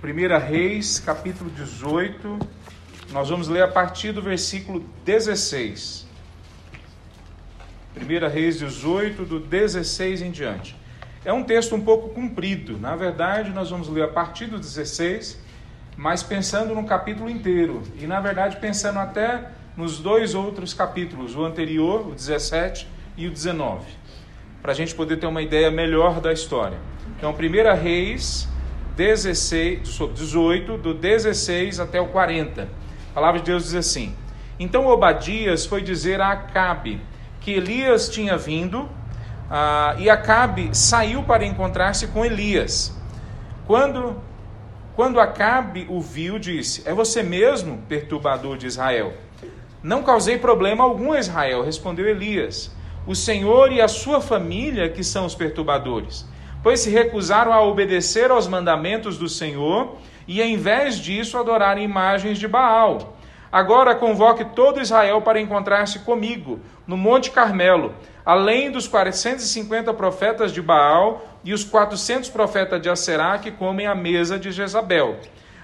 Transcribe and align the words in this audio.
1 0.00 0.38
Reis, 0.38 1.00
capítulo 1.00 1.50
18. 1.50 2.38
Nós 3.10 3.30
vamos 3.30 3.48
ler 3.48 3.62
a 3.62 3.68
partir 3.68 4.12
do 4.12 4.22
versículo 4.22 4.84
16. 5.04 6.06
1 7.96 8.28
Reis 8.28 8.60
18, 8.60 9.24
do 9.24 9.40
16 9.40 10.22
em 10.22 10.30
diante. 10.30 10.76
É 11.24 11.32
um 11.32 11.42
texto 11.42 11.74
um 11.74 11.80
pouco 11.80 12.10
comprido. 12.10 12.78
Na 12.78 12.94
verdade, 12.94 13.50
nós 13.50 13.70
vamos 13.70 13.88
ler 13.88 14.04
a 14.04 14.08
partir 14.08 14.46
do 14.46 14.56
16, 14.56 15.36
mas 15.96 16.22
pensando 16.22 16.76
no 16.76 16.84
capítulo 16.84 17.28
inteiro. 17.28 17.82
E, 17.98 18.06
na 18.06 18.20
verdade, 18.20 18.58
pensando 18.58 19.00
até 19.00 19.50
nos 19.76 19.98
dois 19.98 20.32
outros 20.32 20.72
capítulos, 20.72 21.34
o 21.34 21.44
anterior, 21.44 22.06
o 22.06 22.14
17 22.14 22.86
e 23.16 23.26
o 23.26 23.32
19, 23.32 23.84
para 24.62 24.70
a 24.70 24.74
gente 24.76 24.94
poder 24.94 25.16
ter 25.16 25.26
uma 25.26 25.42
ideia 25.42 25.72
melhor 25.72 26.20
da 26.20 26.32
história. 26.32 26.78
Então, 27.16 27.32
1 27.32 27.82
Reis 27.82 28.48
16, 28.98 29.96
18, 30.12 30.76
do 30.76 30.92
16 30.92 31.78
até 31.78 32.00
o 32.00 32.08
40. 32.08 32.62
A 32.62 33.14
palavra 33.14 33.38
de 33.38 33.46
Deus 33.46 33.62
diz 33.62 33.76
assim: 33.76 34.12
Então 34.58 34.88
Obadias 34.88 35.64
foi 35.64 35.82
dizer 35.82 36.20
a 36.20 36.32
Acabe 36.32 37.00
que 37.40 37.52
Elias 37.52 38.08
tinha 38.08 38.36
vindo, 38.36 38.88
ah, 39.48 39.94
e 39.98 40.10
Acabe 40.10 40.76
saiu 40.76 41.22
para 41.22 41.46
encontrar-se 41.46 42.08
com 42.08 42.24
Elias. 42.24 42.92
Quando, 43.68 44.20
quando 44.96 45.20
Acabe 45.20 45.86
o 45.88 46.00
viu, 46.00 46.36
disse: 46.36 46.82
É 46.84 46.92
você 46.92 47.22
mesmo, 47.22 47.78
perturbador 47.88 48.56
de 48.56 48.66
Israel? 48.66 49.12
Não 49.80 50.02
causei 50.02 50.38
problema 50.38 50.82
algum 50.82 51.12
a 51.12 51.20
Israel, 51.20 51.62
respondeu 51.62 52.08
Elias. 52.08 52.74
O 53.06 53.14
Senhor 53.14 53.70
e 53.70 53.80
a 53.80 53.86
sua 53.86 54.20
família 54.20 54.88
que 54.88 55.04
são 55.04 55.24
os 55.24 55.36
perturbadores 55.36 56.26
pois 56.62 56.80
se 56.80 56.90
recusaram 56.90 57.52
a 57.52 57.62
obedecer 57.62 58.30
aos 58.30 58.46
mandamentos 58.46 59.16
do 59.16 59.28
Senhor 59.28 59.96
e, 60.26 60.42
em 60.42 60.56
vez 60.56 60.98
disso, 60.98 61.38
adoraram 61.38 61.80
imagens 61.80 62.38
de 62.38 62.48
Baal. 62.48 63.16
Agora 63.50 63.94
convoque 63.94 64.44
todo 64.44 64.80
Israel 64.80 65.22
para 65.22 65.40
encontrar-se 65.40 66.00
comigo 66.00 66.60
no 66.86 66.96
Monte 66.96 67.30
Carmelo, 67.30 67.94
além 68.24 68.70
dos 68.70 68.86
450 68.86 69.94
profetas 69.94 70.52
de 70.52 70.60
Baal 70.60 71.24
e 71.42 71.54
os 71.54 71.64
400 71.64 72.28
profetas 72.28 72.80
de 72.82 72.90
Aserá 72.90 73.38
que 73.38 73.50
comem 73.50 73.86
à 73.86 73.94
mesa 73.94 74.38
de 74.38 74.52
Jezabel. 74.52 75.16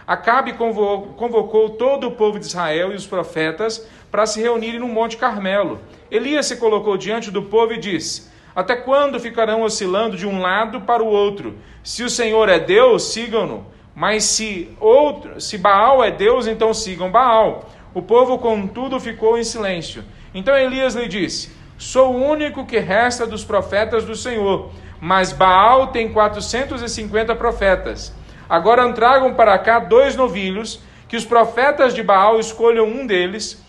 Acabe 0.06 0.54
convocou 0.54 1.70
todo 1.70 2.08
o 2.08 2.12
povo 2.12 2.38
de 2.38 2.46
Israel 2.46 2.92
e 2.92 2.94
os 2.94 3.06
profetas 3.06 3.86
para 4.10 4.26
se 4.26 4.40
reunirem 4.40 4.80
no 4.80 4.88
Monte 4.88 5.16
Carmelo. 5.16 5.80
Elias 6.10 6.46
se 6.46 6.56
colocou 6.56 6.96
diante 6.96 7.30
do 7.30 7.42
povo 7.42 7.72
e 7.72 7.78
disse: 7.78 8.30
até 8.54 8.76
quando 8.76 9.18
ficarão 9.18 9.62
oscilando 9.62 10.16
de 10.16 10.26
um 10.26 10.40
lado 10.40 10.82
para 10.82 11.02
o 11.02 11.08
outro? 11.08 11.58
Se 11.82 12.04
o 12.04 12.10
Senhor 12.10 12.48
é 12.48 12.58
Deus, 12.58 13.12
sigam-no. 13.12 13.66
Mas 13.94 14.24
se 14.24 14.74
outro, 14.80 15.40
se 15.40 15.58
Baal 15.58 16.02
é 16.02 16.10
Deus, 16.10 16.46
então 16.46 16.72
sigam 16.72 17.10
Baal. 17.10 17.68
O 17.92 18.02
povo, 18.02 18.38
contudo, 18.38 18.98
ficou 19.00 19.38
em 19.38 19.44
silêncio. 19.44 20.04
Então 20.32 20.56
Elias 20.56 20.94
lhe 20.94 21.08
disse: 21.08 21.52
Sou 21.78 22.12
o 22.12 22.24
único 22.24 22.64
que 22.64 22.78
resta 22.78 23.26
dos 23.26 23.44
profetas 23.44 24.04
do 24.04 24.16
Senhor, 24.16 24.70
mas 25.00 25.32
Baal 25.32 25.88
tem 25.88 26.12
450 26.12 27.34
profetas. 27.36 28.12
Agora 28.48 28.92
tragam 28.92 29.34
para 29.34 29.58
cá 29.58 29.78
dois 29.78 30.16
novilhos, 30.16 30.80
que 31.08 31.16
os 31.16 31.24
profetas 31.24 31.94
de 31.94 32.02
Baal 32.02 32.38
escolham 32.38 32.86
um 32.86 33.06
deles, 33.06 33.62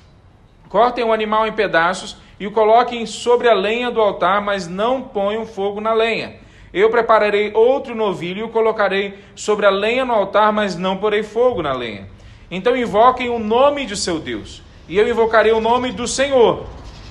cortem 0.70 1.04
o 1.04 1.14
animal 1.14 1.48
em 1.48 1.54
pedaços 1.54 2.18
e 2.40 2.48
o 2.48 2.52
coloquem 2.52 3.06
sobre 3.06 3.48
a 3.48 3.54
lenha 3.54 3.90
do 3.90 4.02
altar, 4.02 4.42
mas 4.42 4.68
não 4.68 5.02
ponham 5.02 5.46
fogo 5.46 5.80
na 5.80 5.94
lenha. 5.94 6.36
Eu 6.74 6.90
prepararei 6.90 7.54
outro 7.54 7.96
novilho 7.96 8.40
e 8.40 8.44
o 8.44 8.50
colocarei 8.50 9.18
sobre 9.34 9.66
a 9.66 9.70
lenha 9.70 10.04
no 10.04 10.14
altar, 10.14 10.52
mas 10.52 10.76
não 10.76 10.98
porei 10.98 11.24
fogo 11.24 11.62
na 11.62 11.74
lenha. 11.74 12.08
Então 12.52 12.76
invoquem 12.76 13.30
o 13.30 13.40
nome 13.40 13.86
de 13.86 13.96
seu 13.96 14.20
Deus, 14.20 14.62
e 14.88 14.98
eu 14.98 15.08
invocarei 15.08 15.52
o 15.52 15.62
nome 15.62 15.92
do 15.92 16.08
Senhor. 16.08 16.66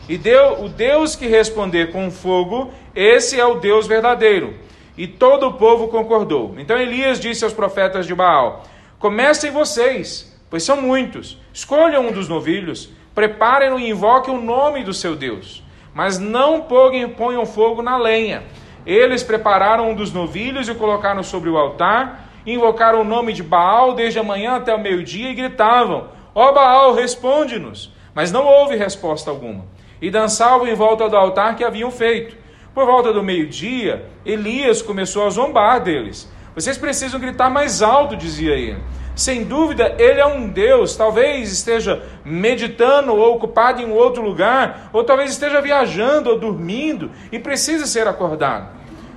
E 0.08 0.18
deu, 0.18 0.62
o 0.62 0.68
Deus 0.68 1.16
que 1.16 1.26
responder 1.26 1.90
com 1.90 2.10
fogo, 2.10 2.70
esse 2.94 3.40
é 3.40 3.46
o 3.46 3.54
Deus 3.54 3.86
verdadeiro. 3.86 4.54
E 4.96 5.06
todo 5.06 5.48
o 5.48 5.54
povo 5.54 5.88
concordou. 5.88 6.54
Então 6.58 6.78
Elias 6.78 7.18
disse 7.18 7.42
aos 7.42 7.54
profetas 7.54 8.06
de 8.06 8.14
Baal: 8.14 8.64
Comecem 8.98 9.50
vocês, 9.50 10.32
pois 10.50 10.62
são 10.62 10.80
muitos. 10.80 11.38
Escolham 11.52 12.06
um 12.06 12.12
dos 12.12 12.28
novilhos 12.28 12.90
Preparem-no 13.14 13.78
e 13.78 13.90
invoquem 13.90 14.34
o 14.34 14.40
nome 14.40 14.82
do 14.82 14.92
seu 14.92 15.14
Deus, 15.14 15.62
mas 15.94 16.18
não 16.18 16.62
ponham 16.62 17.46
fogo 17.46 17.80
na 17.80 17.96
lenha. 17.96 18.42
Eles 18.84 19.22
prepararam 19.22 19.90
um 19.90 19.94
dos 19.94 20.12
novilhos 20.12 20.68
e 20.68 20.72
o 20.72 20.74
colocaram 20.74 21.22
sobre 21.22 21.48
o 21.48 21.56
altar, 21.56 22.28
invocaram 22.44 23.00
o 23.00 23.04
nome 23.04 23.32
de 23.32 23.42
Baal 23.42 23.94
desde 23.94 24.18
a 24.18 24.22
manhã 24.22 24.56
até 24.56 24.74
o 24.74 24.80
meio-dia 24.80 25.30
e 25.30 25.34
gritavam: 25.34 26.08
Ó 26.34 26.48
oh 26.48 26.52
Baal, 26.52 26.92
responde-nos! 26.92 27.92
Mas 28.14 28.30
não 28.30 28.46
houve 28.46 28.76
resposta 28.76 29.30
alguma. 29.30 29.64
E 30.00 30.10
dançavam 30.10 30.66
em 30.66 30.74
volta 30.74 31.08
do 31.08 31.16
altar 31.16 31.56
que 31.56 31.64
haviam 31.64 31.90
feito. 31.90 32.36
Por 32.74 32.84
volta 32.84 33.12
do 33.12 33.22
meio-dia, 33.22 34.04
Elias 34.26 34.82
começou 34.82 35.26
a 35.26 35.30
zombar 35.30 35.80
deles. 35.80 36.30
Vocês 36.54 36.76
precisam 36.76 37.20
gritar 37.20 37.50
mais 37.50 37.82
alto, 37.82 38.16
dizia 38.16 38.54
ele. 38.54 38.82
Sem 39.14 39.44
dúvida, 39.44 39.94
ele 39.98 40.20
é 40.20 40.26
um 40.26 40.48
Deus. 40.48 40.96
Talvez 40.96 41.52
esteja 41.52 42.02
meditando 42.24 43.14
ou 43.14 43.36
ocupado 43.36 43.80
em 43.80 43.92
outro 43.92 44.22
lugar, 44.22 44.90
ou 44.92 45.04
talvez 45.04 45.30
esteja 45.30 45.60
viajando 45.60 46.30
ou 46.30 46.38
dormindo 46.38 47.10
e 47.30 47.38
precisa 47.38 47.86
ser 47.86 48.08
acordado. 48.08 48.68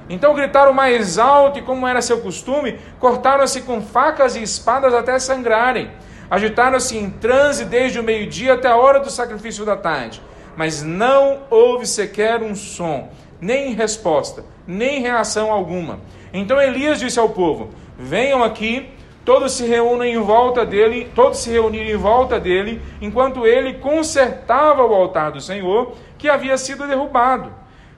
Então 0.10 0.34
gritaram 0.34 0.72
mais 0.72 1.18
alto 1.18 1.60
e, 1.60 1.62
como 1.62 1.88
era 1.88 2.02
seu 2.02 2.22
costume, 2.22 2.80
cortaram-se 3.00 3.62
com 3.62 3.82
facas 3.82 4.36
e 4.36 4.44
espadas 4.44 4.94
até 4.94 5.18
sangrarem. 5.20 5.92
Agitaram-se 6.30 6.98
em 6.98 7.10
transe 7.10 7.66
desde 7.66 8.00
o 8.00 8.04
meio-dia 8.04 8.54
até 8.54 8.68
a 8.68 8.76
hora 8.76 9.00
do 9.00 9.10
sacrifício 9.10 9.66
da 9.66 9.76
tarde. 9.76 10.22
Mas 10.56 10.82
não 10.82 11.40
houve 11.50 11.86
sequer 11.86 12.42
um 12.42 12.56
som, 12.56 13.10
nem 13.40 13.74
resposta, 13.74 14.44
nem 14.66 15.02
reação 15.02 15.52
alguma. 15.52 16.00
Então 16.34 16.60
Elias 16.62 17.00
disse 17.00 17.20
ao 17.20 17.30
povo: 17.30 17.70
Venham 17.98 18.44
aqui 18.44 18.90
Todos 19.28 19.52
se 19.52 19.66
reúnem 19.66 20.14
em 20.14 20.22
volta 20.22 20.66
dele, 20.66 21.12
todos 21.14 21.40
se 21.40 21.50
reuniram 21.50 21.90
em 21.90 21.98
volta 21.98 22.40
dele, 22.40 22.82
enquanto 23.02 23.46
ele 23.46 23.74
consertava 23.74 24.86
o 24.86 24.96
altar 24.96 25.34
do 25.34 25.42
Senhor, 25.42 25.96
que 26.18 26.30
havia 26.30 26.58
sido 26.58 26.88
derrubado. 26.88 27.54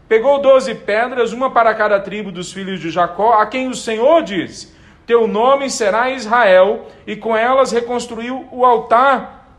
Pegou 0.07 0.41
doze 0.41 0.73
pedras, 0.73 1.31
uma 1.31 1.51
para 1.51 1.75
cada 1.75 2.00
tribo 2.00 2.31
dos 2.31 2.51
filhos 2.51 2.79
de 2.79 2.89
Jacó, 2.89 3.34
a 3.34 3.45
quem 3.45 3.68
o 3.68 3.75
Senhor 3.75 4.23
disse: 4.23 4.73
Teu 5.06 5.28
nome 5.28 5.69
será 5.69 6.09
Israel, 6.09 6.88
e 7.06 7.16
com 7.16 7.38
elas 7.38 7.72
reconstruiu 7.72 8.47
o 8.51 8.66
altar 8.66 9.51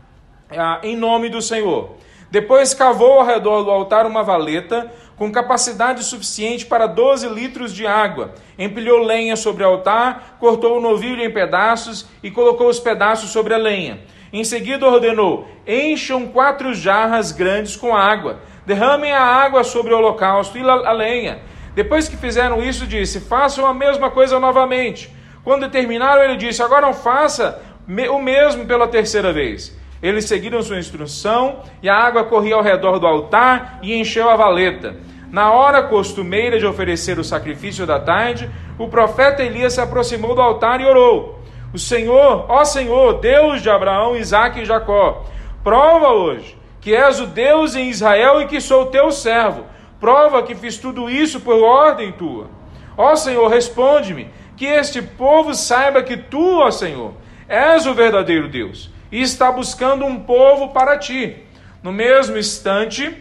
ah, 0.51 0.81
em 0.83 0.97
nome 0.97 1.29
do 1.29 1.41
Senhor. 1.41 1.91
Depois 2.29 2.73
cavou 2.73 3.19
ao 3.19 3.25
redor 3.25 3.63
do 3.63 3.71
altar 3.71 4.05
uma 4.05 4.23
valeta, 4.23 4.91
com 5.21 5.31
capacidade 5.31 6.03
suficiente 6.03 6.65
para 6.65 6.87
12 6.87 7.29
litros 7.29 7.75
de 7.75 7.85
água. 7.85 8.33
Empilhou 8.57 9.03
lenha 9.03 9.35
sobre 9.35 9.63
o 9.63 9.67
altar, 9.67 10.37
cortou 10.39 10.79
o 10.79 10.81
novilho 10.81 11.23
em 11.23 11.29
pedaços 11.29 12.07
e 12.23 12.31
colocou 12.31 12.67
os 12.67 12.79
pedaços 12.79 13.29
sobre 13.29 13.53
a 13.53 13.57
lenha. 13.57 13.99
Em 14.33 14.43
seguida 14.43 14.83
ordenou: 14.83 15.47
encham 15.67 16.25
quatro 16.25 16.73
jarras 16.73 17.31
grandes 17.31 17.75
com 17.75 17.95
água, 17.95 18.39
derramem 18.65 19.11
a 19.11 19.21
água 19.21 19.63
sobre 19.63 19.93
o 19.93 19.97
holocausto 19.97 20.57
e 20.57 20.67
a 20.67 20.91
lenha. 20.91 21.43
Depois 21.75 22.09
que 22.09 22.17
fizeram 22.17 22.59
isso, 22.59 22.87
disse: 22.87 23.19
façam 23.19 23.67
a 23.67 23.75
mesma 23.75 24.09
coisa 24.09 24.39
novamente. 24.39 25.15
Quando 25.43 25.69
terminaram, 25.69 26.23
ele 26.23 26.35
disse: 26.35 26.63
agora 26.63 26.87
não 26.87 26.95
faça 26.95 27.61
o 28.09 28.19
mesmo 28.19 28.65
pela 28.65 28.87
terceira 28.87 29.31
vez. 29.31 29.79
Eles 30.01 30.25
seguiram 30.25 30.61
sua 30.61 30.79
instrução 30.79 31.59
e 31.81 31.89
a 31.89 31.95
água 31.95 32.23
corria 32.23 32.55
ao 32.55 32.63
redor 32.63 32.97
do 32.97 33.05
altar 33.05 33.79
e 33.81 33.93
encheu 33.93 34.29
a 34.29 34.35
valeta. 34.35 34.95
Na 35.29 35.51
hora 35.51 35.83
costumeira 35.83 36.59
de 36.59 36.65
oferecer 36.65 37.19
o 37.19 37.23
sacrifício 37.23 37.85
da 37.85 37.99
tarde, 37.99 38.49
o 38.77 38.87
profeta 38.87 39.43
Elias 39.43 39.73
se 39.73 39.81
aproximou 39.81 40.35
do 40.35 40.41
altar 40.41 40.81
e 40.81 40.85
orou: 40.85 41.39
O 41.73 41.77
Senhor, 41.77 42.45
ó 42.49 42.65
Senhor, 42.65 43.19
Deus 43.19 43.61
de 43.61 43.69
Abraão, 43.69 44.17
Isaque 44.17 44.61
e 44.61 44.65
Jacó, 44.65 45.25
prova 45.63 46.09
hoje 46.09 46.61
que 46.81 46.95
és 46.95 47.19
o 47.19 47.27
Deus 47.27 47.75
em 47.75 47.89
Israel 47.89 48.41
e 48.41 48.47
que 48.47 48.59
sou 48.59 48.87
teu 48.87 49.11
servo. 49.11 49.65
Prova 49.99 50.41
que 50.41 50.55
fiz 50.55 50.77
tudo 50.77 51.09
isso 51.09 51.39
por 51.39 51.61
ordem 51.61 52.11
tua. 52.11 52.49
Ó 52.97 53.15
Senhor, 53.15 53.47
responde-me, 53.47 54.27
que 54.57 54.65
este 54.65 55.01
povo 55.01 55.53
saiba 55.53 56.01
que 56.01 56.17
tu, 56.17 56.59
ó 56.59 56.71
Senhor, 56.71 57.13
és 57.47 57.85
o 57.85 57.93
verdadeiro 57.93 58.47
Deus 58.47 58.90
e 59.11 59.21
está 59.21 59.51
buscando 59.51 60.05
um 60.05 60.19
povo 60.19 60.69
para 60.69 60.97
ti. 60.97 61.37
No 61.83 61.91
mesmo 61.91 62.37
instante, 62.37 63.15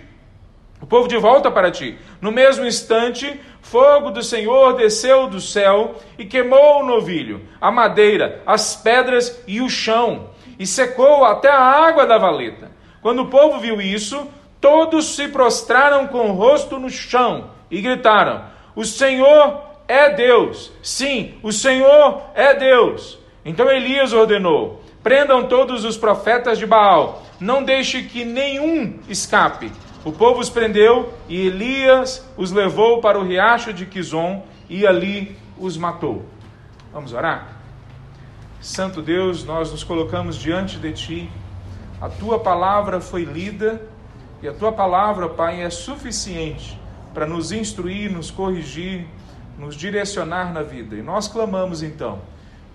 o 0.81 0.87
povo 0.87 1.08
de 1.08 1.16
volta 1.16 1.50
para 1.50 1.70
ti. 1.70 1.98
No 2.20 2.31
mesmo 2.31 2.64
instante, 2.64 3.40
fogo 3.60 4.10
do 4.10 4.22
Senhor 4.22 4.75
desceu 4.75 5.26
do 5.26 5.40
céu 5.40 5.96
e 6.19 6.25
queimou 6.25 6.81
o 6.81 6.87
novilho, 6.87 7.42
a 7.60 7.70
madeira, 7.70 8.42
as 8.46 8.76
pedras 8.76 9.42
e 9.46 9.60
o 9.60 9.69
chão, 9.69 10.31
e 10.58 10.66
secou 10.66 11.25
até 11.25 11.50
a 11.50 11.60
água 11.60 12.06
da 12.06 12.19
valeta. 12.19 12.70
Quando 13.02 13.22
o 13.22 13.28
povo 13.28 13.58
viu 13.58 13.81
isso, 13.81 14.26
todos 14.60 15.16
se 15.16 15.28
prostraram 15.28 16.06
com 16.06 16.31
o 16.31 16.34
rosto 16.34 16.78
no 16.78 16.90
chão 16.90 17.50
e 17.70 17.81
gritaram: 17.81 18.44
O 18.75 18.84
Senhor 18.84 19.62
é 19.88 20.10
Deus! 20.10 20.72
Sim, 20.82 21.34
o 21.42 21.52
Senhor 21.52 22.22
é 22.34 22.54
Deus! 22.54 23.19
Então 23.44 23.70
Elias 23.70 24.12
ordenou: 24.12 24.79
prendam 25.02 25.47
todos 25.49 25.85
os 25.85 25.97
profetas 25.97 26.58
de 26.58 26.67
Baal, 26.67 27.23
não 27.38 27.62
deixe 27.62 28.02
que 28.02 28.25
nenhum 28.25 28.99
escape. 29.08 29.73
O 30.05 30.12
povo 30.12 30.41
os 30.41 30.50
prendeu 30.50 31.12
e 31.29 31.47
Elias 31.47 32.26
os 32.37 32.52
levou 32.52 33.00
para 33.00 33.19
o 33.19 33.25
riacho 33.25 33.73
de 33.73 33.87
Quizon 33.87 34.44
e 34.69 34.87
ali 34.87 35.37
os 35.58 35.76
matou. 35.76 36.25
Vamos 36.93 37.12
orar? 37.12 37.61
Santo 38.61 39.00
Deus, 39.00 39.44
nós 39.44 39.70
nos 39.70 39.85
colocamos 39.85 40.37
diante 40.37 40.79
de 40.79 40.93
Ti. 40.93 41.31
A 42.00 42.08
Tua 42.08 42.38
palavra 42.38 43.00
foi 43.00 43.25
lida 43.25 43.82
e 44.43 44.49
a 44.49 44.52
Tua 44.52 44.73
palavra, 44.73 45.29
Pai, 45.29 45.62
é 45.62 45.70
suficiente 45.70 46.79
para 47.12 47.26
nos 47.26 47.52
instruir, 47.52 48.11
nos 48.11 48.31
corrigir, 48.31 49.06
nos 49.58 49.75
direcionar 49.75 50.52
na 50.52 50.62
vida. 50.62 50.97
E 50.97 51.02
nós 51.02 51.29
clamamos 51.29 51.82
então 51.82 52.20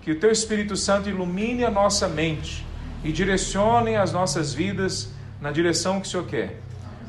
que 0.06 0.12
o 0.12 0.20
Teu 0.20 0.30
Espírito 0.30 0.76
Santo 0.76 1.08
ilumine 1.08 1.64
a 1.64 1.70
nossa 1.70 2.06
mente 2.06 2.64
e 3.02 3.10
direcione 3.10 3.96
as 3.96 4.12
nossas 4.12 4.54
vidas 4.54 5.12
na 5.40 5.50
direção 5.50 6.00
que 6.00 6.06
o 6.06 6.08
Senhor 6.08 6.26
quer. 6.26 6.60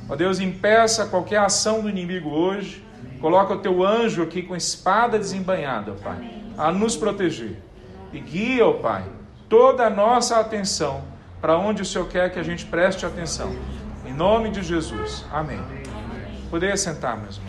Ó 0.09 0.15
Deus, 0.15 0.39
impeça 0.39 1.05
qualquer 1.05 1.37
ação 1.37 1.83
do 1.83 1.89
inimigo 1.91 2.31
hoje. 2.31 2.83
Coloca 3.21 3.53
o 3.53 3.59
Teu 3.59 3.85
anjo 3.85 4.23
aqui 4.23 4.41
com 4.41 4.55
espada 4.55 5.19
desembanhada, 5.19 5.91
Pai, 5.91 6.41
a 6.57 6.71
nos 6.71 6.95
proteger. 6.95 7.61
E 8.11 8.19
guia, 8.19 8.65
ó 8.65 8.73
Pai, 8.73 9.03
toda 9.47 9.85
a 9.85 9.91
nossa 9.91 10.39
atenção 10.39 11.03
para 11.39 11.55
onde 11.55 11.83
o 11.83 11.85
Senhor 11.85 12.07
quer 12.07 12.31
que 12.31 12.39
a 12.39 12.43
gente 12.43 12.65
preste 12.65 13.05
atenção. 13.05 13.55
Em 14.07 14.13
nome 14.13 14.49
de 14.49 14.63
Jesus. 14.63 15.23
Amém. 15.31 15.61
Poderia 16.49 16.75
sentar, 16.75 17.15
meus 17.15 17.35
irmãos. 17.35 17.46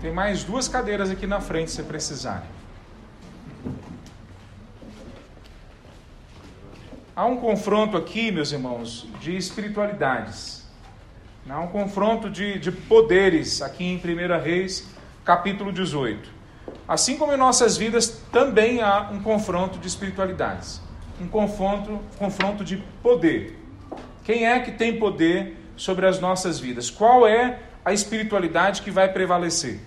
Tem 0.00 0.12
mais 0.12 0.44
duas 0.44 0.68
cadeiras 0.68 1.10
aqui 1.10 1.26
na 1.26 1.40
frente 1.40 1.72
se 1.72 1.82
precisarem. 1.82 2.48
Há 7.16 7.26
um 7.26 7.36
confronto 7.36 7.96
aqui, 7.96 8.30
meus 8.30 8.52
irmãos, 8.52 9.08
de 9.20 9.36
espiritualidades. 9.36 10.64
Há 11.48 11.58
um 11.58 11.66
confronto 11.66 12.30
de, 12.30 12.60
de 12.60 12.70
poderes 12.70 13.60
aqui 13.60 13.84
em 13.84 13.96
1 13.96 14.40
Reis, 14.40 14.86
capítulo 15.24 15.72
18. 15.72 16.30
Assim 16.86 17.16
como 17.16 17.32
em 17.32 17.36
nossas 17.36 17.76
vidas, 17.76 18.22
também 18.30 18.80
há 18.80 19.10
um 19.10 19.20
confronto 19.20 19.78
de 19.78 19.88
espiritualidades. 19.88 20.80
Um 21.20 21.26
confronto, 21.26 21.98
confronto 22.16 22.62
de 22.62 22.76
poder. 23.02 23.58
Quem 24.22 24.46
é 24.46 24.60
que 24.60 24.70
tem 24.70 24.96
poder 25.00 25.56
sobre 25.76 26.06
as 26.06 26.20
nossas 26.20 26.60
vidas? 26.60 26.88
Qual 26.88 27.26
é 27.26 27.58
a 27.88 27.92
espiritualidade 27.92 28.82
que 28.82 28.90
vai 28.90 29.10
prevalecer? 29.10 29.80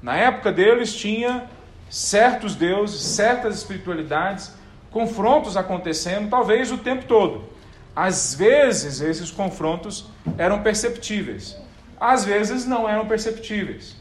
Na 0.00 0.16
época 0.16 0.52
deles 0.52 0.94
tinha 0.94 1.50
certos 1.90 2.54
deuses, 2.54 3.02
certas 3.02 3.56
espiritualidades 3.56 4.52
confrontos 4.92 5.56
acontecendo, 5.56 6.30
talvez 6.30 6.70
o 6.70 6.78
tempo 6.78 7.04
todo. 7.06 7.44
Às 7.96 8.34
vezes, 8.34 9.00
esses 9.00 9.30
confrontos 9.30 10.08
eram 10.38 10.62
perceptíveis, 10.62 11.56
às 11.98 12.24
vezes 12.24 12.64
não 12.64 12.88
eram 12.88 13.06
perceptíveis. 13.06 13.96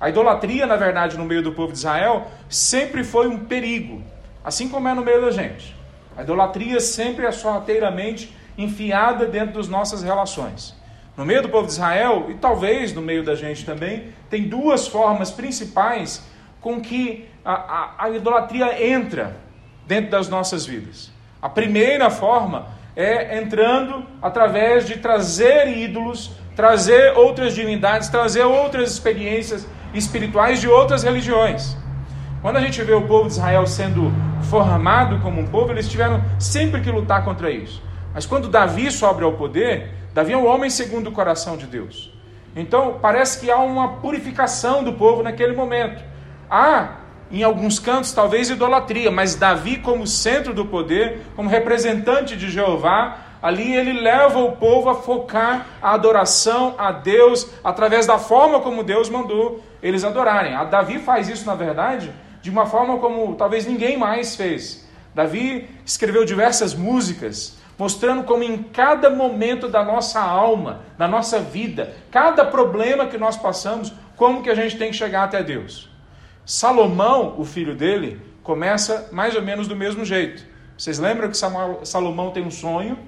A 0.00 0.08
idolatria, 0.08 0.66
na 0.66 0.76
verdade, 0.76 1.18
no 1.18 1.26
meio 1.26 1.42
do 1.42 1.52
povo 1.52 1.72
de 1.72 1.78
Israel, 1.78 2.28
sempre 2.48 3.04
foi 3.04 3.28
um 3.28 3.44
perigo, 3.44 4.02
assim 4.42 4.68
como 4.70 4.88
é 4.88 4.94
no 4.94 5.04
meio 5.04 5.20
da 5.20 5.30
gente. 5.30 5.76
A 6.16 6.22
idolatria 6.22 6.80
sempre 6.80 7.26
é 7.26 7.32
sorrateiramente 7.32 8.34
enfiada 8.56 9.26
dentro 9.26 9.54
das 9.54 9.68
nossas 9.68 10.02
relações. 10.02 10.74
No 11.16 11.24
meio 11.26 11.42
do 11.42 11.48
povo 11.48 11.66
de 11.66 11.72
Israel, 11.72 12.26
e 12.30 12.34
talvez 12.34 12.92
no 12.92 13.02
meio 13.02 13.22
da 13.22 13.34
gente 13.34 13.64
também, 13.64 14.08
tem 14.30 14.48
duas 14.48 14.88
formas 14.88 15.30
principais 15.30 16.22
com 16.60 16.80
que 16.80 17.28
a, 17.44 17.52
a, 17.52 18.04
a 18.04 18.10
idolatria 18.10 18.86
entra 18.86 19.36
dentro 19.86 20.10
das 20.10 20.28
nossas 20.28 20.64
vidas. 20.64 21.10
A 21.40 21.48
primeira 21.48 22.08
forma 22.08 22.66
é 22.96 23.38
entrando 23.38 24.06
através 24.22 24.86
de 24.86 24.98
trazer 24.98 25.68
ídolos, 25.76 26.30
trazer 26.54 27.16
outras 27.16 27.54
divindades, 27.54 28.08
trazer 28.08 28.44
outras 28.44 28.92
experiências 28.92 29.66
espirituais 29.92 30.60
de 30.60 30.68
outras 30.68 31.02
religiões. 31.02 31.76
Quando 32.40 32.56
a 32.56 32.60
gente 32.60 32.82
vê 32.82 32.92
o 32.92 33.06
povo 33.06 33.28
de 33.28 33.34
Israel 33.34 33.66
sendo 33.66 34.12
formado 34.50 35.20
como 35.20 35.40
um 35.40 35.46
povo, 35.46 35.72
eles 35.72 35.88
tiveram 35.88 36.22
sempre 36.38 36.80
que 36.80 36.90
lutar 36.90 37.24
contra 37.24 37.50
isso. 37.50 37.82
Mas 38.14 38.26
quando 38.26 38.48
Davi 38.48 38.90
sobe 38.90 39.22
ao 39.24 39.32
poder, 39.32 40.01
Davi 40.14 40.32
é 40.32 40.36
um 40.36 40.46
homem 40.46 40.68
segundo 40.68 41.08
o 41.08 41.12
coração 41.12 41.56
de 41.56 41.66
Deus. 41.66 42.12
Então 42.54 42.98
parece 43.00 43.40
que 43.40 43.50
há 43.50 43.58
uma 43.58 43.94
purificação 43.96 44.84
do 44.84 44.92
povo 44.92 45.22
naquele 45.22 45.54
momento. 45.54 46.02
Há 46.50 46.96
em 47.30 47.42
alguns 47.42 47.78
cantos, 47.78 48.12
talvez 48.12 48.50
idolatria, 48.50 49.10
mas 49.10 49.34
Davi, 49.34 49.78
como 49.78 50.06
centro 50.06 50.52
do 50.52 50.66
poder, 50.66 51.22
como 51.34 51.48
representante 51.48 52.36
de 52.36 52.50
Jeová, 52.50 53.16
ali 53.40 53.74
ele 53.74 53.98
leva 54.00 54.38
o 54.38 54.52
povo 54.52 54.90
a 54.90 54.94
focar 54.94 55.66
a 55.80 55.94
adoração 55.94 56.74
a 56.76 56.92
Deus 56.92 57.48
através 57.64 58.06
da 58.06 58.18
forma 58.18 58.60
como 58.60 58.84
Deus 58.84 59.08
mandou 59.08 59.62
eles 59.82 60.04
adorarem. 60.04 60.54
A 60.54 60.64
Davi 60.64 60.98
faz 60.98 61.26
isso, 61.26 61.46
na 61.46 61.54
verdade, 61.54 62.12
de 62.42 62.50
uma 62.50 62.66
forma 62.66 62.98
como 62.98 63.34
talvez 63.34 63.64
ninguém 63.64 63.96
mais 63.96 64.36
fez. 64.36 64.86
Davi 65.14 65.68
escreveu 65.86 66.26
diversas 66.26 66.74
músicas 66.74 67.56
mostrando 67.78 68.24
como 68.24 68.42
em 68.42 68.62
cada 68.62 69.10
momento 69.10 69.68
da 69.68 69.84
nossa 69.84 70.20
alma, 70.20 70.82
da 70.96 71.08
nossa 71.08 71.40
vida, 71.40 71.94
cada 72.10 72.44
problema 72.44 73.06
que 73.06 73.18
nós 73.18 73.36
passamos, 73.36 73.92
como 74.16 74.42
que 74.42 74.50
a 74.50 74.54
gente 74.54 74.76
tem 74.76 74.90
que 74.90 74.96
chegar 74.96 75.24
até 75.24 75.42
Deus. 75.42 75.90
Salomão, 76.44 77.34
o 77.38 77.44
filho 77.44 77.74
dele, 77.74 78.20
começa 78.42 79.08
mais 79.12 79.34
ou 79.34 79.42
menos 79.42 79.68
do 79.68 79.76
mesmo 79.76 80.04
jeito. 80.04 80.44
Vocês 80.76 80.98
lembram 80.98 81.28
que 81.28 81.36
Salomão 81.36 82.30
tem 82.30 82.44
um 82.44 82.50
sonho? 82.50 82.98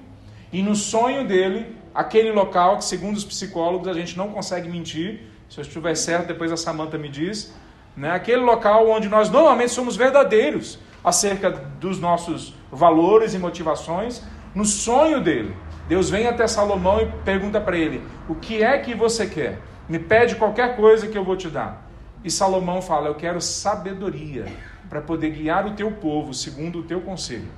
E 0.51 0.61
no 0.61 0.75
sonho 0.75 1.27
dele, 1.27 1.75
aquele 1.93 2.31
local 2.31 2.77
que, 2.77 2.85
segundo 2.85 3.17
os 3.17 3.25
psicólogos, 3.25 3.87
a 3.87 3.93
gente 3.93 4.17
não 4.17 4.29
consegue 4.29 4.69
mentir, 4.69 5.21
se 5.49 5.59
eu 5.59 5.61
estiver 5.61 5.95
certo, 5.95 6.27
depois 6.27 6.51
a 6.51 6.57
Samanta 6.57 6.97
me 6.97 7.09
diz, 7.09 7.53
né? 7.95 8.11
aquele 8.11 8.41
local 8.41 8.89
onde 8.89 9.07
nós 9.07 9.29
normalmente 9.29 9.71
somos 9.71 9.95
verdadeiros 9.95 10.79
acerca 11.03 11.51
dos 11.51 11.99
nossos 11.99 12.53
valores 12.71 13.33
e 13.33 13.39
motivações, 13.39 14.23
no 14.55 14.63
sonho 14.63 15.21
dele, 15.21 15.53
Deus 15.87 16.09
vem 16.09 16.27
até 16.27 16.47
Salomão 16.47 17.01
e 17.01 17.05
pergunta 17.23 17.59
para 17.59 17.77
ele: 17.77 18.01
O 18.27 18.35
que 18.35 18.63
é 18.63 18.77
que 18.79 18.95
você 18.95 19.27
quer? 19.27 19.59
Me 19.87 19.99
pede 19.99 20.35
qualquer 20.35 20.75
coisa 20.77 21.07
que 21.07 21.17
eu 21.17 21.23
vou 21.23 21.35
te 21.35 21.49
dar. 21.49 21.85
E 22.23 22.31
Salomão 22.31 22.81
fala: 22.81 23.09
Eu 23.09 23.15
quero 23.15 23.41
sabedoria 23.41 24.45
para 24.89 25.01
poder 25.01 25.31
guiar 25.31 25.67
o 25.67 25.71
teu 25.71 25.91
povo 25.91 26.33
segundo 26.33 26.79
o 26.79 26.83
teu 26.83 27.01
conselho. 27.01 27.49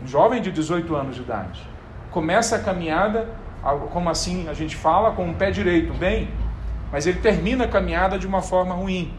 Um 0.00 0.06
jovem 0.06 0.42
de 0.42 0.52
18 0.52 0.94
anos 0.94 1.16
de 1.16 1.22
idade 1.22 1.66
começa 2.10 2.56
a 2.56 2.58
caminhada, 2.58 3.28
como 3.92 4.10
assim 4.10 4.48
a 4.48 4.54
gente 4.54 4.76
fala, 4.76 5.12
com 5.12 5.30
o 5.30 5.34
pé 5.34 5.50
direito, 5.50 5.92
bem, 5.94 6.28
mas 6.92 7.06
ele 7.06 7.20
termina 7.20 7.64
a 7.64 7.68
caminhada 7.68 8.18
de 8.18 8.26
uma 8.26 8.42
forma 8.42 8.74
ruim. 8.74 9.14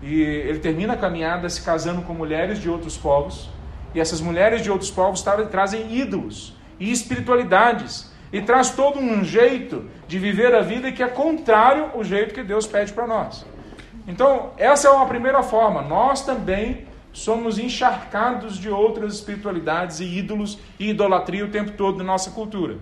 E 0.00 0.22
ele 0.22 0.60
termina 0.60 0.94
a 0.94 0.96
caminhada 0.96 1.48
se 1.48 1.60
casando 1.62 2.02
com 2.02 2.14
mulheres 2.14 2.58
de 2.58 2.70
outros 2.70 2.96
povos, 2.96 3.50
e 3.94 4.00
essas 4.00 4.20
mulheres 4.20 4.62
de 4.62 4.70
outros 4.70 4.90
povos 4.90 5.24
trazem 5.50 5.94
ídolos 5.94 6.54
e 6.78 6.90
espiritualidades, 6.90 8.10
e 8.32 8.40
traz 8.40 8.70
todo 8.70 8.98
um 8.98 9.24
jeito 9.24 9.88
de 10.06 10.18
viver 10.18 10.54
a 10.54 10.60
vida 10.60 10.92
que 10.92 11.02
é 11.02 11.08
contrário 11.08 11.90
ao 11.94 12.04
jeito 12.04 12.32
que 12.32 12.42
Deus 12.42 12.66
pede 12.66 12.92
para 12.92 13.06
nós. 13.06 13.44
Então, 14.06 14.52
essa 14.56 14.88
é 14.88 14.90
uma 14.90 15.06
primeira 15.06 15.42
forma. 15.42 15.82
Nós 15.82 16.24
também 16.24 16.86
somos 17.12 17.58
encharcados 17.58 18.56
de 18.56 18.68
outras 18.68 19.14
espiritualidades 19.14 20.00
e 20.00 20.04
ídolos 20.04 20.58
e 20.78 20.90
idolatria 20.90 21.44
o 21.44 21.48
tempo 21.48 21.72
todo 21.72 21.98
na 21.98 22.04
nossa 22.04 22.30
cultura. 22.30 22.78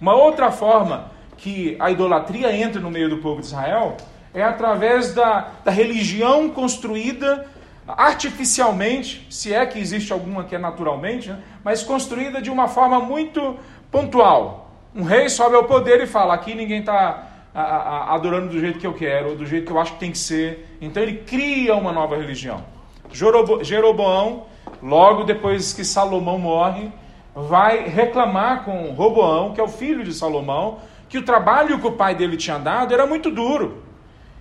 Uma 0.00 0.14
outra 0.14 0.52
forma 0.52 1.10
que 1.36 1.76
a 1.80 1.90
idolatria 1.90 2.54
entra 2.54 2.80
no 2.80 2.90
meio 2.90 3.08
do 3.08 3.18
povo 3.18 3.40
de 3.40 3.46
Israel 3.46 3.96
é 4.32 4.42
através 4.42 5.14
da, 5.14 5.48
da 5.64 5.70
religião 5.70 6.50
construída 6.50 7.46
artificialmente, 7.86 9.26
se 9.30 9.52
é 9.52 9.64
que 9.66 9.78
existe 9.78 10.12
alguma 10.12 10.44
que 10.44 10.54
é 10.54 10.58
naturalmente, 10.58 11.28
né? 11.28 11.40
mas 11.62 11.82
construída 11.82 12.40
de 12.40 12.50
uma 12.50 12.68
forma 12.68 13.00
muito 13.00 13.56
pontual. 13.90 14.70
Um 14.94 15.02
rei 15.02 15.28
sobe 15.28 15.56
ao 15.56 15.64
poder 15.64 16.02
e 16.02 16.06
fala: 16.06 16.34
aqui 16.34 16.54
ninguém 16.54 16.80
está 16.80 17.28
adorando 17.54 18.48
do 18.48 18.58
jeito 18.58 18.78
que 18.78 18.86
eu 18.86 18.94
quero, 18.94 19.30
ou 19.30 19.36
do 19.36 19.46
jeito 19.46 19.66
que 19.66 19.72
eu 19.72 19.78
acho 19.78 19.92
que 19.92 20.00
tem 20.00 20.10
que 20.10 20.18
ser. 20.18 20.76
Então 20.80 21.02
ele 21.02 21.18
cria 21.18 21.74
uma 21.76 21.92
nova 21.92 22.16
religião. 22.16 22.64
Jeroboão, 23.12 24.46
logo 24.82 25.24
depois 25.24 25.72
que 25.72 25.84
Salomão 25.84 26.38
morre, 26.38 26.90
vai 27.34 27.88
reclamar 27.88 28.64
com 28.64 28.92
Roboão, 28.92 29.52
que 29.52 29.60
é 29.60 29.64
o 29.64 29.68
filho 29.68 30.02
de 30.02 30.12
Salomão, 30.12 30.78
que 31.08 31.18
o 31.18 31.24
trabalho 31.24 31.78
que 31.78 31.86
o 31.86 31.92
pai 31.92 32.14
dele 32.14 32.36
tinha 32.36 32.58
dado 32.58 32.92
era 32.92 33.06
muito 33.06 33.30
duro. 33.30 33.83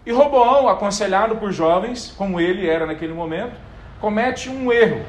E 0.06 0.12
Roboão, 0.12 0.68
aconselhado 0.68 1.38
por 1.38 1.52
jovens, 1.52 2.14
como 2.18 2.40
ele 2.40 2.68
era 2.68 2.86
naquele 2.86 3.14
momento, 3.14 3.56
comete 4.02 4.50
um 4.50 4.72
erro. 4.72 5.02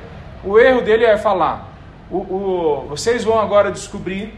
O 0.44 0.58
erro 0.58 0.82
dele 0.82 1.04
é 1.04 1.16
falar: 1.16 1.72
o, 2.10 2.18
o, 2.18 2.86
vocês 2.88 3.24
vão 3.24 3.38
agora 3.40 3.72
descobrir 3.72 4.34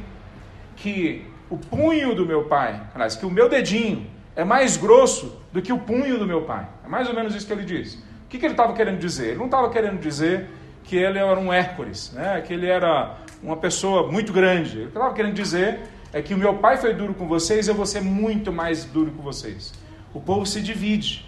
que 0.76 1.26
o 1.50 1.58
punho 1.58 2.14
do 2.14 2.24
meu 2.24 2.44
pai, 2.44 2.80
que 3.18 3.26
o 3.26 3.30
meu 3.30 3.48
dedinho 3.48 4.06
é 4.34 4.44
mais 4.44 4.76
grosso 4.76 5.40
do 5.52 5.60
que 5.60 5.72
o 5.72 5.78
punho 5.78 6.18
do 6.18 6.26
meu 6.26 6.42
pai. 6.42 6.66
É 6.84 6.88
mais 6.88 7.08
ou 7.08 7.14
menos 7.14 7.34
isso 7.34 7.46
que 7.46 7.52
ele 7.52 7.64
diz. 7.64 7.94
O 7.94 8.28
que, 8.28 8.38
que 8.38 8.46
ele 8.46 8.54
estava 8.54 8.72
querendo 8.72 8.98
dizer? 8.98 9.28
Ele 9.28 9.38
não 9.38 9.46
estava 9.46 9.70
querendo 9.70 10.00
dizer 10.00 10.48
que 10.84 10.96
ele 10.96 11.18
era 11.18 11.38
um 11.38 11.52
Hércules, 11.52 12.12
né? 12.12 12.42
que 12.46 12.52
ele 12.52 12.66
era 12.66 13.16
uma 13.42 13.56
pessoa 13.56 14.10
muito 14.10 14.32
grande. 14.32 14.68
O 14.68 14.72
que 14.72 14.78
ele 14.78 14.88
estava 14.88 15.14
querendo 15.14 15.34
dizer 15.34 15.80
é 16.12 16.22
que 16.22 16.34
o 16.34 16.38
meu 16.38 16.54
pai 16.54 16.76
foi 16.76 16.94
duro 16.94 17.14
com 17.14 17.26
vocês, 17.26 17.68
eu 17.68 17.74
vou 17.74 17.86
ser 17.86 18.00
muito 18.00 18.52
mais 18.52 18.84
duro 18.84 19.10
com 19.10 19.22
vocês. 19.22 19.72
O 20.16 20.20
povo 20.22 20.46
se 20.46 20.62
divide, 20.62 21.22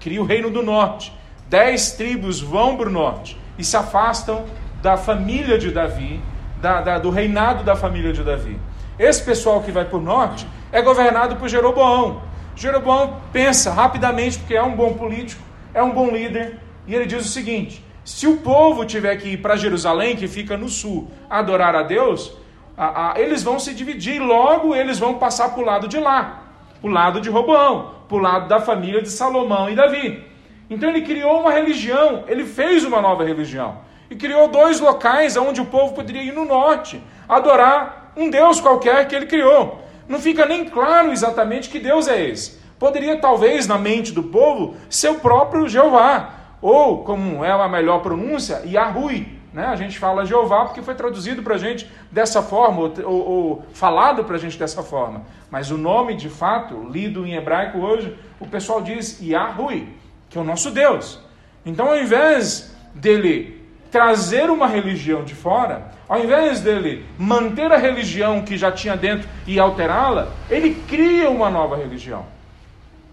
cria 0.00 0.20
o 0.20 0.24
reino 0.24 0.50
do 0.50 0.64
norte. 0.64 1.12
Dez 1.48 1.92
tribos 1.92 2.40
vão 2.40 2.76
para 2.76 2.88
o 2.88 2.92
norte 2.92 3.38
e 3.56 3.62
se 3.62 3.76
afastam 3.76 4.44
da 4.82 4.96
família 4.96 5.56
de 5.56 5.70
Davi, 5.70 6.20
da, 6.60 6.80
da, 6.80 6.98
do 6.98 7.08
reinado 7.08 7.62
da 7.62 7.76
família 7.76 8.12
de 8.12 8.24
Davi. 8.24 8.58
Esse 8.98 9.22
pessoal 9.22 9.62
que 9.62 9.70
vai 9.70 9.84
para 9.84 9.96
o 9.96 10.00
norte 10.00 10.44
é 10.72 10.82
governado 10.82 11.36
por 11.36 11.48
Jeroboão. 11.48 12.20
Jeroboão 12.56 13.20
pensa 13.32 13.70
rapidamente, 13.70 14.40
porque 14.40 14.56
é 14.56 14.62
um 14.62 14.74
bom 14.74 14.94
político, 14.94 15.40
é 15.72 15.80
um 15.80 15.92
bom 15.92 16.10
líder, 16.10 16.58
e 16.84 16.96
ele 16.96 17.06
diz 17.06 17.24
o 17.24 17.28
seguinte: 17.28 17.84
se 18.04 18.26
o 18.26 18.38
povo 18.38 18.84
tiver 18.84 19.14
que 19.18 19.28
ir 19.28 19.36
para 19.36 19.54
Jerusalém, 19.54 20.16
que 20.16 20.26
fica 20.26 20.56
no 20.56 20.68
sul, 20.68 21.08
adorar 21.30 21.76
a 21.76 21.84
Deus, 21.84 22.36
a, 22.76 23.12
a, 23.12 23.20
eles 23.20 23.44
vão 23.44 23.60
se 23.60 23.72
dividir, 23.72 24.20
logo 24.20 24.74
eles 24.74 24.98
vão 24.98 25.14
passar 25.14 25.50
para 25.50 25.62
o 25.62 25.64
lado 25.64 25.86
de 25.86 26.00
lá, 26.00 26.42
o 26.82 26.88
lado 26.88 27.20
de 27.20 27.30
Roboão, 27.30 28.01
para 28.12 28.18
o 28.18 28.22
lado 28.22 28.46
da 28.46 28.60
família 28.60 29.00
de 29.00 29.08
Salomão 29.08 29.70
e 29.70 29.74
Davi. 29.74 30.22
Então 30.68 30.90
ele 30.90 31.00
criou 31.00 31.40
uma 31.40 31.50
religião, 31.50 32.24
ele 32.28 32.44
fez 32.44 32.84
uma 32.84 33.00
nova 33.00 33.24
religião 33.24 33.78
e 34.10 34.14
criou 34.14 34.48
dois 34.48 34.80
locais 34.80 35.34
onde 35.34 35.62
o 35.62 35.64
povo 35.64 35.94
poderia 35.94 36.22
ir 36.22 36.32
no 36.32 36.44
norte, 36.44 37.02
adorar 37.26 38.12
um 38.14 38.28
Deus 38.28 38.60
qualquer 38.60 39.08
que 39.08 39.16
ele 39.16 39.24
criou. 39.24 39.80
Não 40.06 40.20
fica 40.20 40.44
nem 40.44 40.66
claro 40.66 41.10
exatamente 41.10 41.70
que 41.70 41.78
Deus 41.78 42.06
é 42.06 42.28
esse. 42.28 42.60
Poderia, 42.78 43.16
talvez, 43.16 43.66
na 43.66 43.78
mente 43.78 44.12
do 44.12 44.24
povo, 44.24 44.76
ser 44.90 45.08
o 45.08 45.20
próprio 45.20 45.66
Jeová, 45.66 46.34
ou, 46.60 47.04
como 47.04 47.42
é 47.42 47.50
a 47.50 47.68
melhor 47.68 48.00
pronúncia, 48.02 48.62
Yahui. 48.66 49.31
Né? 49.52 49.66
A 49.66 49.76
gente 49.76 49.98
fala 49.98 50.24
Jeová 50.24 50.64
porque 50.64 50.80
foi 50.80 50.94
traduzido 50.94 51.42
para 51.42 51.56
a 51.56 51.58
gente 51.58 51.90
dessa 52.10 52.42
forma, 52.42 52.80
ou, 52.80 52.92
ou, 53.04 53.28
ou 53.28 53.66
falado 53.74 54.24
para 54.24 54.36
a 54.36 54.38
gente 54.38 54.58
dessa 54.58 54.82
forma. 54.82 55.22
Mas 55.50 55.70
o 55.70 55.76
nome, 55.76 56.14
de 56.14 56.30
fato, 56.30 56.88
lido 56.90 57.26
em 57.26 57.34
hebraico 57.34 57.78
hoje, 57.78 58.16
o 58.40 58.46
pessoal 58.46 58.80
diz 58.80 59.20
Yahui, 59.20 59.88
que 60.30 60.38
é 60.38 60.40
o 60.40 60.44
nosso 60.44 60.70
Deus. 60.70 61.20
Então, 61.64 61.88
ao 61.88 61.98
invés 61.98 62.74
dele 62.94 63.60
trazer 63.90 64.48
uma 64.48 64.66
religião 64.66 65.22
de 65.22 65.34
fora, 65.34 65.92
ao 66.08 66.18
invés 66.18 66.60
dele 66.60 67.04
manter 67.18 67.70
a 67.70 67.76
religião 67.76 68.42
que 68.42 68.56
já 68.56 68.72
tinha 68.72 68.96
dentro 68.96 69.28
e 69.46 69.60
alterá-la, 69.60 70.32
ele 70.48 70.82
cria 70.88 71.28
uma 71.28 71.50
nova 71.50 71.76
religião. 71.76 72.24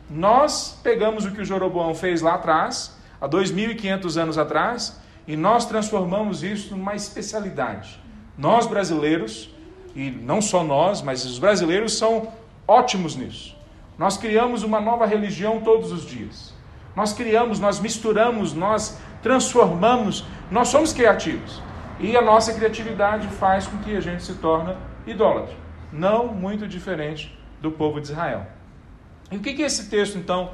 Nós 0.10 0.79
pegamos 0.81 1.25
o 1.25 1.31
que 1.31 1.41
o 1.41 1.46
Jeroboão 1.46 1.93
fez 1.93 2.22
lá 2.22 2.36
atrás, 2.36 2.98
há 3.19 3.27
2.500 3.27 4.17
anos 4.22 4.38
atrás, 4.38 5.00
e 5.29 5.38
nós 5.38 5.67
transformamos 5.67 6.41
isso 6.41 6.75
numa 6.75 6.95
especialidade. 6.95 8.01
Nós 8.36 8.65
brasileiros, 8.65 9.53
e 9.95 10.09
não 10.09 10.41
só 10.41 10.63
nós, 10.63 11.03
mas 11.03 11.24
os 11.24 11.38
brasileiros 11.38 11.95
são 11.95 12.33
ótimos 12.67 13.15
nisso. 13.15 13.55
Nós 13.95 14.17
criamos 14.17 14.63
uma 14.63 14.81
nova 14.81 15.05
religião 15.05 15.62
todos 15.62 15.91
os 15.91 16.03
dias. 16.03 16.51
Nós 16.95 17.13
criamos, 17.13 17.59
nós 17.59 17.79
misturamos, 17.79 18.55
nós 18.55 19.00
transformamos, 19.21 20.25
nós 20.50 20.69
somos 20.69 20.93
criativos. 20.93 21.62
E 22.00 22.17
a 22.17 22.24
nossa 22.24 22.51
criatividade 22.51 23.27
faz 23.27 23.67
com 23.67 23.77
que 23.83 23.95
a 23.95 24.01
gente 24.01 24.24
se 24.24 24.33
torne 24.33 24.75
idólatra. 25.05 25.55
Não 25.93 26.25
muito 26.25 26.67
diferente 26.67 27.38
do 27.62 27.71
povo 27.71 28.01
de 28.01 28.07
Israel. 28.07 28.48
E 29.29 29.38
o 29.38 29.39
que, 29.41 29.53
que 29.53 29.62
esse 29.62 29.91
texto, 29.91 30.17
então, 30.17 30.53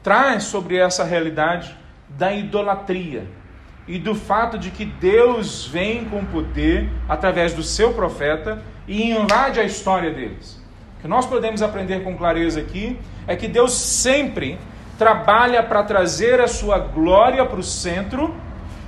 traz 0.00 0.44
sobre 0.44 0.76
essa 0.76 1.02
realidade 1.02 1.76
da 2.08 2.32
idolatria? 2.32 3.41
E 3.86 3.98
do 3.98 4.14
fato 4.14 4.58
de 4.58 4.70
que 4.70 4.84
Deus 4.84 5.66
vem 5.66 6.04
com 6.04 6.24
poder 6.24 6.88
através 7.08 7.52
do 7.52 7.62
seu 7.62 7.92
profeta 7.92 8.62
e 8.86 9.10
invade 9.10 9.58
a 9.58 9.64
história 9.64 10.10
deles. 10.10 10.60
O 10.98 11.02
que 11.02 11.08
nós 11.08 11.26
podemos 11.26 11.62
aprender 11.62 12.04
com 12.04 12.16
clareza 12.16 12.60
aqui 12.60 12.98
é 13.26 13.34
que 13.34 13.48
Deus 13.48 13.72
sempre 13.72 14.58
trabalha 14.96 15.62
para 15.62 15.82
trazer 15.82 16.40
a 16.40 16.46
sua 16.46 16.78
glória 16.78 17.44
para 17.44 17.58
o 17.58 17.62
centro 17.62 18.34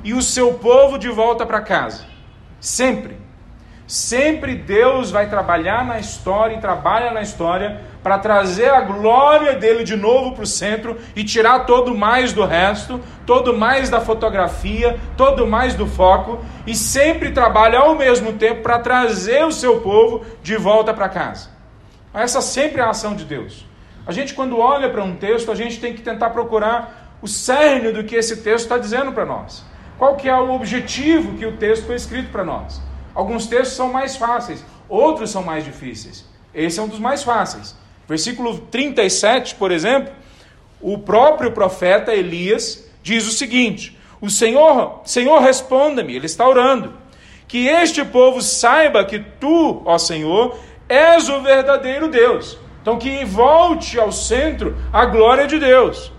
e 0.04 0.12
o 0.12 0.22
seu 0.22 0.54
povo 0.54 0.98
de 0.98 1.08
volta 1.08 1.44
para 1.44 1.60
casa. 1.60 2.04
Sempre. 2.60 3.16
Sempre 3.86 4.54
Deus 4.54 5.10
vai 5.10 5.28
trabalhar 5.28 5.84
na 5.84 5.98
história 5.98 6.54
e 6.54 6.60
trabalha 6.60 7.10
na 7.10 7.20
história 7.20 7.80
para 8.04 8.18
trazer 8.18 8.68
a 8.68 8.82
glória 8.82 9.54
dele 9.54 9.82
de 9.82 9.96
novo 9.96 10.32
para 10.32 10.44
o 10.44 10.46
centro 10.46 10.98
e 11.16 11.24
tirar 11.24 11.60
todo 11.60 11.96
mais 11.96 12.34
do 12.34 12.44
resto, 12.44 13.00
todo 13.24 13.56
mais 13.56 13.88
da 13.88 13.98
fotografia, 13.98 15.00
todo 15.16 15.46
mais 15.46 15.74
do 15.74 15.86
foco 15.86 16.44
e 16.66 16.74
sempre 16.74 17.32
trabalha 17.32 17.78
ao 17.78 17.94
mesmo 17.94 18.34
tempo 18.34 18.60
para 18.60 18.78
trazer 18.78 19.46
o 19.46 19.50
seu 19.50 19.80
povo 19.80 20.22
de 20.42 20.54
volta 20.54 20.92
para 20.92 21.08
casa. 21.08 21.48
Essa 22.12 22.42
sempre 22.42 22.82
é 22.82 22.84
a 22.84 22.90
ação 22.90 23.16
de 23.16 23.24
Deus. 23.24 23.66
A 24.06 24.12
gente, 24.12 24.34
quando 24.34 24.58
olha 24.58 24.90
para 24.90 25.02
um 25.02 25.16
texto, 25.16 25.50
a 25.50 25.54
gente 25.54 25.80
tem 25.80 25.94
que 25.94 26.02
tentar 26.02 26.28
procurar 26.28 27.16
o 27.22 27.26
cerne 27.26 27.90
do 27.90 28.04
que 28.04 28.14
esse 28.14 28.42
texto 28.42 28.64
está 28.64 28.76
dizendo 28.76 29.12
para 29.12 29.24
nós. 29.24 29.64
Qual 29.96 30.14
que 30.14 30.28
é 30.28 30.36
o 30.36 30.52
objetivo 30.52 31.38
que 31.38 31.46
o 31.46 31.56
texto 31.56 31.86
foi 31.86 31.96
escrito 31.96 32.30
para 32.30 32.44
nós? 32.44 32.82
Alguns 33.14 33.46
textos 33.46 33.78
são 33.78 33.90
mais 33.90 34.14
fáceis, 34.14 34.62
outros 34.90 35.30
são 35.30 35.42
mais 35.42 35.64
difíceis. 35.64 36.26
Esse 36.52 36.78
é 36.78 36.82
um 36.82 36.88
dos 36.88 36.98
mais 36.98 37.22
fáceis. 37.22 37.74
Versículo 38.08 38.58
37, 38.70 39.54
por 39.54 39.70
exemplo, 39.70 40.12
o 40.80 40.98
próprio 40.98 41.52
profeta 41.52 42.14
Elias 42.14 42.88
diz 43.02 43.26
o 43.26 43.32
seguinte: 43.32 43.98
O 44.20 44.28
Senhor, 44.28 45.00
Senhor, 45.04 45.40
responda-me, 45.40 46.14
ele 46.14 46.26
está 46.26 46.46
orando, 46.46 46.92
que 47.48 47.66
este 47.66 48.04
povo 48.04 48.42
saiba 48.42 49.04
que 49.04 49.18
tu, 49.18 49.82
ó 49.84 49.98
Senhor, 49.98 50.58
és 50.88 51.28
o 51.28 51.40
verdadeiro 51.40 52.08
Deus 52.08 52.58
então, 52.84 52.98
que 52.98 53.24
volte 53.24 53.98
ao 53.98 54.12
centro 54.12 54.76
a 54.92 55.06
glória 55.06 55.46
de 55.46 55.58
Deus. 55.58 56.12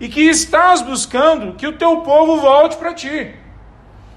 E 0.00 0.08
que 0.08 0.22
estás 0.22 0.82
buscando 0.82 1.52
que 1.52 1.68
o 1.68 1.78
teu 1.78 1.98
povo 1.98 2.38
volte 2.38 2.76
para 2.76 2.92
ti. 2.92 3.32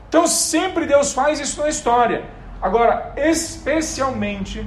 Então, 0.10 0.25
sempre 0.25 0.88
Deus 0.88 1.13
faz 1.13 1.39
isso 1.39 1.62
na 1.62 1.70
história. 1.70 2.24
Agora, 2.60 3.13
especialmente 3.15 4.65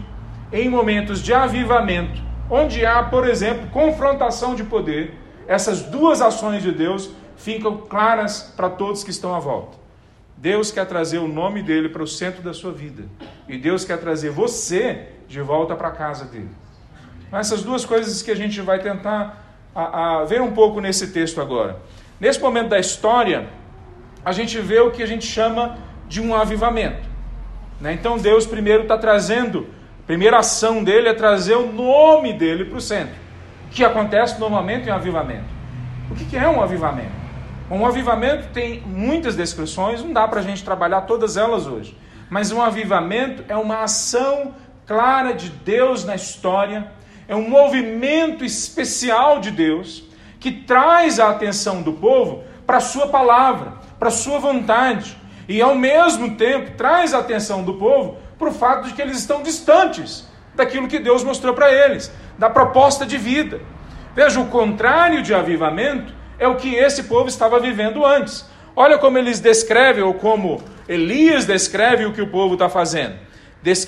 em 0.53 0.69
momentos 0.69 1.21
de 1.21 1.35
avivamento, 1.35 2.23
onde 2.51 2.85
há, 2.85 3.03
por 3.03 3.29
exemplo, 3.29 3.69
confrontação 3.71 4.55
de 4.55 4.65
poder, 4.65 5.15
essas 5.47 5.83
duas 5.83 6.21
ações 6.21 6.63
de 6.63 6.73
Deus 6.73 7.11
ficam 7.37 7.79
claras 7.79 8.53
para 8.57 8.69
todos 8.71 9.05
que 9.05 9.11
estão 9.11 9.35
à 9.35 9.39
volta. 9.39 9.77
Deus 10.37 10.71
quer 10.71 10.87
trazer 10.87 11.19
o 11.19 11.29
nome 11.29 11.63
dele 11.63 11.89
para 11.89 12.03
o 12.03 12.07
centro 12.07 12.43
da 12.43 12.53
sua 12.53 12.73
vida. 12.73 13.05
E 13.49 13.57
Deus 13.57 13.85
quer 13.85 13.99
trazer 13.99 14.31
você 14.31 15.09
de 15.29 15.41
volta 15.41 15.75
para 15.75 15.89
a 15.89 15.93
casa 15.93 16.27
dele. 16.27 16.51
Essas 17.33 17.63
duas 17.63 17.85
coisas 17.85 18.23
que 18.23 18.31
a 18.31 18.37
gente 18.37 18.61
vai 18.61 18.79
tentar 18.79 19.45
a, 19.75 20.21
a 20.21 20.25
ver 20.25 20.41
um 20.41 20.53
pouco 20.53 20.81
nesse 20.81 21.09
texto 21.09 21.41
agora. 21.41 21.79
Nesse 22.21 22.41
momento 22.41 22.69
da 22.69 22.79
história, 22.79 23.49
a 24.25 24.33
gente 24.33 24.59
vê 24.61 24.79
o 24.81 24.91
que 24.91 25.03
a 25.03 25.07
gente 25.07 25.27
chama 25.27 25.79
de 26.09 26.21
um 26.21 26.35
avivamento. 26.35 27.09
Né? 27.81 27.93
Então 27.93 28.17
Deus 28.17 28.47
primeiro 28.47 28.83
está 28.83 28.97
trazendo, 28.97 29.67
primeira 30.07 30.39
ação 30.39 30.85
dele 30.85 31.09
é 31.09 31.15
trazer 31.15 31.55
o 31.55 31.73
nome 31.73 32.33
dele 32.33 32.65
para 32.65 32.79
o 32.79 32.81
centro. 32.81 33.15
Que 33.71 33.85
acontece 33.85 34.39
normalmente 34.39 34.89
em 34.89 34.93
um 34.93 34.95
avivamento. 34.95 35.57
O 36.11 36.15
que, 36.15 36.25
que 36.25 36.37
é 36.37 36.49
um 36.49 36.63
avivamento? 36.63 37.27
Um 37.71 37.85
avivamento 37.85 38.49
tem 38.53 38.81
muitas 38.87 39.35
descrições, 39.35 40.03
não 40.03 40.13
dá 40.13 40.27
para 40.29 40.41
a 40.41 40.43
gente 40.43 40.65
trabalhar 40.65 41.03
todas 41.03 41.37
elas 41.37 41.67
hoje. 41.67 41.97
Mas 42.31 42.53
um 42.53 42.63
avivamento 42.63 43.45
é 43.49 43.57
uma 43.57 43.83
ação 43.83 44.55
clara 44.87 45.33
de 45.33 45.51
Deus 45.51 46.05
na 46.05 46.15
história 46.15 46.97
é 47.29 47.35
um 47.35 47.49
movimento 47.49 48.45
especial 48.45 49.41
de 49.41 49.51
Deus 49.51 50.05
que 50.39 50.53
traz 50.53 51.19
a 51.19 51.31
atenção 51.31 51.83
do 51.83 51.93
povo 51.93 52.45
para 52.67 52.77
a 52.77 52.81
sua 52.81 53.09
palavra, 53.09 53.75
para 53.99 54.09
a 54.09 54.13
sua 54.13 54.39
vontade, 54.39 55.17
e 55.49 55.61
ao 55.61 55.75
mesmo 55.75 56.37
tempo 56.37 56.73
traz 56.77 57.15
a 57.15 57.19
atenção 57.19 57.63
do 57.63 57.75
povo 57.75 58.19
para 58.39 58.49
o 58.49 58.53
fato 58.53 58.89
de 58.89 58.95
que 58.95 59.03
eles 59.03 59.19
estão 59.19 59.43
distantes 59.43 60.27
daquilo 60.55 60.89
que 60.89 60.99
Deus 60.99 61.23
mostrou 61.23 61.55
para 61.55 61.73
eles, 61.73 62.13
da 62.39 62.49
proposta 62.49 63.05
de 63.05 63.19
vida. 63.19 63.61
Veja, 64.15 64.41
o 64.41 64.47
contrário 64.47 65.23
de 65.23 65.35
avivamento 65.35 66.13
é 66.39 66.49
o 66.49 66.57
que 66.57 66.75
esse 66.75 67.05
povo 67.05 67.29
estava 67.29 67.61
vivendo 67.61 68.05
antes. 68.05 68.49
Olha 68.75 68.99
como 68.99 69.19
eles 69.19 69.41
descrevem, 69.41 70.03
ou 70.03 70.15
como 70.15 70.63
Elias 70.89 71.47
descreve 71.47 72.05
o 72.05 72.13
que 72.13 72.23
o 72.23 72.29
povo 72.29 72.55
está 72.55 72.69
fazendo. 72.69 73.15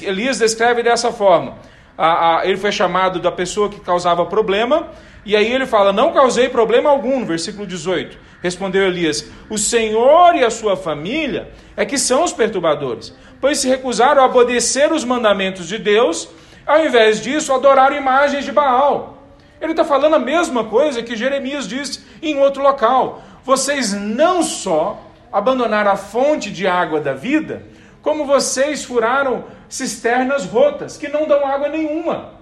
Elias 0.03 0.39
descreve 0.39 0.83
dessa 0.83 1.13
forma: 1.13 1.57
a, 1.97 2.39
a, 2.39 2.47
ele 2.47 2.57
foi 2.57 2.73
chamado 2.73 3.21
da 3.21 3.31
pessoa 3.31 3.69
que 3.69 3.81
causava 3.81 4.25
problema, 4.27 4.89
e 5.25 5.37
aí 5.37 5.53
ele 5.53 5.67
fala: 5.67 5.93
Não 5.93 6.13
causei 6.13 6.49
problema 6.49 6.91
algum, 6.91 7.25
versículo 7.25 7.67
18. 7.67 8.19
Respondeu 8.43 8.87
Elias: 8.87 9.27
O 9.51 9.59
Senhor 9.59 10.35
e 10.35 10.45
a 10.45 10.51
sua 10.51 10.77
família 10.77 11.51
é 11.77 11.85
que 11.85 11.99
são 11.99 12.25
os 12.25 12.33
perturbadores, 12.33 13.15
pois 13.41 13.59
se 13.59 13.69
recusaram 13.69 14.23
a 14.23 14.27
obedecer 14.27 14.93
os 14.93 15.05
mandamentos 15.05 15.67
de 15.67 15.79
Deus, 15.79 16.29
ao 16.67 16.85
invés 16.85 17.21
disso, 17.21 17.53
adoraram 17.53 17.97
imagens 17.97 18.45
de 18.45 18.53
Baal. 18.53 19.19
Ele 19.61 19.73
está 19.73 19.85
falando 19.85 20.15
a 20.15 20.19
mesma 20.19 20.65
coisa 20.65 21.03
que 21.03 21.17
Jeremias 21.17 21.67
disse 21.67 22.01
em 22.23 22.39
outro 22.39 22.63
local. 22.63 23.23
Vocês 23.43 23.93
não 23.93 24.43
só 24.43 25.01
abandonaram 25.33 25.91
a 25.91 25.97
fonte 25.97 26.51
de 26.51 26.67
água 26.67 27.01
da 27.01 27.15
vida, 27.15 27.63
como 28.03 28.25
vocês 28.25 28.85
furaram 28.85 29.45
cisternas 29.69 30.45
rotas, 30.45 30.97
que 30.97 31.09
não 31.09 31.27
dão 31.27 31.47
água 31.47 31.69
nenhuma. 31.69 32.39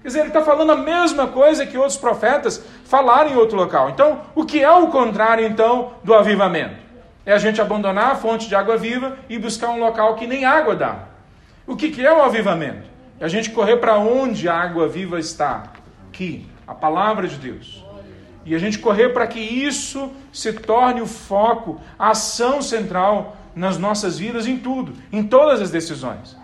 Quer 0.00 0.08
dizer, 0.08 0.20
ele 0.20 0.28
está 0.28 0.42
falando 0.42 0.70
a 0.72 0.76
mesma 0.76 1.26
coisa 1.26 1.66
que 1.66 1.76
outros 1.76 1.96
profetas 1.96 2.64
falaram 2.84 3.30
em 3.30 3.36
outro 3.36 3.56
local. 3.56 3.90
Então, 3.90 4.20
o 4.34 4.44
que 4.44 4.62
é 4.62 4.70
o 4.70 4.86
contrário, 4.88 5.44
então, 5.44 5.94
do 6.04 6.14
avivamento? 6.14 6.85
É 7.26 7.32
a 7.32 7.38
gente 7.38 7.60
abandonar 7.60 8.12
a 8.12 8.14
fonte 8.14 8.48
de 8.48 8.54
água 8.54 8.76
viva 8.76 9.18
e 9.28 9.36
buscar 9.36 9.70
um 9.70 9.80
local 9.80 10.14
que 10.14 10.28
nem 10.28 10.44
água 10.44 10.76
dá. 10.76 11.08
O 11.66 11.74
que, 11.74 11.90
que 11.90 12.06
é 12.06 12.12
o 12.12 12.22
avivamento? 12.22 12.88
É 13.18 13.24
a 13.24 13.28
gente 13.28 13.50
correr 13.50 13.78
para 13.78 13.98
onde 13.98 14.48
a 14.48 14.54
água 14.54 14.86
viva 14.86 15.18
está. 15.18 15.72
Aqui, 16.08 16.46
a 16.64 16.72
palavra 16.72 17.26
de 17.26 17.34
Deus. 17.36 17.84
E 18.44 18.54
a 18.54 18.58
gente 18.58 18.78
correr 18.78 19.08
para 19.08 19.26
que 19.26 19.40
isso 19.40 20.12
se 20.32 20.52
torne 20.52 21.02
o 21.02 21.06
foco, 21.06 21.80
a 21.98 22.10
ação 22.10 22.62
central 22.62 23.36
nas 23.56 23.76
nossas 23.76 24.18
vidas, 24.18 24.46
em 24.46 24.56
tudo, 24.56 24.92
em 25.10 25.24
todas 25.24 25.60
as 25.60 25.70
decisões. 25.70 26.36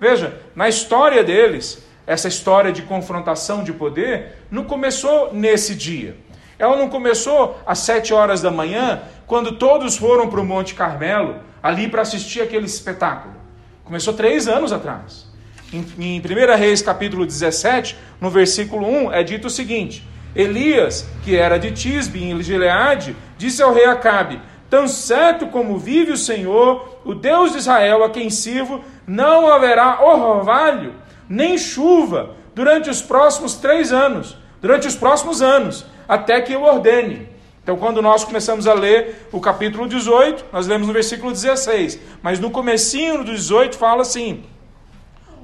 Veja, 0.00 0.40
na 0.56 0.66
história 0.66 1.22
deles, 1.22 1.86
essa 2.06 2.26
história 2.26 2.72
de 2.72 2.82
confrontação 2.82 3.62
de 3.62 3.72
poder 3.72 4.38
não 4.50 4.64
começou 4.64 5.34
nesse 5.34 5.74
dia. 5.74 6.16
Ela 6.62 6.76
não 6.76 6.88
começou 6.88 7.58
às 7.66 7.80
sete 7.80 8.14
horas 8.14 8.40
da 8.40 8.48
manhã, 8.48 9.02
quando 9.26 9.58
todos 9.58 9.96
foram 9.96 10.28
para 10.28 10.40
o 10.40 10.44
Monte 10.44 10.74
Carmelo, 10.74 11.40
ali 11.60 11.88
para 11.88 12.02
assistir 12.02 12.40
aquele 12.40 12.66
espetáculo. 12.66 13.34
Começou 13.82 14.14
três 14.14 14.46
anos 14.46 14.72
atrás. 14.72 15.26
Em, 15.72 15.84
em 15.98 16.20
1 16.20 16.56
Reis 16.56 16.80
capítulo 16.80 17.26
17, 17.26 17.98
no 18.20 18.30
versículo 18.30 18.86
1, 18.86 19.12
é 19.12 19.24
dito 19.24 19.48
o 19.48 19.50
seguinte: 19.50 20.06
Elias, 20.36 21.04
que 21.24 21.34
era 21.34 21.58
de 21.58 21.72
Tisbe, 21.72 22.22
em 22.22 22.40
Gileade, 22.40 23.16
disse 23.36 23.60
ao 23.60 23.74
rei 23.74 23.86
Acabe: 23.86 24.40
Tão 24.70 24.86
certo 24.86 25.48
como 25.48 25.80
vive 25.80 26.12
o 26.12 26.16
Senhor, 26.16 27.00
o 27.04 27.12
Deus 27.12 27.50
de 27.50 27.58
Israel, 27.58 28.04
a 28.04 28.10
quem 28.10 28.30
sirvo, 28.30 28.84
não 29.04 29.48
haverá 29.52 30.00
orvalho 30.00 30.94
nem 31.28 31.58
chuva 31.58 32.36
durante 32.54 32.88
os 32.88 33.02
próximos 33.02 33.54
três 33.54 33.92
anos, 33.92 34.36
durante 34.60 34.86
os 34.86 34.94
próximos 34.94 35.42
anos, 35.42 35.84
até 36.12 36.42
que 36.42 36.52
eu 36.52 36.62
ordene. 36.62 37.26
Então, 37.62 37.78
quando 37.78 38.02
nós 38.02 38.22
começamos 38.22 38.66
a 38.66 38.74
ler 38.74 39.28
o 39.32 39.40
capítulo 39.40 39.88
18, 39.88 40.44
nós 40.52 40.66
lemos 40.66 40.86
no 40.86 40.92
versículo 40.92 41.32
16, 41.32 41.98
mas 42.22 42.38
no 42.38 42.50
comecinho 42.50 43.24
do 43.24 43.32
18 43.32 43.78
fala 43.78 44.02
assim, 44.02 44.44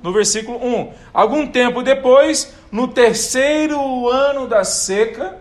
no 0.03 0.13
versículo 0.13 0.59
1: 0.59 0.93
Algum 1.15 1.47
tempo 1.47 1.83
depois, 1.83 2.55
no 2.71 2.87
terceiro 2.87 4.11
ano 4.11 4.47
da 4.47 4.63
seca, 4.63 5.39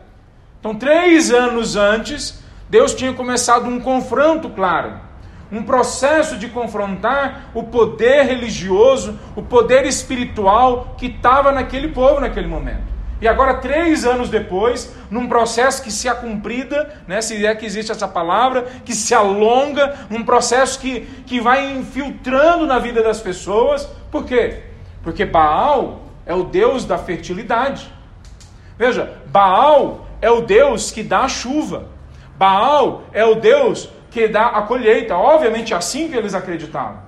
então 0.61 0.73
três 0.73 1.29
anos 1.29 1.75
antes, 1.75 2.41
Deus 2.69 2.95
tinha 2.95 3.11
começado 3.11 3.67
um 3.67 3.81
confronto 3.81 4.49
claro 4.49 5.07
um 5.49 5.63
processo 5.63 6.37
de 6.37 6.49
confrontar 6.49 7.51
o 7.53 7.63
poder 7.63 8.23
religioso, 8.23 9.17
o 9.33 9.41
poder 9.41 9.85
espiritual 9.85 10.95
que 10.97 11.05
estava 11.05 11.53
naquele 11.53 11.87
povo 11.87 12.19
naquele 12.19 12.47
momento. 12.47 12.96
E 13.19 13.27
agora, 13.27 13.55
três 13.55 14.05
anos 14.05 14.29
depois, 14.29 14.93
num 15.09 15.27
processo 15.27 15.81
que 15.81 15.91
se 15.91 16.07
acumprida, 16.07 17.01
né, 17.07 17.19
se 17.21 17.45
é 17.45 17.55
que 17.55 17.65
existe 17.65 17.91
essa 17.91 18.07
palavra, 18.07 18.63
que 18.85 18.93
se 18.93 19.13
alonga, 19.15 19.95
um 20.11 20.23
processo 20.23 20.79
que, 20.79 21.01
que 21.25 21.41
vai 21.41 21.71
infiltrando 21.71 22.67
na 22.67 22.77
vida 22.77 23.01
das 23.01 23.19
pessoas. 23.19 23.89
Por 24.11 24.25
quê? 24.25 24.63
Porque 25.01 25.25
Baal 25.25 26.03
é 26.25 26.35
o 26.35 26.43
Deus 26.43 26.85
da 26.85 26.97
fertilidade. 26.97 27.91
Veja, 28.77 29.13
Baal 29.27 30.07
é 30.21 30.29
o 30.29 30.41
Deus 30.41 30.91
que 30.91 31.01
dá 31.01 31.21
a 31.21 31.27
chuva. 31.27 31.87
Baal 32.37 33.03
é 33.11 33.25
o 33.25 33.35
Deus 33.35 33.89
que 34.11 34.27
dá 34.27 34.47
a 34.47 34.61
colheita. 34.61 35.15
Obviamente, 35.15 35.73
é 35.73 35.77
assim 35.77 36.07
que 36.07 36.15
eles 36.15 36.35
acreditavam. 36.35 36.99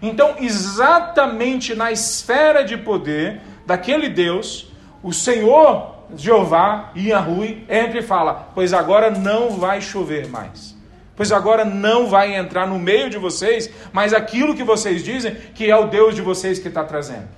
Então, 0.00 0.36
exatamente 0.38 1.74
na 1.74 1.90
esfera 1.90 2.62
de 2.62 2.76
poder 2.76 3.40
daquele 3.64 4.08
Deus, 4.08 4.65
o 5.02 5.12
Senhor 5.12 5.96
Jeová, 6.14 6.92
Yahui, 6.96 7.64
entra 7.68 7.98
e 7.98 8.02
fala: 8.02 8.50
Pois 8.54 8.72
agora 8.72 9.10
não 9.10 9.50
vai 9.50 9.80
chover 9.80 10.28
mais. 10.28 10.76
Pois 11.16 11.32
agora 11.32 11.64
não 11.64 12.08
vai 12.08 12.36
entrar 12.36 12.66
no 12.66 12.78
meio 12.78 13.08
de 13.08 13.16
vocês, 13.16 13.70
mas 13.92 14.12
aquilo 14.12 14.54
que 14.54 14.62
vocês 14.62 15.02
dizem 15.02 15.34
que 15.54 15.70
é 15.70 15.76
o 15.76 15.86
Deus 15.86 16.14
de 16.14 16.20
vocês 16.20 16.58
que 16.58 16.68
está 16.68 16.84
trazendo. 16.84 17.28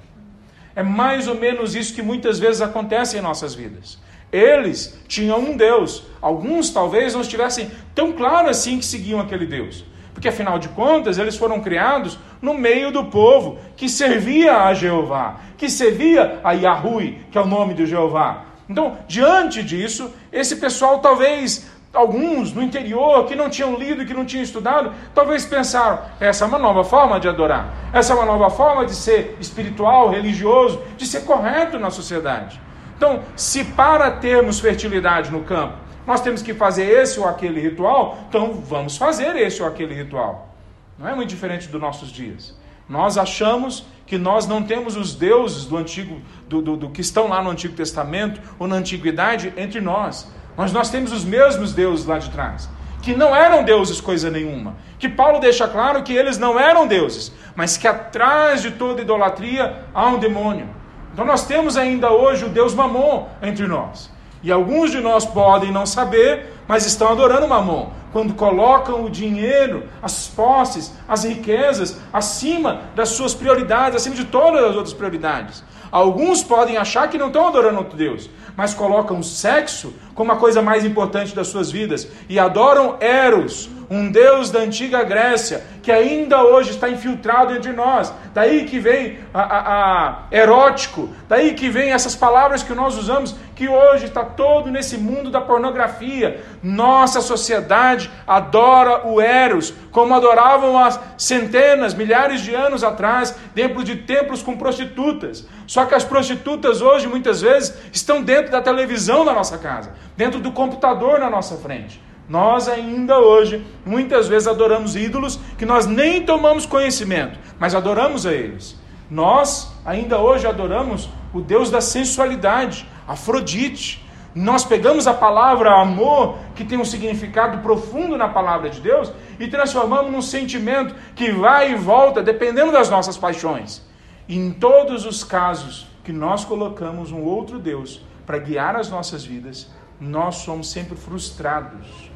É 0.75 0.83
mais 0.83 1.29
ou 1.29 1.37
menos 1.37 1.75
isso 1.77 1.95
que 1.95 2.03
muitas 2.03 2.39
vezes 2.39 2.61
acontece 2.61 3.17
em 3.17 3.21
nossas 3.21 3.55
vidas. 3.55 3.99
Eles 4.33 4.99
tinham 5.07 5.39
um 5.39 5.57
Deus. 5.57 6.05
Alguns 6.21 6.71
talvez 6.71 7.15
não 7.15 7.21
estivessem 7.21 7.71
tão 7.95 8.13
claro 8.13 8.49
assim 8.49 8.79
que 8.79 8.85
seguiam 8.85 9.21
aquele 9.21 9.47
Deus. 9.47 9.85
Porque 10.19 10.31
afinal 10.31 10.59
de 10.59 10.69
contas, 10.71 11.17
eles 11.17 11.37
foram 11.37 11.61
criados 11.61 12.19
no 12.43 12.53
meio 12.53 12.91
do 12.91 13.05
povo 13.05 13.57
que 13.77 13.89
servia 13.89 14.65
a 14.65 14.75
Jeová, 14.75 15.37
que 15.57 15.71
servia 15.71 16.41
a 16.43 16.51
Yahui, 16.55 17.21
que 17.31 17.39
é 17.39 17.41
o 17.41 17.47
nome 17.47 17.73
de 17.73 17.87
Jeová. 17.87 18.47
Então, 18.69 18.99
diante 19.07 19.63
disso, 19.63 20.13
esse 20.33 20.57
pessoal 20.57 20.99
talvez 20.99 21.71
alguns 21.95 22.53
no 22.53 22.61
interior 22.61 23.27
que 23.27 23.37
não 23.37 23.49
tinham 23.49 23.77
lido, 23.77 24.05
que 24.05 24.13
não 24.13 24.25
tinham 24.25 24.43
estudado, 24.43 24.93
talvez 25.15 25.47
pensaram: 25.47 26.01
essa 26.19 26.45
é 26.45 26.49
uma 26.49 26.59
nova 26.59 26.83
forma 26.83 27.21
de 27.21 27.29
adorar, 27.29 27.73
essa 27.93 28.13
é 28.13 28.17
uma 28.17 28.27
nova 28.27 28.51
forma 28.51 28.85
de 28.87 28.97
ser 28.97 29.37
espiritual, 29.39 30.11
religioso, 30.11 30.83
de 30.97 31.07
ser 31.07 31.21
correto 31.21 31.79
na 31.79 31.91
sociedade. 31.91 32.61
Então, 32.97 33.23
se 33.37 33.63
para 33.63 34.11
termos 34.11 34.59
fertilidade 34.59 35.31
no 35.31 35.45
campo, 35.45 35.88
nós 36.09 36.23
temos 36.23 36.41
que 36.41 36.55
fazer 36.55 36.85
esse 36.85 37.21
ou 37.21 37.29
aquele 37.29 37.61
ritual, 37.61 38.19
então 38.31 38.55
vamos 38.55 38.97
fazer 38.97 39.37
esse 39.37 39.61
ou 39.61 39.69
aquele 39.69 39.95
ritual. 39.95 40.55
Não 40.99 41.07
é 41.07 41.15
muito 41.15 41.29
diferente 41.29 41.69
dos 41.69 41.79
nossos 41.79 42.11
dias. 42.11 42.57
Nós 42.89 43.19
achamos 43.19 43.85
que 44.07 44.17
nós 44.17 44.47
não 44.47 44.63
temos 44.63 44.97
os 44.97 45.15
deuses 45.15 45.67
do 45.67 45.77
antigo, 45.77 46.19
do, 46.49 46.63
do, 46.63 46.77
do, 46.79 46.89
que 46.89 47.03
estão 47.03 47.29
lá 47.29 47.43
no 47.43 47.51
Antigo 47.51 47.75
Testamento 47.75 48.41
ou 48.59 48.67
na 48.67 48.77
antiguidade 48.77 49.53
entre 49.55 49.83
nós. 49.83 50.33
Mas 50.57 50.73
nós 50.73 50.89
temos 50.89 51.13
os 51.13 51.27
mesmos 51.27 51.75
deuses 51.75 52.07
lá 52.07 52.19
de 52.19 52.31
trás, 52.31 52.71
que 53.03 53.15
não 53.15 53.37
eram 53.37 53.63
deuses 53.63 54.01
coisa 54.01 54.31
nenhuma. 54.31 54.77
Que 54.99 55.11
Paulo 55.11 55.39
deixa 55.39 55.69
claro 55.69 56.03
que 56.03 56.15
eles 56.15 56.39
não 56.39 56.59
eram 56.59 56.87
deuses, 56.87 57.31
mas 57.55 57.77
que 57.77 57.87
atrás 57.87 58.63
de 58.63 58.71
toda 58.71 59.03
idolatria 59.03 59.85
há 59.93 60.07
um 60.07 60.19
demônio. 60.19 60.71
Então 61.13 61.27
nós 61.27 61.47
temos 61.47 61.77
ainda 61.77 62.11
hoje 62.11 62.47
o 62.47 62.49
Deus 62.49 62.75
Mamon 62.75 63.29
entre 63.43 63.67
nós. 63.67 64.11
E 64.43 64.53
alguns 64.53 64.91
de 64.91 65.01
nós 65.01 65.25
podem 65.25 65.73
não 65.73 65.85
saber, 65.85 66.53
mas 66.67 66.87
estão 66.87 67.09
adorando 67.09 67.49
Mamon. 67.49 67.91
Quando 68.13 68.35
colocam 68.35 69.05
o 69.05 69.11
dinheiro, 69.11 69.85
as 70.03 70.29
posses, 70.29 70.95
as 71.07 71.25
riquezas 71.25 71.99
acima 72.13 72.83
das 72.95 73.11
suas 73.11 73.35
prioridades, 73.35 73.97
acima 73.97 74.15
de 74.15 74.25
todas 74.25 74.65
as 74.65 74.75
outras 74.75 74.95
prioridades. 74.95 75.63
Alguns 75.91 76.43
podem 76.43 76.77
achar 76.77 77.09
que 77.09 77.19
não 77.19 77.29
estão 77.29 77.49
adorando 77.49 77.79
outro 77.79 77.97
Deus, 77.97 78.29
mas 78.59 78.75
colocam 78.75 79.23
sexo 79.23 79.95
como 80.17 80.33
a 80.33 80.37
coisa 80.37 80.61
mais 80.61 80.85
importante 80.85 81.33
das 81.33 81.47
suas 81.47 81.71
vidas 81.71 82.09
e 82.29 82.41
adoram 82.41 82.97
Eros, 82.99 83.71
um 83.89 84.11
Deus 84.11 84.51
da 84.51 84.59
antiga 84.59 85.05
Grécia, 85.05 85.65
que 85.81 85.93
ainda 85.93 86.43
hoje 86.43 86.71
está 86.71 86.91
infiltrado 86.91 87.55
entre 87.55 87.73
nós. 87.73 88.13
Daí 88.35 88.65
que 88.67 88.81
vem 88.81 89.21
a, 89.33 89.41
a, 89.41 90.09
a 90.09 90.23
erótico, 90.33 91.09
daí 91.29 91.55
que 91.55 91.71
vem 91.71 91.93
essas 91.93 92.17
palavras 92.17 92.63
que 92.65 92.75
nós 92.75 92.99
usamos, 92.99 93.35
que 93.55 93.69
hoje 93.69 94.05
está 94.05 94.25
todo 94.25 94.71
nesse 94.71 94.99
mundo 94.99 95.31
da 95.31 95.41
pornografia. 95.41 96.41
Nossa 96.63 97.21
sociedade 97.21 98.11
adora 98.27 99.07
o 99.07 99.21
Eros, 99.21 99.73
como 99.91 100.15
adoravam 100.15 100.79
há 100.79 100.91
centenas, 101.17 101.95
milhares 101.95 102.41
de 102.41 102.55
anos 102.55 102.85
atrás, 102.85 103.35
dentro 103.55 103.83
de 103.83 103.97
templos 103.97 104.43
com 104.43 104.57
prostitutas. 104.57 105.47
Só 105.67 105.87
que 105.87 105.95
as 105.95 106.05
prostitutas 106.05 106.81
hoje, 106.81 107.07
muitas 107.07 107.41
vezes, 107.41 107.75
estão 107.93 108.23
dentro 108.23 108.48
da 108.51 108.61
televisão 108.61 109.25
da 109.25 109.33
nossa 109.33 109.59
casa, 109.59 109.95
dentro 110.17 110.41
do 110.41 110.53
computador 110.53 111.19
na 111.19 111.31
nossa 111.31 111.57
frente. 111.57 112.01
Nós 112.29 112.69
ainda 112.69 113.19
hoje, 113.19 113.67
muitas 113.87 114.29
vezes, 114.29 114.47
adoramos 114.47 114.95
ídolos 114.95 115.41
que 115.57 115.65
nós 115.65 115.87
nem 115.87 116.23
tomamos 116.23 116.67
conhecimento, 116.67 117.39
mas 117.59 117.75
adoramos 117.75 118.27
a 118.27 118.33
eles. 118.33 118.79
Nós 119.11 119.73
ainda 119.85 120.19
hoje 120.19 120.47
adoramos 120.47 121.09
o 121.33 121.41
Deus 121.41 121.71
da 121.71 121.81
sensualidade, 121.81 122.87
Afrodite. 123.07 124.07
Nós 124.35 124.63
pegamos 124.63 125.07
a 125.07 125.15
palavra 125.15 125.81
amor, 125.81 126.37
que 126.55 126.65
tem 126.65 126.79
um 126.79 126.85
significado 126.85 127.59
profundo 127.63 128.19
na 128.19 128.29
palavra 128.29 128.69
de 128.69 128.81
Deus, 128.81 129.11
e 129.41 129.49
transformamos 129.49 130.13
num 130.13 130.21
sentimento 130.21 130.95
que 131.17 131.33
vai 131.33 131.73
e 131.73 131.75
volta, 131.77 132.23
dependendo 132.23 132.71
das 132.71 132.91
nossas 132.91 133.17
paixões. 133.17 133.83
Em 134.29 134.51
todos 134.51 135.07
os 135.07 135.25
casos 135.25 135.87
que 136.05 136.13
nós 136.13 136.45
colocamos 136.45 137.11
um 137.11 137.23
outro 137.23 137.59
Deus 137.59 138.03
para 138.29 138.39
guiar 138.39 138.77
as 138.77 138.89
nossas 138.89 139.25
vidas, 139.25 139.69
nós 139.99 140.37
somos 140.37 140.71
sempre 140.71 140.95
frustrados 140.95 142.09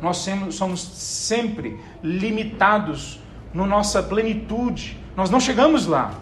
nós 0.00 0.26
somos 0.50 0.80
sempre 0.80 1.80
limitados 2.02 3.18
na 3.52 3.66
nossa 3.66 4.02
plenitude. 4.02 4.98
Nós 5.16 5.30
não 5.30 5.40
chegamos 5.40 5.86
lá. 5.86 6.12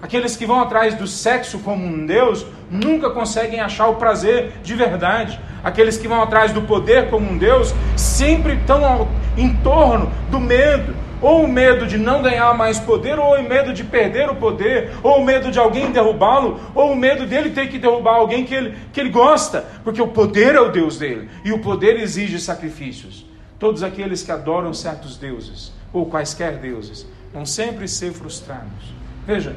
Aqueles 0.00 0.36
que 0.36 0.46
vão 0.46 0.60
atrás 0.60 0.94
do 0.94 1.08
sexo 1.08 1.58
como 1.58 1.84
um 1.84 2.06
Deus 2.06 2.46
nunca 2.70 3.10
conseguem 3.10 3.58
achar 3.58 3.88
o 3.88 3.96
prazer 3.96 4.52
de 4.62 4.74
verdade. 4.74 5.40
Aqueles 5.64 5.98
que 5.98 6.06
vão 6.06 6.22
atrás 6.22 6.52
do 6.52 6.62
poder 6.62 7.10
como 7.10 7.28
um 7.28 7.36
Deus 7.36 7.74
sempre 7.96 8.54
estão 8.54 9.08
em 9.38 9.54
torno 9.56 10.10
do 10.30 10.40
medo, 10.40 10.94
ou 11.20 11.44
o 11.44 11.48
medo 11.48 11.86
de 11.86 11.98
não 11.98 12.22
ganhar 12.22 12.54
mais 12.54 12.78
poder, 12.78 13.18
ou 13.18 13.36
o 13.36 13.48
medo 13.48 13.72
de 13.72 13.84
perder 13.84 14.28
o 14.28 14.36
poder, 14.36 14.90
ou 15.02 15.20
o 15.20 15.24
medo 15.24 15.50
de 15.50 15.58
alguém 15.58 15.90
derrubá-lo, 15.90 16.60
ou 16.74 16.92
o 16.92 16.96
medo 16.96 17.26
dele 17.26 17.50
ter 17.50 17.68
que 17.68 17.78
derrubar 17.78 18.16
alguém 18.16 18.44
que 18.44 18.54
ele, 18.54 18.76
que 18.92 19.00
ele 19.00 19.10
gosta, 19.10 19.64
porque 19.82 20.02
o 20.02 20.08
poder 20.08 20.54
é 20.54 20.60
o 20.60 20.70
Deus 20.70 20.98
dele, 20.98 21.28
e 21.44 21.52
o 21.52 21.60
poder 21.60 21.98
exige 21.98 22.38
sacrifícios. 22.38 23.26
Todos 23.58 23.82
aqueles 23.82 24.22
que 24.22 24.30
adoram 24.30 24.72
certos 24.72 25.16
deuses, 25.16 25.72
ou 25.92 26.06
quaisquer 26.06 26.58
deuses, 26.58 27.06
vão 27.32 27.44
sempre 27.44 27.88
ser 27.88 28.12
frustrados. 28.12 28.94
Veja, 29.26 29.56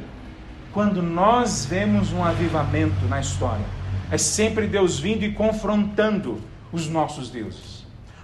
quando 0.74 1.02
nós 1.02 1.66
vemos 1.66 2.12
um 2.12 2.24
avivamento 2.24 3.06
na 3.08 3.20
história, 3.20 3.66
é 4.10 4.18
sempre 4.18 4.68
Deus 4.68 5.00
vindo 5.00 5.24
e 5.24 5.32
confrontando 5.32 6.40
os 6.72 6.88
nossos 6.88 7.30
deuses, 7.30 7.81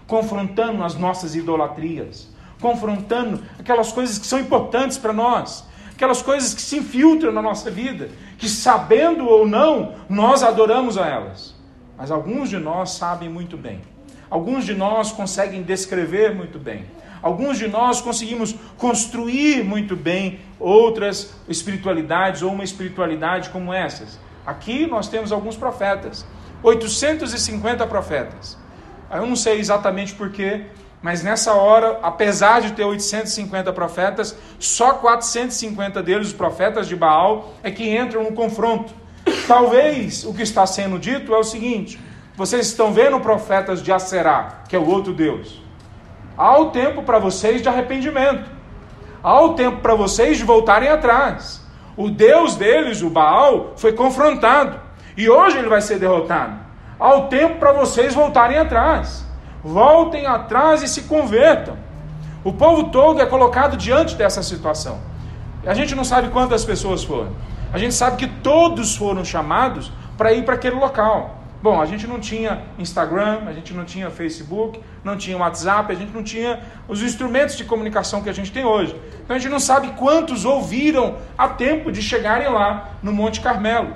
confrontando 0.08 0.84
as 0.84 0.96
nossas 0.96 1.36
idolatrias, 1.36 2.28
confrontando 2.60 3.43
aquelas 3.60 3.91
coisas 3.91 4.17
que 4.17 4.26
são 4.26 4.39
importantes 4.39 4.98
para 4.98 5.13
nós, 5.13 5.63
aquelas 5.91 6.22
coisas 6.22 6.54
que 6.54 6.62
se 6.62 6.78
infiltram 6.78 7.32
na 7.32 7.41
nossa 7.41 7.70
vida, 7.70 8.10
que 8.38 8.48
sabendo 8.50 9.28
ou 9.28 9.46
não, 9.46 9.93
nós 10.10 10.41
adoramos 10.41 10.98
a 10.98 11.06
elas. 11.06 11.56
Mas 11.98 12.10
alguns 12.10 12.50
de 12.50 12.58
nós 12.58 12.91
sabem 12.91 13.30
muito 13.30 13.58
bem, 13.58 13.82
alguns 14.30 14.65
de 14.65 14.74
nós 14.74 15.12
conseguem 15.12 15.62
descrever 15.62 16.34
muito 16.34 16.58
bem, 16.58 16.86
Alguns 17.22 17.58
de 17.58 17.67
nós 17.67 18.00
conseguimos 18.00 18.56
construir 18.78 19.63
muito 19.63 19.96
bem 19.96 20.39
outras 20.60 21.34
espiritualidades 21.48 22.41
ou 22.41 22.52
uma 22.52 22.63
espiritualidade 22.63 23.50
como 23.50 23.74
essas. 23.74 24.20
Aqui 24.46 24.86
nós 24.86 25.10
temos 25.10 25.32
alguns 25.32 25.56
profetas, 25.56 26.26
850 26.63 27.86
profetas. 27.88 28.58
Eu 29.12 29.26
não 29.26 29.36
sei 29.36 29.60
exatamente 29.60 30.13
porquê, 30.13 30.63
mas 31.02 31.24
nessa 31.24 31.54
hora, 31.54 32.00
apesar 32.02 32.62
de 32.62 32.74
ter 32.74 32.84
850 32.84 33.72
profetas, 33.72 34.38
só 34.60 34.93
450 34.93 36.04
deles, 36.04 36.28
os 36.28 36.34
profetas 36.34 36.88
de 36.88 36.96
Baal, 36.96 37.54
é 37.63 37.72
que 37.72 37.96
entram 37.96 38.24
no 38.24 38.34
confronto. 38.34 38.93
Talvez 39.48 40.26
o 40.26 40.34
que 40.34 40.41
está 40.41 40.65
sendo 40.65 40.98
dito 40.98 41.34
é 41.34 41.38
o 41.38 41.43
seguinte: 41.43 42.00
vocês 42.36 42.67
estão 42.67 42.91
vendo 42.91 43.20
profetas 43.20 43.82
de 43.82 43.91
Aserá, 43.91 44.63
que 44.67 44.76
é 44.76 44.80
o 44.80 44.88
outro 44.88 45.13
Deus. 45.13 45.62
Há 46.38 46.60
o 46.60 46.72
tempo 46.72 47.04
para 47.04 47.20
vocês 47.20 47.62
de 47.62 47.70
arrependimento. 47.70 48.50
Há 49.24 49.41
o 49.41 49.54
tempo 49.54 49.82
para 49.82 49.96
vocês 49.96 50.38
de 50.38 50.43
voltarem 50.43 50.89
atrás. 50.89 51.65
O 51.96 52.10
Deus 52.10 52.56
deles, 52.56 53.02
o 53.02 53.10
Baal, 53.10 53.74
foi 53.76 53.93
confrontado. 53.93 54.80
E 55.15 55.30
hoje 55.30 55.58
ele 55.58 55.67
vai 55.67 55.82
ser 55.82 55.98
derrotado. 55.98 56.67
Há 57.00 57.16
o 57.16 57.28
tempo 57.28 57.60
para 57.60 57.72
vocês 57.72 58.14
voltarem 58.14 58.58
atrás. 58.58 59.26
Voltem 59.64 60.26
atrás 60.26 60.82
e 60.82 60.88
se 60.88 61.04
convertam. 61.04 61.78
O 62.44 62.54
povo 62.54 62.86
todo 62.86 63.22
é 63.22 63.26
colocado 63.26 63.76
diante 63.76 64.16
dessa 64.16 64.42
situação. 64.42 65.00
A 65.66 65.74
gente 65.74 65.94
não 65.96 66.04
sabe 66.04 66.30
quantas 66.30 66.64
pessoas 66.64 67.04
foram. 67.04 67.32
A 67.74 67.78
gente 67.78 67.94
sabe 67.94 68.18
que 68.18 68.28
todos 68.28 68.96
foram 68.96 69.26
chamados 69.26 69.92
para 70.18 70.32
ir 70.32 70.46
para 70.46 70.56
aquele 70.56 70.76
local. 70.76 71.38
Bom, 71.62 71.82
a 71.82 71.86
gente 71.86 72.06
não 72.06 72.20
tinha 72.20 72.62
Instagram, 72.78 73.42
a 73.48 73.52
gente 73.52 73.74
não 73.74 73.84
tinha 73.84 74.12
Facebook, 74.12 74.80
não 75.04 75.18
tinha 75.18 75.38
WhatsApp, 75.38 75.92
a 75.92 75.96
gente 75.96 76.14
não 76.14 76.24
tinha 76.24 76.60
os 76.88 77.02
instrumentos 77.02 77.58
de 77.58 77.66
comunicação 77.66 78.22
que 78.22 78.30
a 78.30 78.34
gente 78.34 78.52
tem 78.52 78.64
hoje. 78.64 78.96
Então 79.24 79.36
a 79.36 79.40
gente 79.40 79.52
não 79.52 79.60
sabe 79.60 79.90
quantos 79.98 80.46
ouviram 80.46 81.18
a 81.38 81.48
tempo 81.48 81.92
de 81.92 82.02
chegarem 82.02 82.48
lá 82.48 82.92
no 83.02 83.12
Monte 83.12 83.42
Carmelo. 83.42 83.94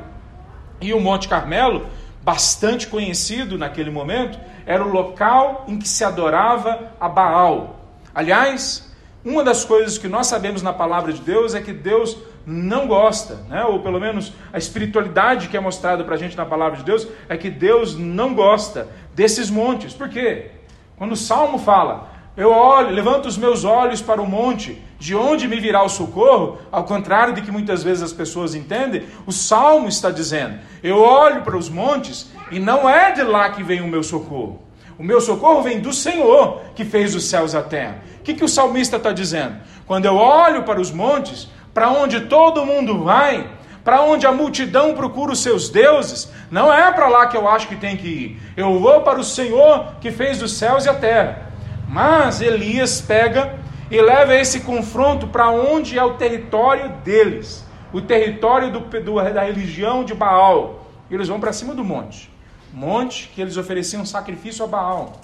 E 0.82 0.92
o 0.94 1.00
Monte 1.00 1.28
Carmelo, 1.28 1.86
bastante 2.24 2.88
conhecido 2.88 3.58
naquele 3.58 3.90
momento, 3.90 4.40
era 4.66 4.84
o 4.84 4.92
local 4.92 5.66
em 5.68 5.80
que 5.80 5.88
se 5.88 6.04
adorava 6.04 6.92
a 7.00 7.10
Baal. 7.10 7.80
Aliás, 8.14 8.92
uma 9.24 9.44
das 9.44 9.64
coisas 9.64 9.98
que 9.98 10.08
nós 10.08 10.28
sabemos 10.28 10.62
na 10.62 10.74
palavra 10.74 11.14
de 11.14 11.22
Deus 11.22 11.54
é 11.56 11.62
que 11.62 11.74
Deus 11.74 12.18
não 12.46 12.88
gosta, 12.88 13.36
né? 13.48 13.64
ou 13.64 13.80
pelo 13.80 14.00
menos 14.00 14.34
a 14.52 14.58
espiritualidade 14.58 15.48
que 15.48 15.58
é 15.58 15.60
mostrada 15.60 16.04
para 16.04 16.16
a 16.16 16.18
gente 16.18 16.36
na 16.36 16.46
palavra 16.46 16.78
de 16.78 16.84
Deus, 16.84 17.08
é 17.30 17.38
que 17.38 17.50
Deus 17.50 17.96
não 17.96 18.34
gosta 18.34 18.88
desses 19.14 19.50
montes. 19.50 19.94
Por 19.94 20.10
quê? 20.10 20.52
Quando 20.98 21.14
o 21.14 21.18
Salmo 21.18 21.58
fala, 21.58 22.11
eu 22.38 22.50
olho, 22.50 22.92
levanto 22.92 23.28
os 23.28 23.38
meus 23.38 23.66
olhos 23.66 24.02
para 24.02 24.22
o 24.22 24.28
monte, 24.28 24.82
de 24.98 25.16
onde 25.16 25.48
me 25.48 25.60
virá 25.60 25.84
o 25.84 25.90
socorro, 25.90 26.60
ao 26.72 26.86
contrário 26.86 27.34
de 27.34 27.42
que 27.42 27.52
muitas 27.52 27.84
vezes 27.84 28.04
as 28.04 28.14
pessoas 28.14 28.56
entendem, 28.56 29.04
o 29.26 29.32
Salmo 29.32 29.90
está 29.90 30.10
dizendo, 30.10 30.60
eu 30.82 31.02
olho 31.02 31.42
para 31.42 31.58
os 31.58 31.70
montes 31.70 32.32
e 32.50 32.60
não 32.60 32.90
é 32.90 33.12
de 33.12 33.24
lá 33.24 33.50
que 33.50 33.64
vem 33.64 33.82
o 33.82 33.88
meu 33.88 34.02
socorro. 34.02 34.62
O 34.98 35.04
meu 35.04 35.20
socorro 35.20 35.62
vem 35.62 35.80
do 35.80 35.92
Senhor 35.92 36.62
que 36.76 36.86
fez 36.86 37.16
os 37.16 37.26
céus 37.26 37.54
e 37.54 37.58
a 37.58 37.62
terra. 37.62 38.02
O 38.20 38.24
que, 38.24 38.36
que 38.36 38.46
o 38.46 38.48
salmista 38.48 38.98
está 38.98 39.12
dizendo? 39.12 39.56
Quando 39.86 40.06
eu 40.06 40.16
olho 40.16 40.64
para 40.64 40.80
os 40.80 40.92
montes, 40.92 41.50
para 41.74 41.90
onde 41.90 42.22
todo 42.22 42.66
mundo 42.66 43.04
vai, 43.04 43.50
para 43.84 44.04
onde 44.04 44.28
a 44.28 44.32
multidão 44.32 44.94
procura 44.94 45.32
os 45.32 45.42
seus 45.42 45.70
deuses, 45.70 46.32
não 46.50 46.72
é 46.72 46.92
para 46.92 47.08
lá 47.08 47.26
que 47.28 47.36
eu 47.36 47.48
acho 47.48 47.68
que 47.68 47.76
tem 47.76 47.98
que 47.98 48.08
ir. 48.08 48.42
Eu 48.56 48.80
vou 48.80 49.02
para 49.02 49.20
o 49.20 49.24
Senhor 49.24 49.96
que 50.00 50.12
fez 50.12 50.42
os 50.42 50.54
céus 50.54 50.86
e 50.86 50.90
a 50.90 50.94
terra. 50.94 51.51
Mas 51.92 52.40
Elias 52.40 53.02
pega 53.02 53.60
e 53.90 54.02
leva 54.02 54.34
esse 54.34 54.62
confronto 54.62 55.28
para 55.28 55.50
onde 55.50 56.00
é 56.00 56.04
o 56.04 56.14
território 56.14 56.90
deles, 57.04 57.66
o 57.92 58.00
território 58.00 58.72
do, 58.72 58.80
do, 58.80 59.16
da 59.16 59.44
religião 59.44 60.06
de 60.06 60.14
Baal. 60.14 60.86
Eles 61.12 61.28
vão 61.28 61.38
para 61.38 61.52
cima 61.52 61.76
do 61.76 61.84
monte, 61.84 62.32
monte 62.74 63.30
que 63.36 63.42
eles 63.42 63.58
ofereciam 63.58 64.06
sacrifício 64.06 64.64
a 64.64 64.68
Baal. 64.70 65.20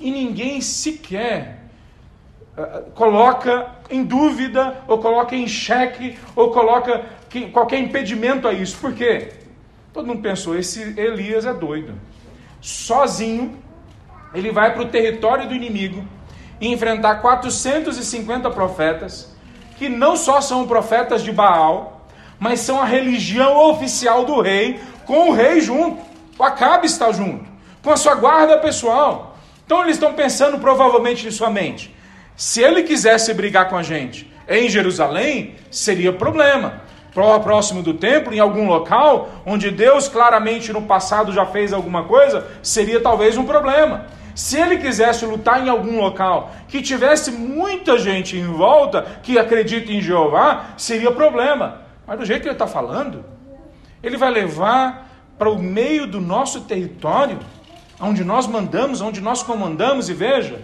E 0.00 0.10
ninguém 0.10 0.62
sequer 0.62 1.66
coloca 2.94 3.70
em 3.90 4.02
dúvida, 4.02 4.82
ou 4.88 4.96
coloca 4.96 5.36
em 5.36 5.46
xeque, 5.46 6.18
ou 6.34 6.50
coloca 6.50 7.04
qualquer 7.52 7.78
impedimento 7.78 8.48
a 8.48 8.54
isso. 8.54 8.78
Por 8.78 8.94
quê? 8.94 9.34
Todo 9.92 10.06
mundo 10.06 10.22
pensou, 10.22 10.58
esse 10.58 10.98
Elias 10.98 11.44
é 11.44 11.52
doido. 11.52 11.92
Sozinho, 12.62 13.58
ele 14.36 14.52
vai 14.52 14.74
para 14.74 14.82
o 14.82 14.88
território 14.88 15.48
do 15.48 15.54
inimigo 15.54 16.04
e 16.60 16.68
enfrentar 16.68 17.16
450 17.16 18.50
profetas, 18.50 19.34
que 19.78 19.88
não 19.88 20.14
só 20.14 20.40
são 20.40 20.66
profetas 20.66 21.22
de 21.22 21.32
Baal, 21.32 22.06
mas 22.38 22.60
são 22.60 22.80
a 22.80 22.84
religião 22.84 23.56
oficial 23.70 24.24
do 24.26 24.40
rei, 24.42 24.78
com 25.06 25.30
o 25.30 25.32
rei 25.32 25.60
junto. 25.60 26.02
O 26.38 26.44
Acabe 26.44 26.86
está 26.86 27.10
junto, 27.12 27.46
com 27.82 27.90
a 27.90 27.96
sua 27.96 28.14
guarda 28.14 28.58
pessoal. 28.58 29.38
Então 29.64 29.82
eles 29.82 29.96
estão 29.96 30.12
pensando 30.12 30.58
provavelmente 30.58 31.26
em 31.26 31.30
sua 31.30 31.48
mente. 31.48 31.94
Se 32.36 32.60
ele 32.62 32.82
quisesse 32.82 33.32
brigar 33.32 33.70
com 33.70 33.76
a 33.76 33.82
gente 33.82 34.30
em 34.46 34.68
Jerusalém, 34.68 35.54
seria 35.70 36.12
problema. 36.12 36.82
Próximo 37.42 37.82
do 37.82 37.94
templo, 37.94 38.34
em 38.34 38.38
algum 38.38 38.68
local, 38.68 39.30
onde 39.46 39.70
Deus 39.70 40.06
claramente 40.06 40.70
no 40.70 40.82
passado 40.82 41.32
já 41.32 41.46
fez 41.46 41.72
alguma 41.72 42.04
coisa, 42.04 42.46
seria 42.62 43.00
talvez 43.00 43.38
um 43.38 43.44
problema. 43.46 44.04
Se 44.36 44.60
ele 44.60 44.76
quisesse 44.76 45.24
lutar 45.24 45.64
em 45.64 45.70
algum 45.70 45.98
local 45.98 46.52
que 46.68 46.82
tivesse 46.82 47.32
muita 47.32 47.98
gente 47.98 48.36
em 48.36 48.46
volta 48.46 49.00
que 49.22 49.38
acredita 49.38 49.90
em 49.90 50.02
Jeová, 50.02 50.74
seria 50.76 51.10
problema. 51.10 51.80
Mas 52.06 52.18
do 52.18 52.26
jeito 52.26 52.42
que 52.42 52.48
ele 52.48 52.54
está 52.54 52.66
falando, 52.66 53.24
ele 54.02 54.18
vai 54.18 54.30
levar 54.30 55.08
para 55.38 55.48
o 55.48 55.58
meio 55.58 56.06
do 56.06 56.20
nosso 56.20 56.60
território, 56.60 57.38
onde 57.98 58.22
nós 58.22 58.46
mandamos, 58.46 59.00
onde 59.00 59.22
nós 59.22 59.42
comandamos, 59.42 60.10
e 60.10 60.12
veja, 60.12 60.60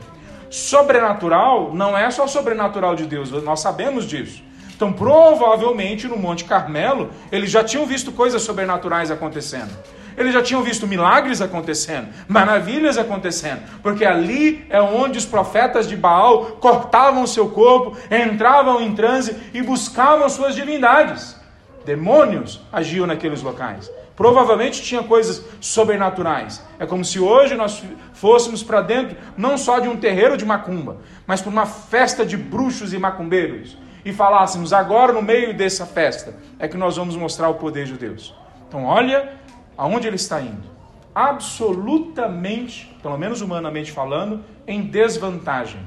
sobrenatural 0.51 1.73
não 1.73 1.97
é 1.97 2.11
só 2.11 2.27
sobrenatural 2.27 2.95
de 2.95 3.07
Deus, 3.07 3.31
nós 3.43 3.61
sabemos 3.61 4.07
disso. 4.07 4.43
Então, 4.77 4.93
provavelmente 4.93 6.07
no 6.07 6.19
Monte 6.19 6.45
Carmelo, 6.45 7.09
eles 7.31 7.51
já 7.51 7.65
tinham 7.65 7.87
visto 7.87 8.13
coisas 8.13 8.43
sobrenaturais 8.43 9.11
acontecendo. 9.11 9.73
Eles 10.17 10.33
já 10.33 10.43
tinham 10.43 10.63
visto 10.63 10.87
milagres 10.87 11.41
acontecendo, 11.41 12.09
maravilhas 12.29 12.99
acontecendo, 12.99 13.63
porque 13.83 14.05
ali 14.05 14.67
é 14.69 14.81
onde 14.81 15.19
os 15.19 15.27
profetas 15.27 15.89
de 15.89 15.97
Baal 15.97 16.59
cortavam 16.61 17.27
seu 17.27 17.49
corpo, 17.49 17.97
entravam 18.11 18.81
em 18.81 18.95
transe 18.95 19.37
e 19.53 19.63
buscavam 19.63 20.29
suas 20.29 20.55
divindades. 20.55 21.41
Demônios 21.85 22.61
agiam 22.73 23.07
naqueles 23.07 23.43
locais. 23.43 23.91
Provavelmente 24.15 24.83
tinha 24.83 25.03
coisas 25.03 25.43
sobrenaturais. 25.61 26.63
É 26.79 26.87
como 26.87 27.05
se 27.05 27.19
hoje 27.19 27.55
nós 27.55 27.83
fôssemos 28.13 28.63
para 28.63 28.81
dentro, 28.81 29.17
não 29.37 29.57
só 29.57 29.79
de 29.79 29.89
um 29.89 29.97
terreiro 29.97 30.37
de 30.37 30.45
macumba, 30.45 30.99
mas 31.27 31.41
para 31.41 31.51
uma 31.51 31.67
festa 31.67 32.25
de 32.25 32.37
bruxos 32.37 32.93
e 32.93 32.99
macumbeiros. 32.99 33.77
E 34.05 34.13
falássemos, 34.13 34.73
agora 34.73 35.13
no 35.13 35.23
meio 35.23 35.55
dessa 35.55 35.87
festa, 35.87 36.35
é 36.59 36.69
que 36.69 36.77
nós 36.77 36.97
vamos 36.97 37.17
mostrar 37.17 37.49
o 37.49 37.55
poder 37.55 37.87
de 37.87 37.95
Deus. 37.95 38.35
Então, 38.69 38.85
olha 38.85 39.29
aonde 39.77 40.07
ele 40.07 40.17
está 40.17 40.41
indo. 40.41 40.71
Absolutamente, 41.15 42.97
pelo 43.03 43.19
menos 43.19 43.41
humanamente 43.41 43.93
falando, 43.93 44.45
em 44.67 44.83
desvantagem. 44.83 45.81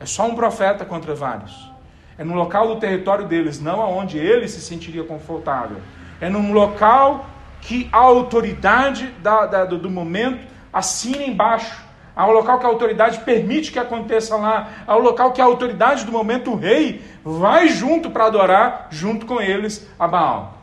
É 0.00 0.06
só 0.06 0.26
um 0.26 0.34
profeta 0.34 0.84
contra 0.84 1.14
vários. 1.14 1.70
É 2.18 2.24
no 2.24 2.34
local 2.34 2.68
do 2.68 2.76
território 2.76 3.26
deles, 3.26 3.60
não 3.60 3.80
aonde 3.80 4.18
ele 4.18 4.46
se 4.48 4.60
sentiria 4.60 5.04
confortável. 5.04 5.78
É 6.20 6.28
num 6.28 6.52
local 6.52 7.26
que 7.60 7.88
a 7.90 7.98
autoridade 7.98 9.06
da, 9.22 9.46
da, 9.46 9.64
do 9.64 9.90
momento 9.90 10.46
assina 10.72 11.22
embaixo. 11.24 11.82
Um 12.16 12.30
local 12.30 12.60
que 12.60 12.66
a 12.66 12.68
autoridade 12.68 13.20
permite 13.20 13.72
que 13.72 13.78
aconteça 13.78 14.36
lá. 14.36 14.68
Um 14.88 14.98
local 14.98 15.32
que 15.32 15.40
a 15.40 15.44
autoridade 15.44 16.04
do 16.04 16.12
momento, 16.12 16.52
o 16.52 16.56
rei, 16.56 17.02
vai 17.24 17.68
junto 17.68 18.10
para 18.10 18.26
adorar, 18.26 18.88
junto 18.90 19.26
com 19.26 19.40
eles, 19.40 19.88
a 19.98 20.06
Baal. 20.06 20.58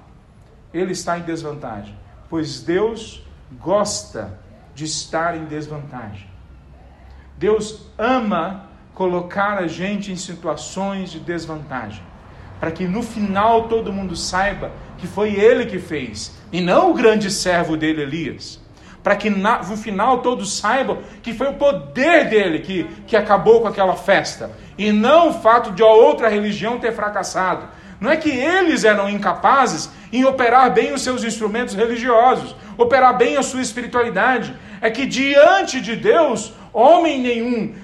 Ele 0.73 0.93
está 0.93 1.17
em 1.17 1.23
desvantagem, 1.23 1.93
pois 2.31 2.61
Deus 2.61 3.21
gosta 3.59 4.39
de 4.73 4.85
estar 4.85 5.35
em 5.35 5.43
desvantagem. 5.43 6.27
Deus 7.37 7.87
ama 7.97 8.69
colocar 8.95 9.57
a 9.57 9.67
gente 9.67 10.13
em 10.13 10.15
situações 10.15 11.11
de 11.11 11.19
desvantagem, 11.19 12.01
para 12.57 12.71
que 12.71 12.87
no 12.87 13.03
final 13.03 13.67
todo 13.67 13.91
mundo 13.91 14.15
saiba 14.15 14.71
que 14.97 15.07
foi 15.07 15.35
ele 15.35 15.65
que 15.65 15.77
fez, 15.77 16.33
e 16.53 16.61
não 16.61 16.91
o 16.91 16.93
grande 16.93 17.29
servo 17.29 17.75
dele, 17.75 18.01
Elias 18.01 18.61
para 19.03 19.15
que 19.15 19.31
no 19.31 19.77
final 19.77 20.19
todos 20.19 20.57
saibam 20.57 20.99
que 21.23 21.33
foi 21.33 21.47
o 21.47 21.55
poder 21.55 22.29
dele 22.29 22.59
que, 22.59 22.83
que 23.07 23.15
acabou 23.15 23.61
com 23.61 23.67
aquela 23.67 23.95
festa, 23.95 24.51
e 24.77 24.91
não 24.91 25.29
o 25.29 25.33
fato 25.33 25.71
de 25.71 25.81
a 25.81 25.87
outra 25.87 26.29
religião 26.29 26.77
ter 26.77 26.93
fracassado. 26.93 27.67
Não 27.99 28.11
é 28.11 28.17
que 28.17 28.29
eles 28.29 28.83
eram 28.83 29.09
incapazes 29.09 29.89
em 30.11 30.25
operar 30.25 30.73
bem 30.73 30.93
os 30.93 31.01
seus 31.01 31.23
instrumentos 31.23 31.73
religiosos, 31.73 32.55
operar 32.77 33.17
bem 33.17 33.37
a 33.37 33.43
sua 33.43 33.61
espiritualidade. 33.61 34.53
É 34.81 34.89
que 34.89 35.05
diante 35.05 35.79
de 35.79 35.95
Deus, 35.95 36.53
homem 36.73 37.19
nenhum, 37.19 37.75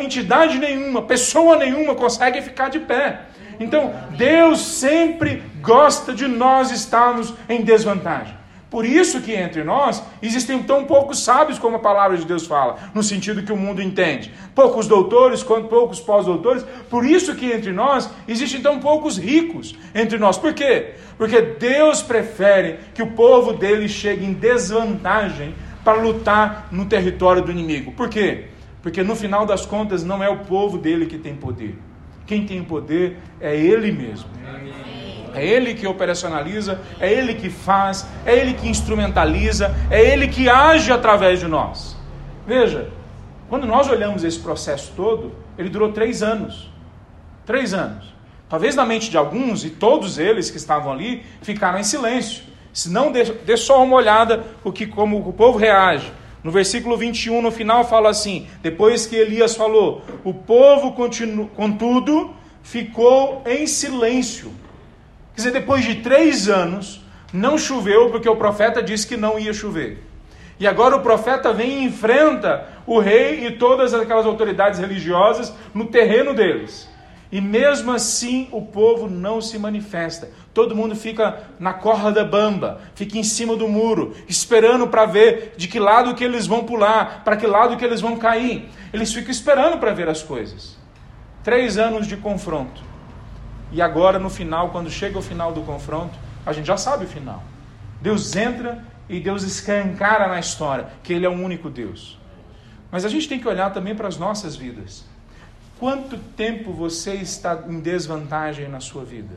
entidade 0.00 0.58
nenhuma, 0.58 1.02
pessoa 1.02 1.56
nenhuma 1.56 1.94
consegue 1.94 2.42
ficar 2.42 2.68
de 2.68 2.80
pé. 2.80 3.22
Então, 3.58 3.94
Deus 4.16 4.60
sempre 4.60 5.42
gosta 5.60 6.12
de 6.12 6.26
nós 6.26 6.70
estarmos 6.70 7.34
em 7.48 7.62
desvantagem. 7.62 8.41
Por 8.72 8.86
isso 8.86 9.20
que 9.20 9.34
entre 9.34 9.62
nós 9.62 10.02
existem 10.22 10.62
tão 10.62 10.86
poucos 10.86 11.22
sábios 11.22 11.58
como 11.58 11.76
a 11.76 11.78
palavra 11.78 12.16
de 12.16 12.24
Deus 12.24 12.46
fala, 12.46 12.78
no 12.94 13.02
sentido 13.02 13.42
que 13.42 13.52
o 13.52 13.56
mundo 13.56 13.82
entende. 13.82 14.32
Poucos 14.54 14.88
doutores, 14.88 15.42
quanto 15.42 15.68
poucos 15.68 16.00
pós-doutores. 16.00 16.64
Por 16.88 17.04
isso 17.04 17.34
que 17.34 17.52
entre 17.52 17.70
nós 17.70 18.08
existem 18.26 18.62
tão 18.62 18.80
poucos 18.80 19.18
ricos 19.18 19.76
entre 19.94 20.18
nós. 20.18 20.38
Por 20.38 20.54
quê? 20.54 20.94
Porque 21.18 21.42
Deus 21.42 22.00
prefere 22.00 22.78
que 22.94 23.02
o 23.02 23.10
povo 23.10 23.52
dele 23.52 23.86
chegue 23.90 24.24
em 24.24 24.32
desvantagem 24.32 25.54
para 25.84 26.00
lutar 26.00 26.68
no 26.72 26.86
território 26.86 27.42
do 27.42 27.50
inimigo. 27.50 27.92
Por 27.92 28.08
quê? 28.08 28.46
Porque 28.80 29.02
no 29.02 29.14
final 29.14 29.44
das 29.44 29.66
contas 29.66 30.02
não 30.02 30.24
é 30.24 30.30
o 30.30 30.38
povo 30.38 30.78
dele 30.78 31.04
que 31.04 31.18
tem 31.18 31.36
poder. 31.36 31.76
Quem 32.26 32.46
tem 32.46 32.64
poder 32.64 33.18
é 33.38 33.54
ele 33.54 33.92
mesmo. 33.92 34.30
Amém. 34.48 35.21
É 35.34 35.44
Ele 35.44 35.74
que 35.74 35.86
operacionaliza, 35.86 36.80
é 37.00 37.12
Ele 37.12 37.34
que 37.34 37.50
faz, 37.50 38.06
é 38.24 38.34
Ele 38.34 38.54
que 38.54 38.68
instrumentaliza, 38.68 39.74
é 39.90 40.00
Ele 40.00 40.28
que 40.28 40.48
age 40.48 40.92
através 40.92 41.40
de 41.40 41.48
nós. 41.48 41.96
Veja, 42.46 42.90
quando 43.48 43.66
nós 43.66 43.88
olhamos 43.88 44.24
esse 44.24 44.38
processo 44.38 44.92
todo, 44.96 45.32
ele 45.58 45.68
durou 45.68 45.92
três 45.92 46.22
anos. 46.22 46.70
Três 47.44 47.74
anos. 47.74 48.06
Talvez 48.48 48.74
na 48.74 48.86
mente 48.86 49.10
de 49.10 49.16
alguns, 49.18 49.62
e 49.62 49.68
todos 49.68 50.18
eles 50.18 50.50
que 50.50 50.56
estavam 50.56 50.90
ali, 50.90 51.22
ficaram 51.42 51.78
em 51.78 51.84
silêncio. 51.84 52.44
Se 52.72 52.90
não, 52.90 53.12
dê, 53.12 53.24
dê 53.24 53.56
só 53.56 53.82
uma 53.84 53.96
olhada 53.96 54.42
o 54.64 54.72
que 54.72 54.86
como 54.86 55.18
o 55.28 55.32
povo 55.34 55.58
reage. 55.58 56.10
No 56.42 56.50
versículo 56.50 56.96
21, 56.96 57.42
no 57.42 57.50
final, 57.50 57.84
fala 57.84 58.08
assim: 58.08 58.46
depois 58.62 59.06
que 59.06 59.16
Elias 59.16 59.54
falou, 59.54 60.02
o 60.24 60.32
povo, 60.32 60.94
contudo, 61.54 62.34
ficou 62.62 63.42
em 63.46 63.66
silêncio 63.66 64.50
Quer 65.34 65.36
dizer, 65.36 65.50
depois 65.52 65.84
de 65.84 65.96
três 65.96 66.48
anos, 66.48 67.02
não 67.32 67.56
choveu 67.56 68.10
porque 68.10 68.28
o 68.28 68.36
profeta 68.36 68.82
disse 68.82 69.06
que 69.06 69.16
não 69.16 69.38
ia 69.38 69.52
chover. 69.52 70.02
E 70.60 70.66
agora 70.66 70.96
o 70.96 71.00
profeta 71.00 71.52
vem 71.52 71.82
e 71.82 71.84
enfrenta 71.84 72.68
o 72.86 72.98
rei 72.98 73.46
e 73.46 73.52
todas 73.52 73.94
aquelas 73.94 74.26
autoridades 74.26 74.78
religiosas 74.78 75.52
no 75.74 75.86
terreno 75.86 76.34
deles. 76.34 76.88
E 77.32 77.40
mesmo 77.40 77.90
assim 77.90 78.46
o 78.52 78.60
povo 78.60 79.08
não 79.08 79.40
se 79.40 79.58
manifesta. 79.58 80.30
Todo 80.52 80.76
mundo 80.76 80.94
fica 80.94 81.44
na 81.58 81.72
corda 81.72 82.22
bamba, 82.22 82.82
fica 82.94 83.16
em 83.16 83.24
cima 83.24 83.56
do 83.56 83.66
muro, 83.66 84.14
esperando 84.28 84.86
para 84.86 85.06
ver 85.06 85.54
de 85.56 85.66
que 85.66 85.80
lado 85.80 86.14
que 86.14 86.22
eles 86.22 86.46
vão 86.46 86.64
pular, 86.64 87.24
para 87.24 87.36
que 87.36 87.46
lado 87.46 87.78
que 87.78 87.84
eles 87.84 88.02
vão 88.02 88.18
cair. 88.18 88.68
Eles 88.92 89.14
ficam 89.14 89.30
esperando 89.30 89.78
para 89.78 89.94
ver 89.94 90.10
as 90.10 90.22
coisas. 90.22 90.76
Três 91.42 91.78
anos 91.78 92.06
de 92.06 92.18
confronto. 92.18 92.91
E 93.72 93.80
agora, 93.80 94.18
no 94.18 94.28
final, 94.28 94.68
quando 94.68 94.90
chega 94.90 95.18
o 95.18 95.22
final 95.22 95.52
do 95.52 95.62
confronto, 95.62 96.16
a 96.44 96.52
gente 96.52 96.66
já 96.66 96.76
sabe 96.76 97.06
o 97.06 97.08
final. 97.08 97.42
Deus 98.02 98.36
entra 98.36 98.84
e 99.08 99.18
Deus 99.18 99.42
escancara 99.42 100.28
na 100.28 100.38
história 100.38 100.88
que 101.02 101.12
Ele 101.12 101.24
é 101.24 101.28
o 101.28 101.32
único 101.32 101.70
Deus. 101.70 102.18
Mas 102.90 103.06
a 103.06 103.08
gente 103.08 103.26
tem 103.26 103.40
que 103.40 103.48
olhar 103.48 103.72
também 103.72 103.94
para 103.94 104.06
as 104.06 104.18
nossas 104.18 104.54
vidas. 104.54 105.04
Quanto 105.80 106.18
tempo 106.18 106.70
você 106.72 107.14
está 107.14 107.64
em 107.66 107.80
desvantagem 107.80 108.68
na 108.68 108.78
sua 108.78 109.04
vida? 109.04 109.34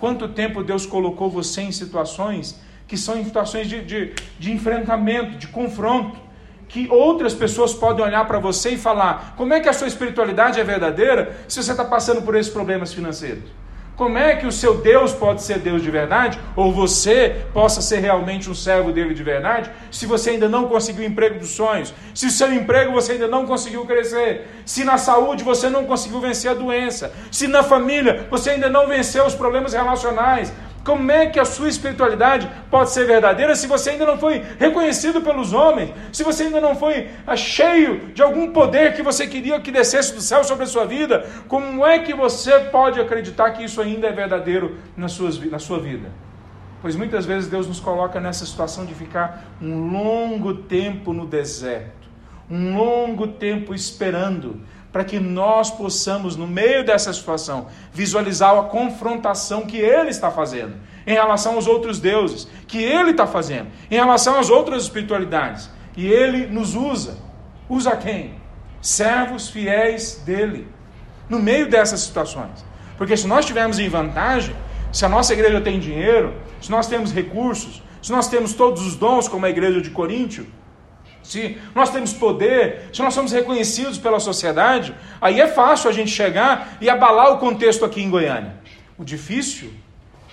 Quanto 0.00 0.28
tempo 0.28 0.64
Deus 0.64 0.84
colocou 0.84 1.30
você 1.30 1.62
em 1.62 1.72
situações 1.72 2.60
que 2.88 2.96
são 2.96 3.22
situações 3.22 3.68
de, 3.68 3.84
de, 3.84 4.14
de 4.38 4.50
enfrentamento, 4.50 5.38
de 5.38 5.46
confronto? 5.46 6.18
que 6.70 6.88
outras 6.88 7.34
pessoas 7.34 7.74
podem 7.74 8.04
olhar 8.04 8.24
para 8.26 8.38
você 8.38 8.70
e 8.70 8.78
falar: 8.78 9.34
como 9.36 9.52
é 9.52 9.60
que 9.60 9.68
a 9.68 9.72
sua 9.72 9.88
espiritualidade 9.88 10.58
é 10.58 10.64
verdadeira 10.64 11.36
se 11.48 11.60
você 11.62 11.72
está 11.72 11.84
passando 11.84 12.22
por 12.22 12.36
esses 12.36 12.52
problemas 12.52 12.94
financeiros? 12.94 13.59
Como 14.00 14.16
é 14.16 14.34
que 14.34 14.46
o 14.46 14.50
seu 14.50 14.78
Deus 14.78 15.12
pode 15.12 15.42
ser 15.42 15.58
Deus 15.58 15.82
de 15.82 15.90
verdade, 15.90 16.40
ou 16.56 16.72
você 16.72 17.44
possa 17.52 17.82
ser 17.82 17.98
realmente 17.98 18.48
um 18.48 18.54
servo 18.54 18.92
dele 18.92 19.12
de 19.12 19.22
verdade, 19.22 19.70
se 19.90 20.06
você 20.06 20.30
ainda 20.30 20.48
não 20.48 20.68
conseguiu 20.68 21.02
o 21.02 21.06
emprego 21.06 21.38
dos 21.38 21.50
sonhos, 21.50 21.92
se 22.14 22.24
o 22.24 22.30
seu 22.30 22.50
emprego 22.50 22.92
você 22.92 23.12
ainda 23.12 23.28
não 23.28 23.44
conseguiu 23.44 23.84
crescer, 23.84 24.48
se 24.64 24.84
na 24.84 24.96
saúde 24.96 25.44
você 25.44 25.68
não 25.68 25.84
conseguiu 25.84 26.18
vencer 26.18 26.50
a 26.50 26.54
doença, 26.54 27.12
se 27.30 27.46
na 27.46 27.62
família 27.62 28.26
você 28.30 28.52
ainda 28.52 28.70
não 28.70 28.88
venceu 28.88 29.26
os 29.26 29.34
problemas 29.34 29.74
relacionais, 29.74 30.50
como 30.84 31.12
é 31.12 31.26
que 31.26 31.38
a 31.38 31.44
sua 31.44 31.68
espiritualidade 31.68 32.50
pode 32.70 32.90
ser 32.90 33.04
verdadeira 33.06 33.54
se 33.54 33.66
você 33.66 33.90
ainda 33.90 34.06
não 34.06 34.18
foi 34.18 34.42
reconhecido 34.58 35.20
pelos 35.20 35.52
homens? 35.52 35.92
Se 36.10 36.24
você 36.24 36.44
ainda 36.44 36.60
não 36.60 36.74
foi 36.74 37.08
ah, 37.26 37.36
cheio 37.36 38.12
de 38.14 38.22
algum 38.22 38.50
poder 38.50 38.94
que 38.94 39.02
você 39.02 39.26
queria 39.26 39.60
que 39.60 39.70
descesse 39.70 40.14
do 40.14 40.22
céu 40.22 40.42
sobre 40.42 40.64
a 40.64 40.66
sua 40.66 40.86
vida? 40.86 41.28
Como 41.48 41.84
é 41.84 41.98
que 41.98 42.14
você 42.14 42.58
pode 42.60 42.98
acreditar 42.98 43.50
que 43.50 43.62
isso 43.62 43.80
ainda 43.80 44.06
é 44.06 44.12
verdadeiro 44.12 44.78
na, 44.96 45.06
na 45.50 45.58
sua 45.58 45.78
vida? 45.78 46.10
Pois 46.80 46.96
muitas 46.96 47.26
vezes 47.26 47.50
Deus 47.50 47.66
nos 47.66 47.78
coloca 47.78 48.18
nessa 48.18 48.46
situação 48.46 48.86
de 48.86 48.94
ficar 48.94 49.44
um 49.60 49.90
longo 49.90 50.54
tempo 50.54 51.12
no 51.12 51.26
deserto, 51.26 52.08
um 52.50 52.74
longo 52.74 53.26
tempo 53.26 53.74
esperando 53.74 54.62
para 54.92 55.04
que 55.04 55.20
nós 55.20 55.70
possamos, 55.70 56.36
no 56.36 56.46
meio 56.46 56.84
dessa 56.84 57.12
situação, 57.12 57.68
visualizar 57.92 58.56
a 58.58 58.64
confrontação 58.64 59.66
que 59.66 59.76
ele 59.76 60.10
está 60.10 60.30
fazendo 60.30 60.74
em 61.06 61.12
relação 61.12 61.54
aos 61.54 61.66
outros 61.66 61.98
deuses, 61.98 62.48
que 62.66 62.82
ele 62.82 63.12
está 63.12 63.26
fazendo, 63.26 63.68
em 63.90 63.94
relação 63.94 64.38
às 64.38 64.50
outras 64.50 64.82
espiritualidades. 64.82 65.70
E 65.96 66.06
ele 66.06 66.46
nos 66.46 66.74
usa. 66.74 67.18
Usa 67.68 67.96
quem? 67.96 68.34
Servos 68.80 69.48
fiéis 69.48 70.22
dele, 70.24 70.66
no 71.28 71.38
meio 71.38 71.68
dessas 71.68 72.00
situações. 72.00 72.64
Porque 72.96 73.16
se 73.16 73.26
nós 73.26 73.40
estivermos 73.40 73.78
em 73.78 73.88
vantagem, 73.88 74.54
se 74.92 75.04
a 75.04 75.08
nossa 75.08 75.32
igreja 75.32 75.60
tem 75.60 75.78
dinheiro, 75.78 76.34
se 76.60 76.70
nós 76.70 76.86
temos 76.86 77.12
recursos, 77.12 77.82
se 78.02 78.10
nós 78.10 78.28
temos 78.28 78.54
todos 78.54 78.86
os 78.86 78.96
dons, 78.96 79.28
como 79.28 79.46
a 79.46 79.50
igreja 79.50 79.80
de 79.80 79.90
Coríntio, 79.90 80.46
se 81.30 81.56
nós 81.74 81.90
temos 81.90 82.12
poder, 82.12 82.88
se 82.92 83.00
nós 83.00 83.14
somos 83.14 83.30
reconhecidos 83.30 83.96
pela 83.98 84.18
sociedade, 84.18 84.92
aí 85.20 85.40
é 85.40 85.46
fácil 85.46 85.88
a 85.88 85.92
gente 85.92 86.10
chegar 86.10 86.76
e 86.80 86.90
abalar 86.90 87.32
o 87.32 87.38
contexto 87.38 87.84
aqui 87.84 88.02
em 88.02 88.10
Goiânia. 88.10 88.54
O 88.98 89.04
difícil 89.04 89.72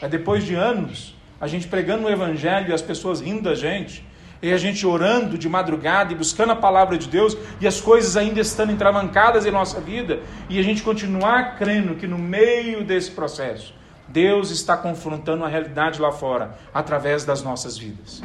é 0.02 0.08
depois 0.08 0.44
de 0.44 0.56
anos 0.56 1.16
a 1.40 1.46
gente 1.46 1.68
pregando 1.68 2.08
o 2.08 2.10
evangelho 2.10 2.72
e 2.72 2.74
as 2.74 2.82
pessoas 2.82 3.22
rindo 3.22 3.44
da 3.44 3.54
gente, 3.54 4.04
e 4.42 4.52
a 4.52 4.58
gente 4.58 4.88
orando 4.88 5.38
de 5.38 5.48
madrugada 5.48 6.14
e 6.14 6.16
buscando 6.16 6.52
a 6.52 6.56
palavra 6.56 6.98
de 6.98 7.08
Deus 7.08 7.38
e 7.62 7.68
as 7.68 7.80
coisas 7.80 8.18
ainda 8.18 8.40
estando 8.40 8.72
entravancadas 8.72 9.46
em 9.46 9.52
nossa 9.52 9.80
vida, 9.80 10.20
e 10.50 10.58
a 10.58 10.64
gente 10.64 10.82
continuar 10.82 11.58
crendo 11.58 11.94
que 11.94 12.08
no 12.08 12.18
meio 12.18 12.84
desse 12.84 13.12
processo 13.12 13.72
Deus 14.08 14.50
está 14.50 14.76
confrontando 14.76 15.44
a 15.44 15.48
realidade 15.48 16.02
lá 16.02 16.12
fora 16.12 16.58
através 16.74 17.24
das 17.24 17.44
nossas 17.44 17.78
vidas. 17.78 18.24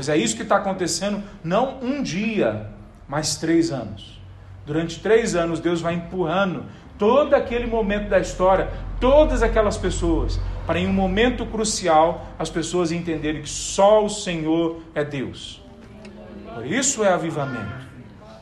Pois 0.00 0.08
é 0.08 0.16
isso 0.16 0.34
que 0.34 0.44
está 0.44 0.56
acontecendo, 0.56 1.22
não 1.44 1.78
um 1.82 2.02
dia, 2.02 2.70
mas 3.06 3.36
três 3.36 3.70
anos. 3.70 4.18
Durante 4.64 4.98
três 4.98 5.34
anos, 5.34 5.60
Deus 5.60 5.82
vai 5.82 5.92
empurrando 5.92 6.64
todo 6.96 7.34
aquele 7.34 7.66
momento 7.66 8.08
da 8.08 8.18
história, 8.18 8.70
todas 8.98 9.42
aquelas 9.42 9.76
pessoas, 9.76 10.40
para 10.66 10.78
em 10.78 10.88
um 10.88 10.92
momento 10.94 11.44
crucial 11.44 12.26
as 12.38 12.48
pessoas 12.48 12.90
entenderem 12.92 13.42
que 13.42 13.50
só 13.50 14.02
o 14.02 14.08
Senhor 14.08 14.80
é 14.94 15.04
Deus. 15.04 15.62
Por 16.54 16.64
isso 16.64 17.04
é 17.04 17.12
avivamento. 17.12 17.86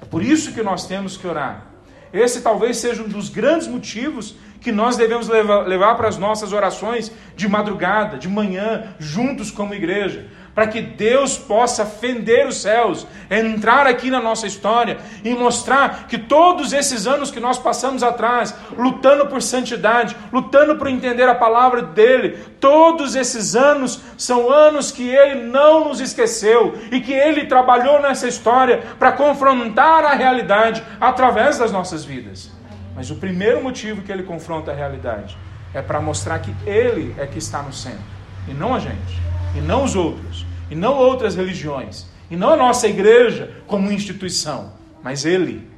É 0.00 0.04
por 0.04 0.22
isso 0.22 0.54
que 0.54 0.62
nós 0.62 0.86
temos 0.86 1.16
que 1.16 1.26
orar. 1.26 1.66
Esse 2.12 2.40
talvez 2.40 2.76
seja 2.76 3.02
um 3.02 3.08
dos 3.08 3.28
grandes 3.28 3.66
motivos 3.66 4.36
que 4.60 4.70
nós 4.70 4.96
devemos 4.96 5.26
levar, 5.26 5.66
levar 5.66 5.96
para 5.96 6.06
as 6.06 6.16
nossas 6.18 6.52
orações 6.52 7.10
de 7.34 7.48
madrugada, 7.48 8.16
de 8.16 8.28
manhã, 8.28 8.94
juntos 9.00 9.50
como 9.50 9.74
igreja 9.74 10.37
para 10.58 10.66
que 10.66 10.82
Deus 10.82 11.38
possa 11.38 11.86
fender 11.86 12.44
os 12.44 12.60
céus, 12.62 13.06
entrar 13.30 13.86
aqui 13.86 14.10
na 14.10 14.20
nossa 14.20 14.44
história 14.44 14.98
e 15.22 15.32
mostrar 15.32 16.08
que 16.08 16.18
todos 16.18 16.72
esses 16.72 17.06
anos 17.06 17.30
que 17.30 17.38
nós 17.38 17.60
passamos 17.60 18.02
atrás, 18.02 18.52
lutando 18.76 19.28
por 19.28 19.40
santidade, 19.40 20.16
lutando 20.32 20.74
por 20.74 20.88
entender 20.88 21.28
a 21.28 21.34
palavra 21.36 21.80
dele, 21.80 22.44
todos 22.58 23.14
esses 23.14 23.54
anos 23.54 24.00
são 24.16 24.50
anos 24.50 24.90
que 24.90 25.08
ele 25.08 25.42
não 25.42 25.84
nos 25.84 26.00
esqueceu 26.00 26.76
e 26.90 27.00
que 27.00 27.12
ele 27.12 27.46
trabalhou 27.46 28.02
nessa 28.02 28.26
história 28.26 28.82
para 28.98 29.12
confrontar 29.12 30.04
a 30.04 30.14
realidade 30.14 30.82
através 31.00 31.56
das 31.56 31.70
nossas 31.70 32.04
vidas. 32.04 32.50
Mas 32.96 33.12
o 33.12 33.14
primeiro 33.14 33.62
motivo 33.62 34.02
que 34.02 34.10
ele 34.10 34.24
confronta 34.24 34.72
a 34.72 34.74
realidade 34.74 35.38
é 35.72 35.80
para 35.80 36.00
mostrar 36.00 36.40
que 36.40 36.52
ele 36.68 37.14
é 37.16 37.28
que 37.28 37.38
está 37.38 37.62
no 37.62 37.72
centro 37.72 38.02
e 38.48 38.52
não 38.52 38.74
a 38.74 38.80
gente, 38.80 39.22
e 39.54 39.60
não 39.60 39.84
os 39.84 39.94
outros 39.94 40.47
e 40.70 40.74
não 40.74 40.96
outras 40.96 41.34
religiões, 41.34 42.06
e 42.30 42.36
não 42.36 42.50
a 42.50 42.56
nossa 42.56 42.86
igreja 42.86 43.54
como 43.66 43.90
instituição, 43.90 44.72
mas 45.02 45.24
Ele. 45.24 45.68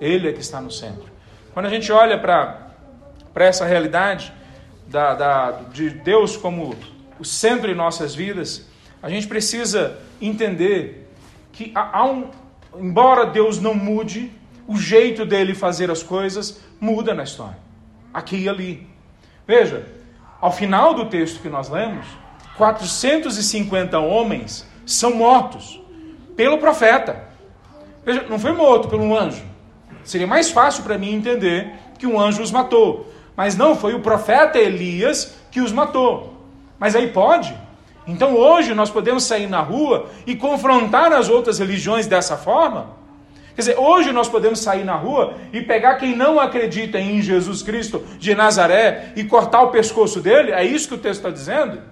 Ele 0.00 0.28
é 0.28 0.32
que 0.32 0.40
está 0.40 0.60
no 0.60 0.70
centro. 0.70 1.10
Quando 1.52 1.66
a 1.66 1.70
gente 1.70 1.90
olha 1.90 2.18
para 2.18 2.72
essa 3.36 3.64
realidade 3.64 4.32
da, 4.86 5.14
da, 5.14 5.50
de 5.72 5.90
Deus 5.90 6.36
como 6.36 6.74
o 7.18 7.24
centro 7.24 7.70
em 7.70 7.74
nossas 7.74 8.14
vidas, 8.14 8.66
a 9.02 9.10
gente 9.10 9.26
precisa 9.26 9.98
entender 10.20 11.12
que 11.52 11.72
há 11.74 12.04
um, 12.04 12.30
embora 12.76 13.26
Deus 13.26 13.60
não 13.60 13.74
mude, 13.74 14.30
o 14.66 14.76
jeito 14.76 15.24
dele 15.24 15.54
fazer 15.54 15.90
as 15.90 16.02
coisas 16.02 16.60
muda 16.80 17.14
na 17.14 17.24
história, 17.24 17.58
aqui 18.12 18.36
e 18.36 18.48
ali. 18.48 18.86
Veja, 19.46 19.86
ao 20.40 20.52
final 20.52 20.94
do 20.94 21.06
texto 21.06 21.40
que 21.40 21.48
nós 21.48 21.68
lemos, 21.68 22.06
450 22.58 23.98
homens 24.00 24.66
são 24.84 25.14
mortos 25.14 25.80
pelo 26.36 26.58
profeta. 26.58 27.28
Veja, 28.04 28.26
não 28.28 28.38
foi 28.38 28.52
morto 28.52 28.88
por 28.88 29.00
um 29.00 29.16
anjo. 29.16 29.42
Seria 30.02 30.26
mais 30.26 30.50
fácil 30.50 30.82
para 30.82 30.98
mim 30.98 31.14
entender 31.14 31.72
que 31.98 32.06
um 32.06 32.20
anjo 32.20 32.42
os 32.42 32.50
matou. 32.50 33.10
Mas 33.36 33.56
não, 33.56 33.76
foi 33.76 33.94
o 33.94 34.00
profeta 34.00 34.58
Elias 34.58 35.36
que 35.50 35.60
os 35.60 35.70
matou. 35.70 36.34
Mas 36.78 36.96
aí 36.96 37.08
pode. 37.08 37.54
Então 38.06 38.34
hoje 38.34 38.74
nós 38.74 38.90
podemos 38.90 39.24
sair 39.24 39.46
na 39.46 39.60
rua 39.60 40.08
e 40.26 40.34
confrontar 40.34 41.12
as 41.12 41.28
outras 41.28 41.58
religiões 41.58 42.06
dessa 42.06 42.36
forma? 42.36 42.98
Quer 43.54 43.62
dizer, 43.62 43.78
hoje 43.78 44.12
nós 44.12 44.28
podemos 44.28 44.60
sair 44.60 44.84
na 44.84 44.94
rua 44.94 45.34
e 45.52 45.60
pegar 45.60 45.96
quem 45.96 46.16
não 46.16 46.40
acredita 46.40 46.98
em 46.98 47.20
Jesus 47.20 47.62
Cristo 47.62 48.02
de 48.18 48.34
Nazaré 48.34 49.12
e 49.14 49.24
cortar 49.24 49.62
o 49.62 49.70
pescoço 49.70 50.20
dele? 50.20 50.52
É 50.52 50.64
isso 50.64 50.88
que 50.88 50.94
o 50.94 50.98
texto 50.98 51.18
está 51.18 51.30
dizendo? 51.30 51.82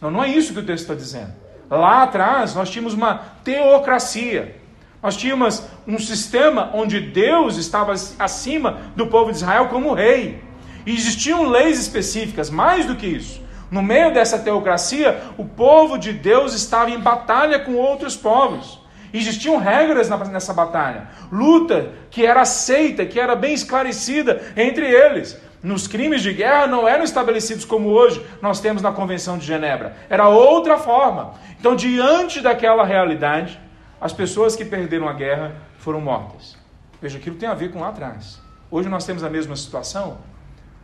Não, 0.00 0.10
não 0.10 0.24
é 0.24 0.28
isso 0.28 0.52
que 0.52 0.60
o 0.60 0.66
texto 0.66 0.82
está 0.82 0.94
dizendo. 0.94 1.32
Lá 1.70 2.02
atrás 2.02 2.54
nós 2.54 2.70
tínhamos 2.70 2.94
uma 2.94 3.14
teocracia. 3.42 4.56
Nós 5.02 5.16
tínhamos 5.16 5.62
um 5.86 5.98
sistema 5.98 6.70
onde 6.74 7.00
Deus 7.00 7.56
estava 7.56 7.92
acima 8.18 8.78
do 8.94 9.06
povo 9.06 9.30
de 9.30 9.38
Israel 9.38 9.68
como 9.68 9.94
rei. 9.94 10.42
E 10.84 10.94
existiam 10.94 11.48
leis 11.48 11.78
específicas, 11.80 12.50
mais 12.50 12.86
do 12.86 12.96
que 12.96 13.06
isso. 13.06 13.44
No 13.70 13.82
meio 13.82 14.12
dessa 14.14 14.38
teocracia, 14.38 15.20
o 15.36 15.44
povo 15.44 15.98
de 15.98 16.12
Deus 16.12 16.54
estava 16.54 16.90
em 16.90 17.00
batalha 17.00 17.58
com 17.58 17.74
outros 17.74 18.16
povos. 18.16 18.80
Existiam 19.12 19.56
regras 19.56 20.08
nessa 20.30 20.52
batalha, 20.52 21.08
luta 21.32 21.92
que 22.10 22.26
era 22.26 22.42
aceita, 22.42 23.06
que 23.06 23.18
era 23.18 23.34
bem 23.34 23.54
esclarecida 23.54 24.42
entre 24.56 24.86
eles 24.86 25.40
nos 25.62 25.86
crimes 25.86 26.22
de 26.22 26.32
guerra 26.32 26.66
não 26.66 26.86
eram 26.86 27.04
estabelecidos 27.04 27.64
como 27.64 27.88
hoje 27.88 28.24
nós 28.40 28.60
temos 28.60 28.82
na 28.82 28.92
Convenção 28.92 29.38
de 29.38 29.46
Genebra. 29.46 29.96
Era 30.08 30.28
outra 30.28 30.78
forma. 30.78 31.34
Então, 31.58 31.74
diante 31.74 32.40
daquela 32.40 32.84
realidade, 32.84 33.60
as 34.00 34.12
pessoas 34.12 34.54
que 34.54 34.64
perderam 34.64 35.08
a 35.08 35.12
guerra 35.12 35.56
foram 35.78 36.00
mortas. 36.00 36.56
Veja, 37.00 37.18
aquilo 37.18 37.36
tem 37.36 37.48
a 37.48 37.54
ver 37.54 37.72
com 37.72 37.80
lá 37.80 37.88
atrás. 37.88 38.40
Hoje 38.70 38.88
nós 38.88 39.04
temos 39.04 39.24
a 39.24 39.30
mesma 39.30 39.56
situação. 39.56 40.18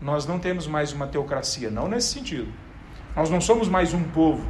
Nós 0.01 0.27
não 0.27 0.39
temos 0.39 0.67
mais 0.67 0.93
uma 0.93 1.07
teocracia, 1.07 1.71
não 1.71 1.89
nesse 1.89 2.09
sentido. 2.09 2.53
Nós 3.15 3.31
não 3.31 3.41
somos 3.41 3.69
mais 3.69 3.93
um 3.95 4.03
povo, 4.03 4.45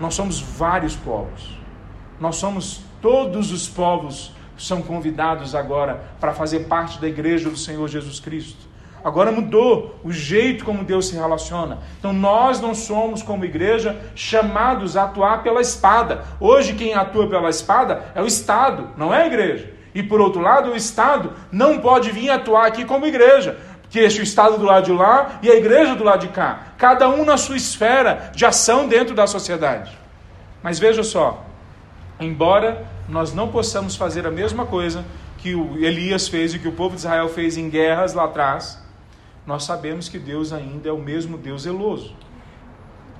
nós 0.00 0.14
somos 0.14 0.40
vários 0.40 0.96
povos. 0.96 1.58
Nós 2.18 2.36
somos 2.36 2.82
todos 3.00 3.50
os 3.50 3.68
povos 3.68 4.34
são 4.60 4.82
convidados 4.82 5.54
agora 5.54 6.02
para 6.20 6.34
fazer 6.34 6.60
parte 6.60 7.00
da 7.00 7.08
igreja 7.08 7.48
do 7.48 7.56
Senhor 7.56 7.88
Jesus 7.88 8.20
Cristo. 8.20 8.68
Agora 9.02 9.32
mudou 9.32 9.98
o 10.04 10.12
jeito 10.12 10.64
como 10.64 10.84
Deus 10.84 11.08
se 11.08 11.16
relaciona. 11.16 11.78
Então 11.98 12.12
nós 12.12 12.60
não 12.60 12.74
somos, 12.74 13.22
como 13.22 13.44
igreja, 13.44 13.98
chamados 14.14 14.96
a 14.96 15.04
atuar 15.04 15.42
pela 15.42 15.60
espada. 15.60 16.24
Hoje 16.38 16.74
quem 16.74 16.94
atua 16.94 17.28
pela 17.28 17.48
espada 17.48 18.12
é 18.14 18.22
o 18.22 18.26
Estado, 18.26 18.90
não 18.96 19.12
é 19.12 19.22
a 19.22 19.26
igreja. 19.26 19.72
E 19.94 20.02
por 20.02 20.20
outro 20.20 20.40
lado, 20.40 20.70
o 20.70 20.76
Estado 20.76 21.32
não 21.50 21.78
pode 21.78 22.12
vir 22.12 22.30
atuar 22.30 22.66
aqui 22.66 22.84
como 22.84 23.06
igreja. 23.06 23.58
Que 23.88 23.98
este 23.98 24.20
o 24.20 24.22
Estado 24.22 24.56
do 24.56 24.64
lado 24.64 24.84
de 24.84 24.92
lá 24.92 25.40
e 25.42 25.50
a 25.50 25.56
igreja 25.56 25.96
do 25.96 26.04
lado 26.04 26.20
de 26.20 26.28
cá. 26.28 26.74
Cada 26.78 27.08
um 27.08 27.24
na 27.24 27.36
sua 27.36 27.56
esfera 27.56 28.30
de 28.34 28.46
ação 28.46 28.86
dentro 28.86 29.14
da 29.14 29.26
sociedade. 29.26 29.98
Mas 30.62 30.78
veja 30.78 31.02
só, 31.02 31.44
embora 32.20 32.86
nós 33.08 33.34
não 33.34 33.48
possamos 33.48 33.96
fazer 33.96 34.26
a 34.26 34.30
mesma 34.30 34.64
coisa 34.64 35.04
que 35.38 35.54
o 35.54 35.76
Elias 35.82 36.28
fez 36.28 36.54
e 36.54 36.58
que 36.58 36.68
o 36.68 36.72
povo 36.72 36.94
de 36.94 37.00
Israel 37.00 37.28
fez 37.28 37.56
em 37.56 37.68
guerras 37.68 38.14
lá 38.14 38.24
atrás, 38.24 38.79
nós 39.46 39.64
sabemos 39.64 40.08
que 40.08 40.18
Deus 40.18 40.52
ainda 40.52 40.88
é 40.88 40.92
o 40.92 40.98
mesmo 40.98 41.38
Deus 41.38 41.62
zeloso. 41.62 42.14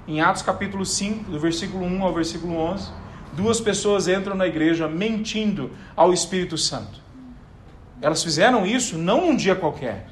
Em 0.06 0.20
Atos 0.20 0.42
capítulo 0.42 0.85
5, 0.85 1.30
do 1.30 1.38
versículo 1.38 1.85
1 1.85 2.02
ao 2.02 2.12
versículo 2.12 2.56
11, 2.56 2.90
duas 3.33 3.61
pessoas 3.61 4.09
entram 4.09 4.35
na 4.35 4.46
igreja 4.46 4.88
mentindo 4.88 5.70
ao 5.96 6.12
Espírito 6.12 6.59
Santo. 6.59 7.00
Elas 8.02 8.22
fizeram 8.22 8.66
isso 8.66 8.98
não 8.98 9.26
num 9.26 9.37
dia 9.37 9.54
qualquer. 9.54 10.06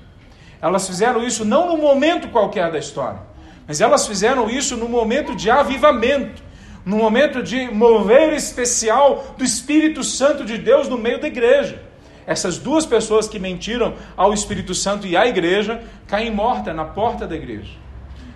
Elas 0.61 0.87
fizeram 0.87 1.23
isso 1.23 1.44
não 1.44 1.68
num 1.68 1.81
momento 1.81 2.29
qualquer 2.29 2.71
da 2.71 2.79
história. 2.79 3.21
Mas 3.66 3.81
elas 3.81 4.07
fizeram 4.07 4.49
isso 4.49 4.77
no 4.77 4.88
momento 4.88 5.37
de 5.37 5.51
avivamento, 5.51 6.42
no 6.85 6.97
momento 6.97 7.42
de 7.42 7.68
mover 7.71 8.33
especial 8.33 9.35
do 9.37 9.44
Espírito 9.44 10.03
Santo 10.03 10.44
de 10.44 10.57
Deus 10.57 10.88
no 10.88 10.97
meio 10.97 11.21
da 11.21 11.27
igreja 11.27 11.88
essas 12.29 12.59
duas 12.59 12.85
pessoas 12.85 13.27
que 13.27 13.38
mentiram 13.38 13.95
ao 14.14 14.35
Espírito 14.35 14.75
Santo 14.75 15.07
e 15.07 15.17
à 15.17 15.27
igreja 15.27 15.81
caem 16.07 16.31
mortas 16.31 16.77
na 16.77 16.85
porta 16.85 17.27
da 17.27 17.35
igreja. 17.35 17.73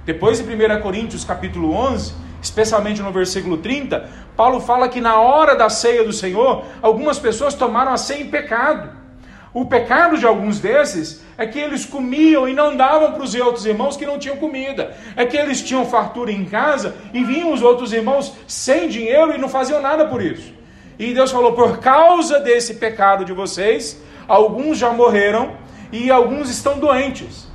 Depois, 0.06 0.40
em 0.40 0.44
1 0.44 0.80
Coríntios 0.80 1.24
capítulo 1.24 1.74
11, 1.74 2.14
especialmente 2.40 3.02
no 3.02 3.12
versículo 3.12 3.58
30, 3.58 4.08
Paulo 4.34 4.60
fala 4.60 4.88
que 4.88 4.98
na 4.98 5.20
hora 5.20 5.54
da 5.54 5.68
ceia 5.68 6.02
do 6.04 6.12
Senhor, 6.12 6.64
algumas 6.80 7.18
pessoas 7.18 7.52
tomaram 7.52 7.92
a 7.92 7.98
ceia 7.98 8.22
em 8.22 8.30
pecado. 8.30 8.96
O 9.52 9.66
pecado 9.66 10.16
de 10.16 10.26
alguns 10.26 10.58
desses 10.58 11.22
é 11.36 11.46
que 11.46 11.58
eles 11.58 11.84
comiam 11.84 12.48
e 12.48 12.54
não 12.54 12.74
davam 12.74 13.12
para 13.12 13.22
os 13.22 13.34
outros 13.34 13.66
irmãos 13.66 13.98
que 13.98 14.06
não 14.06 14.18
tinham 14.18 14.38
comida. 14.38 14.96
É 15.14 15.26
que 15.26 15.36
eles 15.36 15.60
tinham 15.60 15.84
fartura 15.84 16.32
em 16.32 16.46
casa 16.46 16.96
e 17.12 17.22
vinham 17.22 17.52
os 17.52 17.60
outros 17.60 17.92
irmãos 17.92 18.32
sem 18.46 18.88
dinheiro 18.88 19.34
e 19.34 19.38
não 19.38 19.50
faziam 19.50 19.82
nada 19.82 20.06
por 20.06 20.22
isso. 20.22 20.61
E 20.98 21.12
Deus 21.12 21.30
falou: 21.30 21.52
por 21.52 21.78
causa 21.78 22.40
desse 22.40 22.74
pecado 22.74 23.24
de 23.24 23.32
vocês, 23.32 24.02
alguns 24.28 24.78
já 24.78 24.90
morreram 24.90 25.52
e 25.90 26.10
alguns 26.10 26.50
estão 26.50 26.78
doentes. 26.78 27.48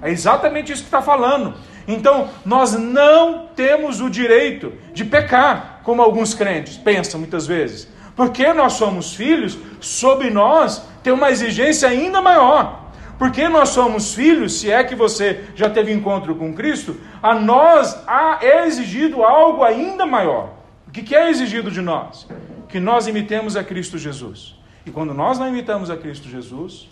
É 0.00 0.10
exatamente 0.10 0.72
isso 0.72 0.82
que 0.82 0.88
está 0.88 1.02
falando. 1.02 1.54
Então, 1.86 2.28
nós 2.44 2.72
não 2.72 3.46
temos 3.54 4.00
o 4.00 4.08
direito 4.08 4.72
de 4.92 5.04
pecar, 5.04 5.80
como 5.82 6.02
alguns 6.02 6.34
crentes 6.34 6.76
pensam 6.76 7.20
muitas 7.20 7.46
vezes. 7.46 7.88
Porque 8.14 8.52
nós 8.52 8.74
somos 8.74 9.14
filhos, 9.14 9.58
sobre 9.80 10.30
nós 10.30 10.82
tem 11.02 11.12
uma 11.12 11.30
exigência 11.30 11.88
ainda 11.88 12.20
maior. 12.20 12.82
Porque 13.18 13.48
nós 13.48 13.70
somos 13.70 14.14
filhos, 14.14 14.60
se 14.60 14.70
é 14.70 14.82
que 14.82 14.94
você 14.94 15.44
já 15.54 15.70
teve 15.70 15.92
encontro 15.92 16.34
com 16.34 16.52
Cristo, 16.54 16.96
a 17.22 17.34
nós 17.34 17.96
é 18.40 18.66
exigido 18.66 19.22
algo 19.22 19.62
ainda 19.62 20.04
maior. 20.04 20.50
O 20.86 20.90
que 20.90 21.14
é 21.14 21.30
exigido 21.30 21.70
de 21.70 21.80
nós? 21.80 22.26
Que 22.72 22.80
nós 22.80 23.06
imitemos 23.06 23.54
a 23.54 23.62
Cristo 23.62 23.98
Jesus. 23.98 24.56
E 24.86 24.90
quando 24.90 25.12
nós 25.12 25.38
não 25.38 25.46
imitamos 25.46 25.90
a 25.90 25.96
Cristo 25.96 26.26
Jesus, 26.26 26.88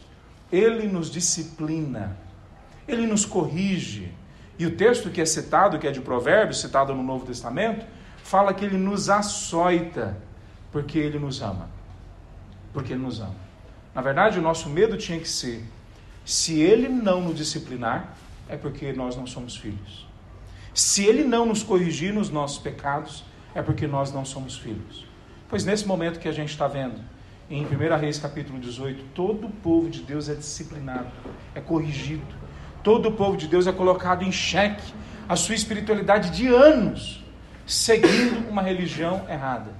ele 0.53 0.87
nos 0.87 1.11
disciplina, 1.11 2.19
ele 2.87 3.07
nos 3.07 3.25
corrige. 3.25 4.13
E 4.59 4.67
o 4.67 4.77
texto 4.77 5.09
que 5.09 5.23
é 5.23 5.25
citado, 5.25 5.79
que 5.79 5.89
é 5.89 5.91
de 5.91 6.03
Provérbios, 6.03 6.61
citado 6.61 6.95
no 6.95 7.03
Novo 7.03 7.25
Testamento, 7.25 7.87
fala 8.23 8.53
que 8.53 8.63
ele 8.63 8.77
nos 8.77 9.09
açoita, 9.09 10.19
porque 10.71 10.99
ele 10.99 11.19
nos 11.19 11.41
ama. 11.41 11.71
Porque 12.75 12.93
ele 12.93 13.03
nos 13.03 13.19
ama. 13.19 13.35
Na 13.95 14.03
verdade, 14.03 14.39
o 14.39 14.43
nosso 14.43 14.69
medo 14.69 14.99
tinha 14.99 15.19
que 15.19 15.29
ser: 15.29 15.65
se 16.27 16.61
ele 16.61 16.91
não 16.91 17.23
nos 17.23 17.37
disciplinar, 17.39 18.15
é 18.51 18.57
porque 18.57 18.93
nós 18.93 19.17
não 19.17 19.27
somos 19.27 19.57
filhos. 19.57 20.07
Se 20.75 21.07
ele 21.07 21.25
não 21.25 21.47
nos 21.47 21.63
corrigir 21.63 22.13
nos 22.13 22.29
nossos 22.29 22.59
pecados, 22.59 23.25
é 23.55 23.63
porque 23.63 23.87
nós 23.87 24.13
não 24.13 24.27
somos 24.27 24.59
filhos. 24.59 25.10
Pois 25.51 25.65
nesse 25.65 25.85
momento 25.85 26.21
que 26.21 26.29
a 26.29 26.33
gente 26.33 26.51
está 26.51 26.69
vendo, 26.69 26.95
em 27.51 27.67
1 27.67 27.99
Reis 27.99 28.21
capítulo 28.21 28.57
18, 28.61 29.07
todo 29.13 29.49
o 29.49 29.51
povo 29.51 29.91
de 29.91 30.01
Deus 30.01 30.29
é 30.29 30.35
disciplinado, 30.35 31.09
é 31.57 31.61
corrigido. 31.61 32.23
todo 32.85 33.09
o 33.09 33.13
povo 33.13 33.37
de 33.37 33.49
Deus 33.49 33.67
é 33.67 33.73
colocado 33.73 34.23
em 34.23 34.31
xeque, 34.31 34.95
a 35.29 35.35
sua 35.35 35.57
espiritualidade 35.57 36.31
de 36.31 36.47
anos, 36.47 37.25
seguindo 37.67 38.49
uma 38.49 38.63
religião 38.63 39.27
errada. 39.29 39.73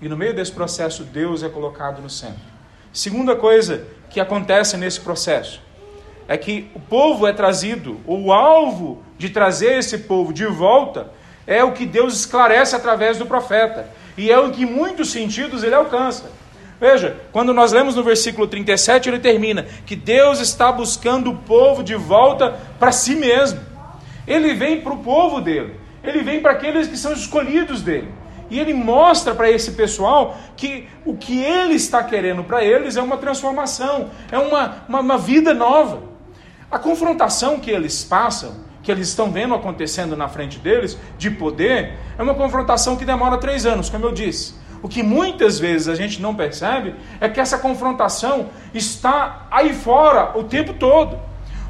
E 0.00 0.08
no 0.08 0.16
meio 0.16 0.34
desse 0.34 0.50
processo, 0.50 1.04
Deus 1.04 1.44
é 1.44 1.48
colocado 1.48 2.02
no 2.02 2.10
centro. 2.10 2.42
Segunda 2.92 3.36
coisa 3.36 3.86
que 4.10 4.18
acontece 4.18 4.76
nesse 4.76 5.00
processo 5.00 5.62
é 6.26 6.36
que 6.36 6.68
o 6.74 6.80
povo 6.80 7.28
é 7.28 7.32
trazido, 7.32 8.00
ou 8.08 8.24
o 8.24 8.32
alvo 8.32 9.04
de 9.16 9.30
trazer 9.30 9.78
esse 9.78 9.98
povo 9.98 10.32
de 10.32 10.46
volta 10.46 11.12
é 11.46 11.62
o 11.64 11.72
que 11.72 11.86
Deus 11.86 12.14
esclarece 12.14 12.76
através 12.76 13.18
do 13.18 13.26
profeta, 13.26 13.88
e 14.16 14.30
é 14.30 14.38
o 14.38 14.50
que, 14.50 14.62
em 14.62 14.66
muitos 14.66 15.10
sentidos, 15.10 15.62
ele 15.62 15.74
alcança. 15.74 16.30
Veja, 16.80 17.16
quando 17.30 17.54
nós 17.54 17.70
lemos 17.70 17.94
no 17.94 18.02
versículo 18.02 18.46
37, 18.46 19.08
ele 19.08 19.20
termina 19.20 19.64
que 19.86 19.94
Deus 19.94 20.40
está 20.40 20.72
buscando 20.72 21.30
o 21.30 21.38
povo 21.38 21.82
de 21.82 21.94
volta 21.94 22.58
para 22.78 22.90
si 22.90 23.14
mesmo. 23.14 23.60
Ele 24.26 24.52
vem 24.54 24.80
para 24.80 24.92
o 24.92 24.98
povo 24.98 25.40
dele, 25.40 25.76
ele 26.02 26.22
vem 26.22 26.40
para 26.40 26.50
aqueles 26.50 26.88
que 26.88 26.96
são 26.96 27.12
escolhidos 27.12 27.82
dele. 27.82 28.08
E 28.50 28.58
ele 28.58 28.74
mostra 28.74 29.34
para 29.34 29.50
esse 29.50 29.72
pessoal 29.72 30.36
que 30.56 30.88
o 31.06 31.16
que 31.16 31.42
ele 31.42 31.74
está 31.74 32.02
querendo 32.02 32.44
para 32.44 32.64
eles 32.64 32.96
é 32.96 33.02
uma 33.02 33.16
transformação, 33.16 34.10
é 34.30 34.38
uma, 34.38 34.84
uma, 34.88 35.00
uma 35.00 35.18
vida 35.18 35.54
nova. 35.54 36.02
A 36.70 36.78
confrontação 36.78 37.60
que 37.60 37.70
eles 37.70 38.04
passam, 38.04 38.56
que 38.82 38.90
eles 38.90 39.08
estão 39.08 39.30
vendo 39.30 39.54
acontecendo 39.54 40.16
na 40.16 40.28
frente 40.28 40.58
deles, 40.58 40.98
de 41.16 41.30
poder, 41.30 41.98
é 42.18 42.22
uma 42.22 42.34
confrontação 42.34 42.96
que 42.96 43.04
demora 43.04 43.38
três 43.38 43.64
anos, 43.64 43.88
como 43.88 44.04
eu 44.06 44.12
disse. 44.12 44.54
O 44.82 44.88
que 44.88 45.02
muitas 45.02 45.60
vezes 45.60 45.88
a 45.88 45.94
gente 45.94 46.20
não 46.20 46.34
percebe 46.34 46.94
é 47.20 47.28
que 47.28 47.40
essa 47.40 47.56
confrontação 47.56 48.48
está 48.74 49.46
aí 49.50 49.72
fora 49.72 50.36
o 50.36 50.42
tempo 50.42 50.74
todo. 50.74 51.16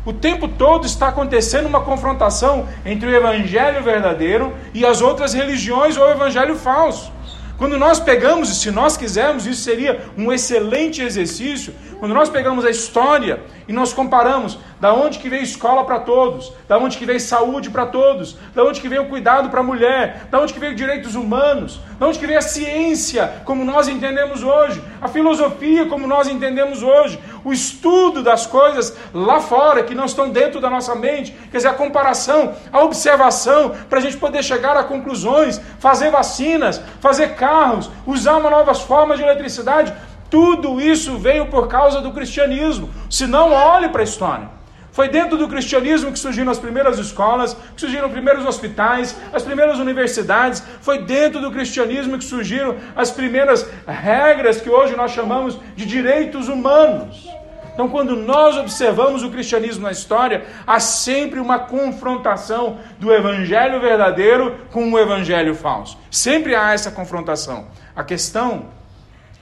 O 0.05 0.13
tempo 0.13 0.49
todo 0.49 0.87
está 0.87 1.09
acontecendo 1.09 1.67
uma 1.67 1.83
confrontação 1.83 2.67
entre 2.85 3.09
o 3.09 3.15
evangelho 3.15 3.83
verdadeiro 3.83 4.53
e 4.75 4.85
as 4.85 5.01
outras 5.03 5.35
religiões 5.35 5.97
ou 5.97 6.05
o 6.05 6.11
evangelho 6.11 6.57
falso. 6.57 7.13
Quando 7.57 7.79
nós 7.79 8.01
pegamos, 8.01 8.49
se 8.61 8.73
nós 8.73 8.97
quisermos, 8.97 9.47
isso 9.47 9.63
seria 9.63 10.01
um 10.19 10.33
excelente 10.33 11.01
exercício, 11.01 11.73
quando 12.01 12.13
nós 12.13 12.29
pegamos 12.29 12.65
a 12.65 12.71
história 12.71 13.41
e 13.67 13.73
nós 13.73 13.93
comparamos 13.93 14.59
da 14.81 14.93
onde 14.93 15.19
que 15.19 15.29
veio 15.29 15.43
escola 15.43 15.85
para 15.85 16.01
todos, 16.01 16.53
da 16.69 16.79
onde 16.79 16.99
que 16.99 17.07
veio 17.07 17.21
saúde 17.21 17.71
para 17.71 17.87
todos, 17.87 18.37
da 18.55 18.65
onde 18.65 18.81
que 18.81 18.89
veio 18.89 19.03
o 19.03 19.09
cuidado 19.09 19.49
para 19.49 19.61
a 19.61 19.63
mulher, 19.63 20.27
da 20.31 20.41
onde 20.41 20.53
que 20.53 20.59
veio 20.59 20.75
direitos 20.75 21.15
humanos, 21.15 21.81
da 21.99 22.07
onde 22.07 22.19
que 22.19 22.27
veio 22.27 22.39
a 22.39 22.43
ciência 22.43 23.43
como 23.45 23.65
nós 23.65 23.89
entendemos 23.89 24.43
hoje, 24.43 24.83
a 25.01 25.09
filosofia 25.09 25.87
como 25.87 26.07
nós 26.07 26.27
entendemos 26.29 26.83
hoje, 26.83 27.19
o 27.45 27.53
estudo 27.53 28.23
das 28.23 28.47
coisas 28.47 28.97
lá 29.13 29.41
fora 29.41 29.83
que 29.83 29.95
não 29.95 30.05
estão 30.05 30.31
dentro 30.31 30.61
da 30.61 30.71
nossa 30.71 30.95
mente, 30.95 31.33
quer 31.51 31.59
dizer, 31.59 31.69
a 31.69 31.75
comparação, 31.75 32.55
a 32.73 32.83
observação, 32.83 33.75
para 33.89 33.99
a 33.99 34.03
gente 34.03 34.17
poder 34.17 34.43
chegar 34.43 34.77
a 34.77 34.85
conclusões, 34.85 35.61
fazer 35.79 36.11
vacinas, 36.11 36.81
fazer 37.01 37.35
carros, 37.35 37.91
usar 38.07 38.37
uma 38.37 38.51
novas 38.51 38.81
formas 38.81 39.19
de 39.19 39.25
eletricidade, 39.25 39.93
tudo 40.33 40.80
isso 40.80 41.18
veio 41.18 41.45
por 41.49 41.68
causa 41.68 42.01
do 42.01 42.11
cristianismo. 42.11 42.89
Se 43.11 43.26
não, 43.26 43.53
olhe 43.53 43.91
para 43.91 44.01
a 44.01 44.05
história. 44.05 44.49
Foi 44.91 45.07
dentro 45.07 45.37
do 45.37 45.47
cristianismo 45.47 46.11
que 46.11 46.18
surgiram 46.18 46.51
as 46.51 46.59
primeiras 46.59 46.99
escolas, 46.99 47.55
que 47.74 47.80
surgiram 47.83 48.07
os 48.07 48.12
primeiros 48.12 48.47
hospitais, 48.47 49.14
as 49.30 49.43
primeiras 49.43 49.78
universidades. 49.78 50.62
Foi 50.80 51.03
dentro 51.03 51.39
do 51.39 51.51
cristianismo 51.51 52.16
que 52.16 52.24
surgiram 52.24 52.76
as 52.97 53.11
primeiras 53.11 53.68
regras 53.87 54.59
que 54.59 54.70
hoje 54.70 54.97
nós 54.97 55.11
chamamos 55.11 55.59
de 55.76 55.85
direitos 55.85 56.49
humanos. 56.49 57.28
Então, 57.74 57.91
quando 57.91 58.16
nós 58.16 58.57
observamos 58.57 59.22
o 59.22 59.30
cristianismo 59.30 59.83
na 59.83 59.93
história, 59.93 60.47
há 60.66 60.80
sempre 60.80 61.41
uma 61.41 61.59
confrontação 61.59 62.78
do 62.99 63.12
evangelho 63.12 63.83
verdadeiro 63.83 64.57
com 64.70 64.91
o 64.91 64.99
evangelho 64.99 65.55
falso. 65.55 65.99
Sempre 66.11 66.55
há 66.55 66.72
essa 66.72 66.91
confrontação. 66.91 67.66
A 67.95 68.03
questão 68.03 68.68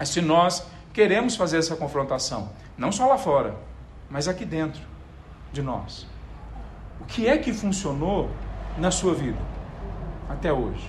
é 0.01 0.05
se 0.05 0.21
nós 0.21 0.69
queremos 1.01 1.35
fazer 1.35 1.57
essa 1.57 1.75
confrontação, 1.77 2.51
não 2.77 2.93
só 2.93 3.07
lá 3.07 3.17
fora, 3.17 3.55
mas 4.11 4.29
aqui 4.29 4.45
dentro 4.45 4.83
de 5.51 5.63
nós. 5.63 6.07
O 7.01 7.07
que 7.07 7.27
é 7.27 7.39
que 7.39 7.55
funcionou 7.55 8.29
na 8.77 8.91
sua 8.91 9.15
vida 9.15 9.39
até 10.29 10.53
hoje? 10.53 10.87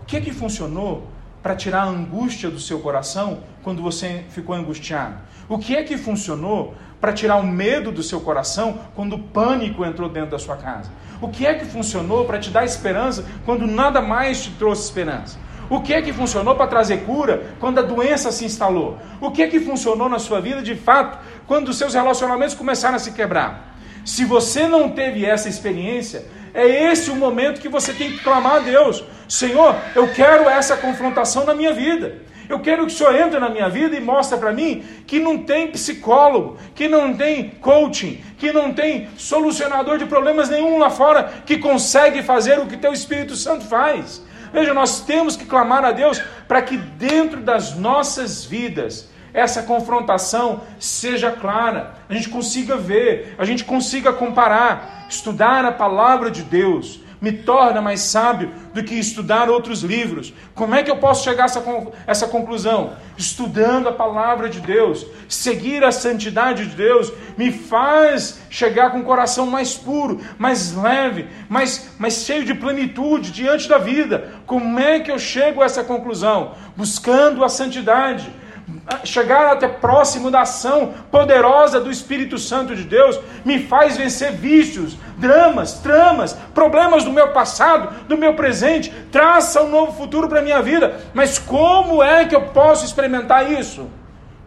O 0.00 0.06
que 0.06 0.16
é 0.16 0.20
que 0.22 0.32
funcionou 0.32 1.08
para 1.42 1.54
tirar 1.54 1.82
a 1.82 1.88
angústia 1.88 2.48
do 2.48 2.58
seu 2.58 2.80
coração 2.80 3.42
quando 3.62 3.82
você 3.82 4.24
ficou 4.30 4.54
angustiado? 4.54 5.16
O 5.46 5.58
que 5.58 5.76
é 5.76 5.82
que 5.82 5.98
funcionou 5.98 6.74
para 6.98 7.12
tirar 7.12 7.36
o 7.36 7.46
medo 7.46 7.92
do 7.92 8.02
seu 8.02 8.18
coração 8.18 8.80
quando 8.94 9.16
o 9.16 9.18
pânico 9.18 9.84
entrou 9.84 10.08
dentro 10.08 10.30
da 10.30 10.38
sua 10.38 10.56
casa? 10.56 10.90
O 11.20 11.28
que 11.28 11.44
é 11.44 11.52
que 11.52 11.66
funcionou 11.66 12.24
para 12.24 12.38
te 12.38 12.48
dar 12.48 12.64
esperança 12.64 13.26
quando 13.44 13.66
nada 13.66 14.00
mais 14.00 14.44
te 14.44 14.52
trouxe 14.52 14.84
esperança? 14.84 15.38
O 15.68 15.80
que 15.80 15.94
é 15.94 16.02
que 16.02 16.12
funcionou 16.12 16.54
para 16.54 16.66
trazer 16.66 17.04
cura 17.04 17.54
quando 17.58 17.78
a 17.78 17.82
doença 17.82 18.30
se 18.30 18.44
instalou? 18.44 18.98
O 19.20 19.30
que 19.30 19.42
é 19.42 19.48
que 19.48 19.60
funcionou 19.60 20.08
na 20.08 20.18
sua 20.18 20.40
vida 20.40 20.62
de 20.62 20.74
fato 20.74 21.18
quando 21.46 21.68
os 21.68 21.78
seus 21.78 21.94
relacionamentos 21.94 22.54
começaram 22.54 22.96
a 22.96 22.98
se 22.98 23.12
quebrar? 23.12 23.76
Se 24.04 24.24
você 24.24 24.66
não 24.66 24.90
teve 24.90 25.24
essa 25.24 25.48
experiência, 25.48 26.26
é 26.52 26.90
esse 26.90 27.10
o 27.10 27.16
momento 27.16 27.60
que 27.60 27.68
você 27.68 27.92
tem 27.92 28.10
que 28.10 28.22
clamar 28.22 28.56
a 28.56 28.60
Deus: 28.60 29.04
Senhor, 29.28 29.76
eu 29.94 30.12
quero 30.12 30.48
essa 30.48 30.76
confrontação 30.76 31.44
na 31.44 31.54
minha 31.54 31.72
vida. 31.72 32.32
Eu 32.48 32.60
quero 32.60 32.84
que 32.86 32.92
o 32.92 32.96
Senhor 32.96 33.14
entre 33.14 33.38
na 33.38 33.48
minha 33.48 33.68
vida 33.68 33.96
e 33.96 34.00
mostre 34.00 34.38
para 34.38 34.52
mim 34.52 34.84
que 35.06 35.18
não 35.18 35.38
tem 35.38 35.68
psicólogo, 35.68 36.58
que 36.74 36.86
não 36.88 37.14
tem 37.14 37.48
coaching, 37.48 38.22
que 38.36 38.52
não 38.52 38.74
tem 38.74 39.08
solucionador 39.16 39.96
de 39.96 40.04
problemas 40.04 40.50
nenhum 40.50 40.78
lá 40.78 40.90
fora 40.90 41.32
que 41.46 41.56
consegue 41.56 42.22
fazer 42.22 42.58
o 42.58 42.66
que 42.66 42.76
teu 42.76 42.92
Espírito 42.92 43.36
Santo 43.36 43.64
faz. 43.64 44.22
Veja, 44.52 44.74
nós 44.74 45.00
temos 45.00 45.36
que 45.36 45.46
clamar 45.46 45.84
a 45.84 45.92
Deus 45.92 46.22
para 46.46 46.62
que 46.62 46.76
dentro 46.76 47.40
das 47.40 47.74
nossas 47.74 48.44
vidas 48.44 49.08
essa 49.32 49.62
confrontação 49.62 50.60
seja 50.78 51.30
clara, 51.30 51.94
a 52.08 52.12
gente 52.12 52.28
consiga 52.28 52.76
ver, 52.76 53.34
a 53.38 53.44
gente 53.46 53.64
consiga 53.64 54.12
comparar, 54.12 55.06
estudar 55.08 55.64
a 55.64 55.72
palavra 55.72 56.30
de 56.30 56.42
Deus, 56.42 57.00
me 57.22 57.30
torna 57.30 57.80
mais 57.80 58.00
sábio 58.00 58.50
do 58.74 58.82
que 58.82 58.96
estudar 58.96 59.48
outros 59.48 59.82
livros. 59.82 60.34
Como 60.56 60.74
é 60.74 60.82
que 60.82 60.90
eu 60.90 60.96
posso 60.96 61.22
chegar 61.22 61.44
a 61.44 61.46
essa, 61.46 61.64
essa 62.04 62.26
conclusão? 62.26 62.94
Estudando 63.16 63.88
a 63.88 63.92
palavra 63.92 64.48
de 64.48 64.58
Deus, 64.58 65.06
seguir 65.28 65.84
a 65.84 65.92
santidade 65.92 66.66
de 66.66 66.74
Deus, 66.74 67.12
me 67.38 67.52
faz 67.52 68.40
chegar 68.50 68.90
com 68.90 68.98
o 68.98 69.04
coração 69.04 69.46
mais 69.46 69.74
puro, 69.74 70.20
mais 70.36 70.74
leve, 70.74 71.28
mais, 71.48 71.92
mais 71.96 72.14
cheio 72.24 72.44
de 72.44 72.54
plenitude 72.54 73.30
diante 73.30 73.68
da 73.68 73.78
vida. 73.78 74.32
Como 74.44 74.80
é 74.80 74.98
que 74.98 75.12
eu 75.12 75.18
chego 75.18 75.62
a 75.62 75.66
essa 75.66 75.84
conclusão? 75.84 76.56
Buscando 76.76 77.44
a 77.44 77.48
santidade 77.48 78.41
chegar 79.04 79.52
até 79.52 79.68
próximo 79.68 80.30
da 80.30 80.42
ação 80.42 80.94
poderosa 81.10 81.80
do 81.80 81.90
Espírito 81.90 82.38
Santo 82.38 82.74
de 82.74 82.84
Deus, 82.84 83.18
me 83.44 83.58
faz 83.58 83.96
vencer 83.96 84.32
vícios, 84.32 84.96
dramas, 85.16 85.74
tramas, 85.74 86.34
problemas 86.54 87.04
do 87.04 87.12
meu 87.12 87.32
passado, 87.32 88.06
do 88.06 88.16
meu 88.16 88.34
presente, 88.34 88.90
traça 89.10 89.62
um 89.62 89.70
novo 89.70 89.92
futuro 89.92 90.28
para 90.28 90.40
a 90.40 90.42
minha 90.42 90.62
vida. 90.62 91.00
Mas 91.14 91.38
como 91.38 92.02
é 92.02 92.24
que 92.24 92.34
eu 92.34 92.48
posso 92.48 92.84
experimentar 92.84 93.50
isso? 93.50 93.88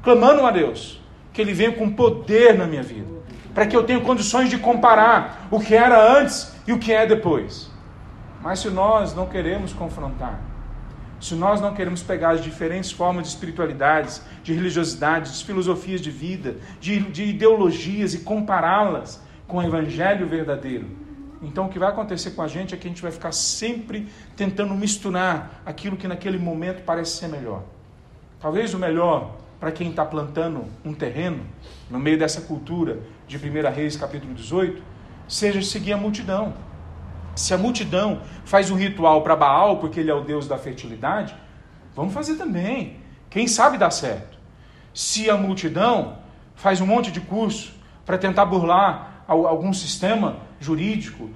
Clamando 0.03 0.45
a 0.45 0.51
Deus, 0.51 1.01
que 1.33 1.41
Ele 1.41 1.53
venha 1.53 1.71
com 1.71 1.89
poder 1.89 2.57
na 2.57 2.65
minha 2.65 2.83
vida, 2.83 3.07
para 3.53 3.65
que 3.65 3.75
eu 3.75 3.83
tenha 3.83 3.99
condições 3.99 4.49
de 4.49 4.57
comparar 4.57 5.47
o 5.49 5.59
que 5.59 5.75
era 5.75 6.19
antes 6.19 6.53
e 6.67 6.73
o 6.73 6.79
que 6.79 6.93
é 6.93 7.05
depois. 7.05 7.69
Mas 8.41 8.59
se 8.59 8.69
nós 8.69 9.15
não 9.15 9.25
queremos 9.25 9.73
confrontar, 9.73 10.39
se 11.25 11.33
nós 11.33 11.59
não 11.59 11.73
queremos 11.73 12.03
pegar 12.03 12.31
as 12.31 12.43
diferentes 12.43 12.91
formas 12.91 13.23
de 13.23 13.29
espiritualidades, 13.29 14.21
de 14.43 14.53
religiosidades, 14.53 15.39
de 15.39 15.45
filosofias 15.45 15.99
de 15.99 16.11
vida, 16.11 16.57
de, 16.79 16.99
de 16.99 17.23
ideologias 17.23 18.13
e 18.13 18.19
compará-las 18.19 19.19
com 19.47 19.57
o 19.57 19.63
evangelho 19.63 20.27
verdadeiro, 20.27 20.85
então 21.41 21.65
o 21.65 21.69
que 21.69 21.79
vai 21.79 21.89
acontecer 21.89 22.31
com 22.31 22.43
a 22.43 22.47
gente 22.47 22.75
é 22.75 22.77
que 22.77 22.85
a 22.85 22.89
gente 22.91 23.01
vai 23.01 23.11
ficar 23.11 23.31
sempre 23.31 24.07
tentando 24.35 24.75
misturar 24.75 25.63
aquilo 25.65 25.97
que 25.97 26.07
naquele 26.07 26.37
momento 26.37 26.83
parece 26.83 27.17
ser 27.17 27.27
melhor. 27.27 27.63
Talvez 28.39 28.75
o 28.75 28.77
melhor 28.77 29.35
para 29.59 29.71
quem 29.71 29.89
está 29.89 30.05
plantando 30.05 30.65
um 30.83 30.93
terreno, 30.93 31.43
no 31.89 31.97
meio 31.97 32.19
dessa 32.19 32.41
cultura 32.41 32.99
de 33.27 33.35
1 33.35 33.73
Reis 33.73 33.97
capítulo 33.97 34.31
18, 34.35 34.79
seja 35.27 35.59
seguir 35.63 35.93
a 35.93 35.97
multidão. 35.97 36.53
Se 37.35 37.53
a 37.53 37.57
multidão 37.57 38.21
faz 38.45 38.71
um 38.71 38.75
ritual 38.75 39.21
para 39.21 39.35
Baal, 39.35 39.77
porque 39.77 39.99
ele 39.99 40.09
é 40.09 40.13
o 40.13 40.21
deus 40.21 40.47
da 40.47 40.57
fertilidade, 40.57 41.35
vamos 41.93 42.13
fazer 42.13 42.35
também. 42.35 42.97
Quem 43.29 43.47
sabe 43.47 43.77
dá 43.77 43.91
certo. 43.91 44.37
Se 44.93 45.29
a 45.29 45.35
multidão 45.35 46.17
faz 46.55 46.79
um 46.79 46.85
monte 46.85 47.11
de 47.11 47.19
curso 47.19 47.73
para 48.05 48.17
tentar 48.17 48.45
burlar 48.45 49.23
algum 49.27 49.73
sistema 49.73 50.37
jurídico, 50.59 51.29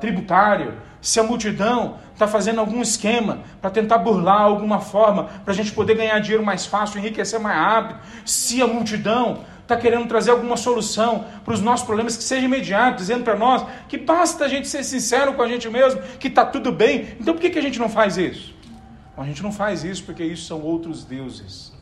tributário, 0.00 0.74
se 1.00 1.18
a 1.18 1.22
multidão 1.22 1.96
está 2.12 2.28
fazendo 2.28 2.60
algum 2.60 2.80
esquema 2.82 3.40
para 3.60 3.70
tentar 3.70 3.98
burlar 3.98 4.42
alguma 4.42 4.80
forma 4.80 5.24
para 5.24 5.52
a 5.52 5.56
gente 5.56 5.72
poder 5.72 5.96
ganhar 5.96 6.18
dinheiro 6.20 6.44
mais 6.44 6.66
fácil, 6.66 6.98
enriquecer 6.98 7.40
mais 7.40 7.56
rápido, 7.56 8.00
se 8.24 8.62
a 8.62 8.66
multidão 8.66 9.40
está 9.72 9.82
querendo 9.82 10.06
trazer 10.06 10.30
alguma 10.30 10.56
solução 10.56 11.24
para 11.44 11.54
os 11.54 11.60
nossos 11.60 11.86
problemas 11.86 12.16
que 12.16 12.22
seja 12.22 12.44
imediato, 12.44 12.98
dizendo 12.98 13.24
para 13.24 13.36
nós 13.36 13.66
que 13.88 13.98
basta 13.98 14.44
a 14.44 14.48
gente 14.48 14.68
ser 14.68 14.84
sincero 14.84 15.34
com 15.34 15.42
a 15.42 15.48
gente 15.48 15.68
mesmo, 15.68 16.00
que 16.18 16.28
está 16.28 16.44
tudo 16.44 16.70
bem. 16.70 17.16
Então 17.20 17.34
por 17.34 17.40
que, 17.40 17.50
que 17.50 17.58
a 17.58 17.62
gente 17.62 17.78
não 17.78 17.88
faz 17.88 18.16
isso? 18.16 18.54
A 19.16 19.24
gente 19.24 19.42
não 19.42 19.52
faz 19.52 19.84
isso 19.84 20.04
porque 20.04 20.24
isso 20.24 20.46
são 20.46 20.60
outros 20.62 21.04
deuses. 21.04 21.72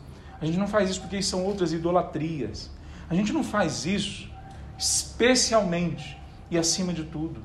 A 0.41 0.47
gente 0.47 0.59
não 0.59 0.67
faz 0.67 0.91
isso 0.91 1.01
porque 1.01 1.17
isso 1.17 1.31
são 1.31 1.45
outras 1.45 1.73
idolatrias. 1.73 2.71
A 3.09 3.15
gente 3.15 3.33
não 3.33 3.45
faz 3.45 3.85
isso 3.87 4.31
especialmente 4.79 6.17
e 6.51 6.59
acima 6.59 6.93
de 6.93 7.05
tudo 7.05 7.43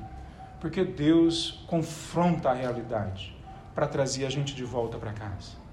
porque 0.60 0.84
Deus 0.84 1.64
confronta 1.66 2.50
a 2.50 2.54
realidade 2.54 3.36
para 3.74 3.86
trazer 3.86 4.24
a 4.26 4.30
gente 4.30 4.54
de 4.54 4.64
volta 4.64 4.96
para 4.98 5.12
casa. 5.12 5.65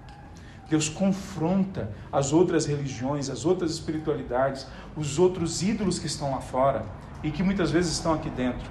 Deus 0.70 0.89
confronta 0.89 1.91
as 2.11 2.34
outras 2.34 2.66
religiões, 2.66 3.30
as 3.30 3.45
outras 3.45 3.72
espiritualidades, 3.72 4.66
os 4.95 5.20
outros 5.20 5.61
ídolos 5.61 5.99
que 5.99 6.07
estão 6.07 6.32
lá 6.32 6.41
fora 6.41 6.86
e 7.24 7.32
que 7.32 7.43
muitas 7.43 7.72
vezes 7.72 7.93
estão 7.93 8.14
aqui 8.14 8.30
dentro, 8.30 8.70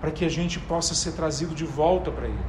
para 0.00 0.10
que 0.10 0.24
a 0.24 0.28
gente 0.28 0.58
possa 0.60 0.94
ser 0.94 1.12
trazido 1.12 1.54
de 1.54 1.64
volta 1.64 2.10
para 2.10 2.26
Ele, 2.26 2.44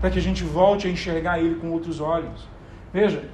para 0.00 0.10
que 0.10 0.18
a 0.18 0.22
gente 0.22 0.44
volte 0.44 0.86
a 0.86 0.90
enxergar 0.90 1.38
Ele 1.38 1.56
com 1.56 1.70
outros 1.70 2.00
olhos. 2.00 2.48
Veja, 2.92 3.28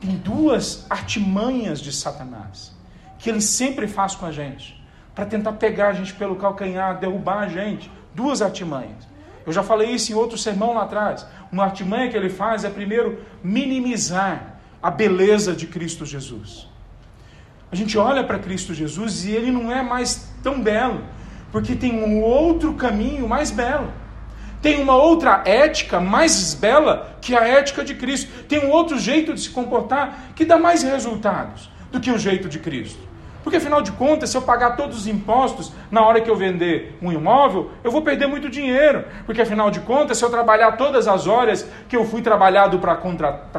tem 0.00 0.16
duas 0.16 0.86
artimanhas 0.90 1.80
de 1.80 1.92
Satanás 1.92 2.74
que 3.24 3.30
ele 3.30 3.40
sempre 3.40 3.88
faz 3.88 4.14
com 4.14 4.26
a 4.26 4.30
gente, 4.30 4.78
para 5.14 5.24
tentar 5.24 5.52
pegar 5.54 5.88
a 5.88 5.92
gente 5.94 6.12
pelo 6.12 6.36
calcanhar, 6.36 7.00
derrubar 7.00 7.38
a 7.38 7.48
gente. 7.48 7.90
Duas 8.14 8.42
artimanhas. 8.42 9.08
Eu 9.46 9.52
já 9.52 9.62
falei 9.62 9.90
isso 9.90 10.10
em 10.10 10.14
outro 10.14 10.38
sermão 10.38 10.74
lá 10.74 10.82
atrás. 10.82 11.26
Uma 11.52 11.64
artimanha 11.64 12.08
que 12.10 12.16
ele 12.16 12.30
faz 12.30 12.64
é 12.64 12.70
primeiro 12.70 13.20
minimizar 13.42 14.58
a 14.82 14.90
beleza 14.90 15.54
de 15.54 15.66
Cristo 15.66 16.06
Jesus. 16.06 16.68
A 17.70 17.76
gente 17.76 17.98
olha 17.98 18.22
para 18.22 18.38
Cristo 18.38 18.72
Jesus 18.72 19.24
e 19.24 19.32
ele 19.32 19.50
não 19.50 19.70
é 19.70 19.82
mais 19.82 20.30
tão 20.42 20.62
belo, 20.62 21.02
porque 21.50 21.74
tem 21.74 21.92
um 21.92 22.22
outro 22.22 22.74
caminho 22.74 23.28
mais 23.28 23.50
belo. 23.50 23.92
Tem 24.62 24.80
uma 24.80 24.96
outra 24.96 25.42
ética 25.44 26.00
mais 26.00 26.54
bela 26.54 27.18
que 27.20 27.36
a 27.36 27.46
ética 27.46 27.84
de 27.84 27.94
Cristo. 27.94 28.44
Tem 28.44 28.64
um 28.64 28.70
outro 28.70 28.98
jeito 28.98 29.34
de 29.34 29.40
se 29.40 29.50
comportar 29.50 30.32
que 30.34 30.44
dá 30.44 30.56
mais 30.56 30.82
resultados 30.82 31.70
do 31.92 32.00
que 32.00 32.10
o 32.10 32.18
jeito 32.18 32.48
de 32.48 32.58
Cristo. 32.58 33.03
Porque 33.44 33.58
afinal 33.58 33.82
de 33.82 33.92
contas, 33.92 34.30
se 34.30 34.38
eu 34.38 34.42
pagar 34.42 34.74
todos 34.74 34.96
os 34.96 35.06
impostos 35.06 35.70
na 35.90 36.00
hora 36.00 36.18
que 36.22 36.30
eu 36.30 36.34
vender 36.34 36.96
um 37.02 37.12
imóvel, 37.12 37.70
eu 37.84 37.90
vou 37.90 38.00
perder 38.00 38.26
muito 38.26 38.48
dinheiro. 38.48 39.04
Porque 39.26 39.42
afinal 39.42 39.70
de 39.70 39.80
contas, 39.80 40.16
se 40.16 40.24
eu 40.24 40.30
trabalhar 40.30 40.72
todas 40.72 41.06
as 41.06 41.26
horas 41.26 41.68
que 41.86 41.94
eu 41.94 42.06
fui 42.06 42.22
trabalhado 42.22 42.78
para 42.78 42.96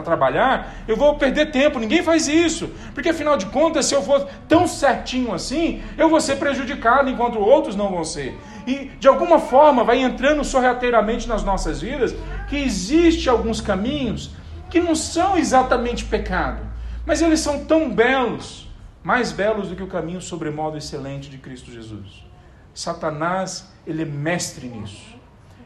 trabalhar, 0.03 0.73
eu 0.88 0.97
vou 0.97 1.13
perder 1.15 1.51
tempo. 1.51 1.77
Ninguém 1.77 2.01
faz 2.01 2.27
isso. 2.27 2.67
Porque 2.95 3.09
afinal 3.09 3.38
de 3.38 3.45
contas, 3.45 3.86
se 3.86 3.93
eu 3.93 4.01
for 4.01 4.27
tão 4.47 4.67
certinho 4.67 5.31
assim, 5.31 5.83
eu 5.99 6.09
vou 6.09 6.19
ser 6.19 6.38
prejudicado 6.38 7.07
enquanto 7.07 7.39
outros 7.39 7.75
não 7.75 7.91
vão 7.91 8.03
ser. 8.03 8.36
E 8.65 8.89
de 8.99 9.07
alguma 9.07 9.38
forma 9.38 9.83
vai 9.83 9.99
entrando 9.99 10.43
sorrateiramente 10.43 11.27
nas 11.29 11.43
nossas 11.43 11.79
vidas 11.79 12.15
que 12.49 12.57
existe 12.57 13.29
alguns 13.29 13.61
caminhos 13.61 14.31
que 14.67 14.79
não 14.79 14.95
são 14.95 15.38
exatamente 15.38 16.03
pecado, 16.05 16.63
mas 17.05 17.21
eles 17.21 17.39
são 17.39 17.63
tão 17.63 17.88
belos 17.88 18.64
mais 19.06 19.32
belos 19.32 19.70
do 19.70 19.76
que 19.76 19.84
o 19.84 19.88
caminho 19.88 20.20
sobremodo 20.20 20.80
excelente 20.80 21.30
de 21.30 21.38
Cristo 21.38 21.72
Jesus. 21.72 22.26
Satanás, 22.74 23.72
ele 23.86 24.01
é 24.01 24.06
mestre 24.06 24.68
nisso. 24.68 25.16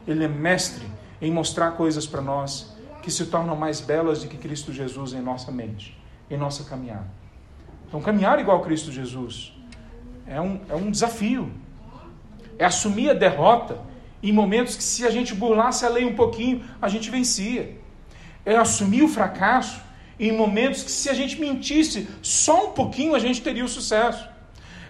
Ele 0.06 0.24
é 0.24 0.28
mestre 0.28 0.86
em 1.22 1.32
mostrar 1.32 1.70
coisas 1.70 2.06
para 2.06 2.20
nós 2.20 2.76
que 3.00 3.10
se 3.10 3.24
tornam 3.24 3.56
mais 3.56 3.80
belas 3.80 4.22
do 4.22 4.28
que 4.28 4.36
Cristo 4.36 4.74
Jesus 4.74 5.14
em 5.14 5.22
nossa 5.22 5.50
mente, 5.50 5.98
em 6.30 6.36
nossa 6.36 6.64
caminhada. 6.64 7.08
Então, 7.88 8.02
caminhar 8.02 8.38
igual 8.38 8.60
Cristo 8.60 8.92
Jesus 8.92 9.54
é 10.26 10.38
um, 10.38 10.60
é 10.68 10.74
um 10.74 10.90
desafio. 10.90 11.50
É 12.58 12.66
assumir 12.66 13.08
a 13.08 13.14
derrota 13.14 13.78
em 14.22 14.34
momentos 14.34 14.76
que, 14.76 14.82
se 14.82 15.06
a 15.06 15.10
gente 15.10 15.34
burlasse 15.34 15.86
a 15.86 15.88
lei 15.88 16.04
um 16.04 16.14
pouquinho, 16.14 16.62
a 16.80 16.90
gente 16.90 17.08
vencia. 17.08 17.74
É 18.44 18.54
assumir 18.54 19.02
o 19.02 19.08
fracasso 19.08 19.80
em 20.20 20.32
momentos 20.32 20.82
que, 20.82 20.90
se 20.90 21.08
a 21.08 21.14
gente 21.14 21.40
mentisse 21.40 22.06
só 22.20 22.66
um 22.66 22.72
pouquinho, 22.72 23.14
a 23.14 23.18
gente 23.18 23.40
teria 23.40 23.64
o 23.64 23.68
sucesso. 23.68 24.28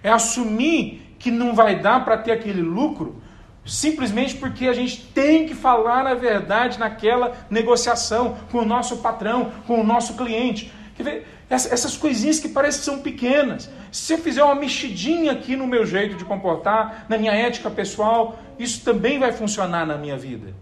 É 0.03 0.11
assumir 0.11 1.15
que 1.21 1.31
não 1.31 1.55
vai 1.55 1.79
dar 1.79 2.05
para 2.05 2.19
ter 2.19 2.33
aquele 2.33 2.61
lucro 2.61 3.23
simplesmente 3.65 4.35
porque 4.37 4.67
a 4.67 4.73
gente 4.73 5.03
tem 5.15 5.47
que 5.47 5.55
falar 5.55 6.05
a 6.07 6.15
verdade 6.15 6.79
naquela 6.79 7.33
negociação 7.49 8.39
com 8.51 8.59
o 8.59 8.65
nosso 8.65 8.97
patrão, 8.97 9.53
com 9.67 9.81
o 9.81 9.85
nosso 9.85 10.17
cliente. 10.17 10.73
Quer 10.97 11.03
ver? 11.05 11.27
Essas 11.49 11.97
coisinhas 11.97 12.41
que 12.41 12.49
parecem 12.49 12.81
que 12.81 12.85
são 12.85 12.99
pequenas. 12.99 13.71
Se 13.93 14.15
eu 14.15 14.19
fizer 14.19 14.43
uma 14.43 14.55
mexidinha 14.55 15.33
aqui 15.33 15.55
no 15.57 15.67
meu 15.67 15.87
jeito 15.87 16.17
de 16.17 16.25
comportar, 16.25 17.07
na 17.09 17.17
minha 17.17 17.33
ética 17.33 17.71
pessoal, 17.71 18.39
isso 18.59 18.85
também 18.85 19.19
vai 19.19 19.33
funcionar 19.33 19.87
na 19.87 19.97
minha 19.97 20.17
vida 20.17 20.55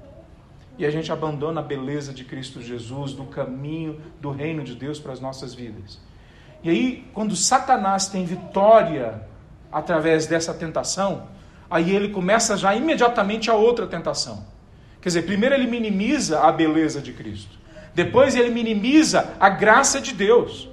e 0.79 0.87
a 0.87 0.91
gente 0.91 1.11
abandona 1.11 1.61
a 1.61 1.63
beleza 1.63 2.15
de 2.15 2.25
Cristo 2.25 2.63
Jesus, 2.63 3.13
do 3.13 3.25
caminho 3.25 4.01
do 4.21 4.31
reino 4.31 4.63
de 4.63 4.77
Deus 4.77 5.01
para 5.01 5.13
as 5.13 5.21
nossas 5.21 5.53
vidas. 5.53 6.01
E 6.63 6.71
aí, 6.71 7.05
quando 7.13 7.35
Satanás 7.35 8.09
tem 8.09 8.25
vitória 8.25 9.23
através 9.73 10.27
dessa 10.27 10.55
tentação, 10.55 11.29
aí 11.69 11.95
ele 11.95 12.11
começa 12.11 12.57
já 12.57 12.75
imediatamente 12.75 13.51
a 13.51 13.55
outra 13.55 13.87
tentação. 13.87 14.47
Quer 15.01 15.09
dizer, 15.09 15.23
primeiro 15.23 15.55
ele 15.55 15.67
minimiza 15.67 16.41
a 16.41 16.53
beleza 16.53 17.01
de 17.01 17.13
Cristo, 17.13 17.59
depois 17.95 18.37
ele 18.37 18.51
minimiza 18.51 19.35
a 19.41 19.49
graça 19.49 20.01
de 20.01 20.13
Deus. 20.13 20.69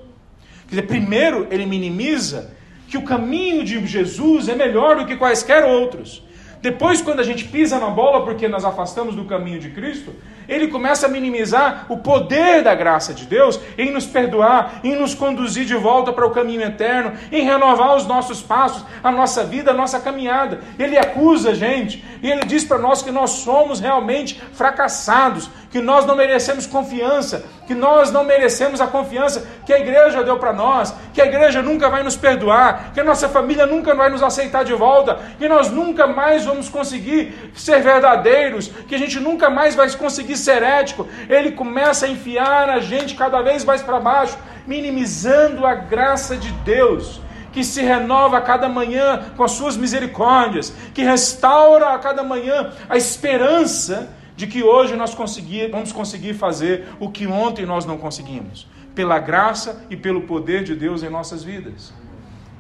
Quer 0.68 0.76
dizer, 0.76 0.88
primeiro 0.88 1.48
ele 1.50 1.66
minimiza 1.66 2.52
que 2.88 2.98
o 2.98 3.04
caminho 3.04 3.64
de 3.64 3.86
Jesus 3.86 4.48
é 4.48 4.56
melhor 4.56 4.98
do 4.98 5.06
que 5.06 5.16
quaisquer 5.16 5.64
outros. 5.64 6.24
Depois, 6.66 7.00
quando 7.00 7.20
a 7.20 7.24
gente 7.24 7.44
pisa 7.44 7.78
na 7.78 7.92
bola 7.92 8.26
porque 8.26 8.48
nós 8.48 8.66
afastamos 8.66 9.14
do 9.14 9.26
caminho 9.26 9.60
de 9.60 9.70
Cristo, 9.70 10.16
ele 10.50 10.68
começa 10.68 11.06
a 11.06 11.10
minimizar 11.10 11.86
o 11.90 11.98
poder 11.98 12.64
da 12.64 12.74
graça 12.74 13.14
de 13.14 13.28
Deus 13.28 13.60
em 13.78 13.92
nos 13.92 14.08
perdoar, 14.08 14.80
em 14.84 14.96
nos 14.96 15.14
conduzir 15.14 15.66
de 15.66 15.76
volta 15.76 16.12
para 16.12 16.26
o 16.26 16.32
caminho 16.32 16.64
eterno, 16.64 17.14
em 17.32 17.44
renovar 17.44 17.96
os 17.96 18.08
nossos 18.08 18.42
passos, 18.42 18.84
a 19.04 19.12
nossa 19.12 19.44
vida, 19.44 19.70
a 19.70 19.74
nossa 19.76 20.00
caminhada. 20.00 20.60
Ele 20.80 20.98
acusa 20.98 21.52
a 21.52 21.54
gente 21.54 22.04
e 22.24 22.32
ele 22.32 22.44
diz 22.46 22.64
para 22.64 22.80
nós 22.80 23.04
que 23.04 23.12
nós 23.12 23.30
somos 23.30 23.80
realmente 23.80 24.42
fracassados, 24.54 25.48
que 25.70 25.80
nós 25.80 26.04
não 26.08 26.16
merecemos 26.16 26.66
confiança, 26.66 27.46
que 27.66 27.74
nós 27.74 28.12
não 28.12 28.24
merecemos 28.24 28.80
a 28.80 28.88
confiança 28.88 29.46
que 29.66 29.74
a 29.74 29.80
igreja 29.80 30.24
deu 30.24 30.38
para 30.38 30.54
nós, 30.54 30.94
que 31.14 31.22
a 31.22 31.26
igreja 31.26 31.62
nunca 31.62 31.90
vai 31.90 32.04
nos 32.04 32.16
perdoar, 32.16 32.92
que 32.94 33.00
a 33.00 33.04
nossa 33.04 33.28
família 33.28 33.66
nunca 33.66 33.96
vai 33.96 34.10
nos 34.10 34.22
aceitar 34.22 34.64
de 34.64 34.74
volta, 34.74 35.20
que 35.38 35.48
nós 35.48 35.70
nunca 35.70 36.08
mais 36.08 36.46
vamos 36.46 36.70
conseguir 36.70 37.52
ser 37.56 37.82
verdadeiros, 37.82 38.68
que 38.88 38.96
a 38.96 39.00
gente 39.00 39.20
nunca 39.20 39.50
mais 39.50 39.76
vai 39.76 39.90
conseguir 39.92 40.38
ser 40.38 40.62
ético. 40.62 41.08
Ele 41.30 41.52
começa 41.52 42.06
a 42.06 42.10
enfiar 42.10 42.70
a 42.70 42.80
gente 42.80 43.16
cada 43.16 43.42
vez 43.42 43.66
mais 43.66 43.82
para 43.82 44.00
baixo, 44.00 44.38
minimizando 44.68 45.66
a 45.66 45.74
graça 45.76 46.36
de 46.36 46.52
Deus 46.52 47.22
que 47.52 47.64
se 47.64 47.82
renova 47.82 48.40
a 48.40 48.42
cada 48.42 48.68
manhã 48.68 49.32
com 49.38 49.44
as 49.44 49.52
suas 49.52 49.78
misericórdias, 49.78 50.74
que 50.94 51.02
restaura 51.02 51.94
a 51.94 51.98
cada 51.98 52.22
manhã 52.22 52.74
a 52.90 52.98
esperança 52.98 54.10
de 54.36 54.48
que 54.48 54.64
hoje 54.64 54.96
nós 54.96 55.16
conseguir, 55.16 55.70
vamos 55.70 55.92
conseguir 55.92 56.34
fazer 56.34 56.88
o 57.00 57.10
que 57.10 57.26
ontem 57.26 57.66
nós 57.66 57.86
não 57.86 57.98
conseguimos, 57.98 58.68
pela 58.94 59.18
graça 59.20 59.86
e 59.90 59.96
pelo 59.96 60.22
poder 60.22 60.64
de 60.64 60.76
Deus 60.76 61.04
em 61.04 61.10
nossas 61.10 61.44
vidas. 61.44 61.94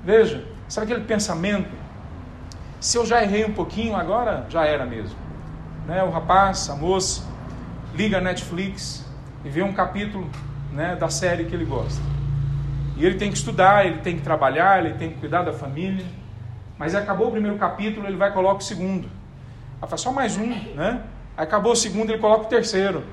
Veja, 0.03 0.45
sabe 0.67 0.91
aquele 0.91 1.05
pensamento? 1.05 1.69
Se 2.79 2.97
eu 2.97 3.05
já 3.05 3.23
errei 3.23 3.45
um 3.45 3.53
pouquinho, 3.53 3.95
agora 3.95 4.45
já 4.49 4.65
era 4.65 4.85
mesmo. 4.85 5.17
Né? 5.87 6.03
O 6.03 6.09
rapaz, 6.09 6.69
a 6.69 6.75
moça, 6.75 7.23
liga 7.93 8.17
a 8.17 8.21
Netflix 8.21 9.05
e 9.43 9.49
vê 9.49 9.63
um 9.63 9.73
capítulo 9.73 10.29
né, 10.71 10.95
da 10.95 11.09
série 11.09 11.45
que 11.45 11.55
ele 11.55 11.65
gosta. 11.65 12.01
E 12.97 13.05
ele 13.05 13.15
tem 13.15 13.29
que 13.29 13.37
estudar, 13.37 13.85
ele 13.85 13.99
tem 13.99 14.15
que 14.15 14.21
trabalhar, 14.21 14.83
ele 14.83 14.95
tem 14.95 15.09
que 15.09 15.19
cuidar 15.19 15.43
da 15.43 15.51
família. 15.51 16.05
Mas 16.77 16.95
acabou 16.95 17.27
o 17.27 17.31
primeiro 17.31 17.57
capítulo, 17.57 18.07
ele 18.07 18.17
vai 18.17 18.29
e 18.29 18.33
coloca 18.33 18.59
o 18.59 18.63
segundo. 18.63 19.09
Ela 19.79 19.87
fala, 19.87 19.97
só 19.97 20.11
mais 20.11 20.37
um, 20.37 20.47
né? 20.75 21.01
Acabou 21.37 21.73
o 21.73 21.75
segundo, 21.75 22.11
ele 22.11 22.19
coloca 22.19 22.45
o 22.45 22.47
terceiro. 22.47 23.03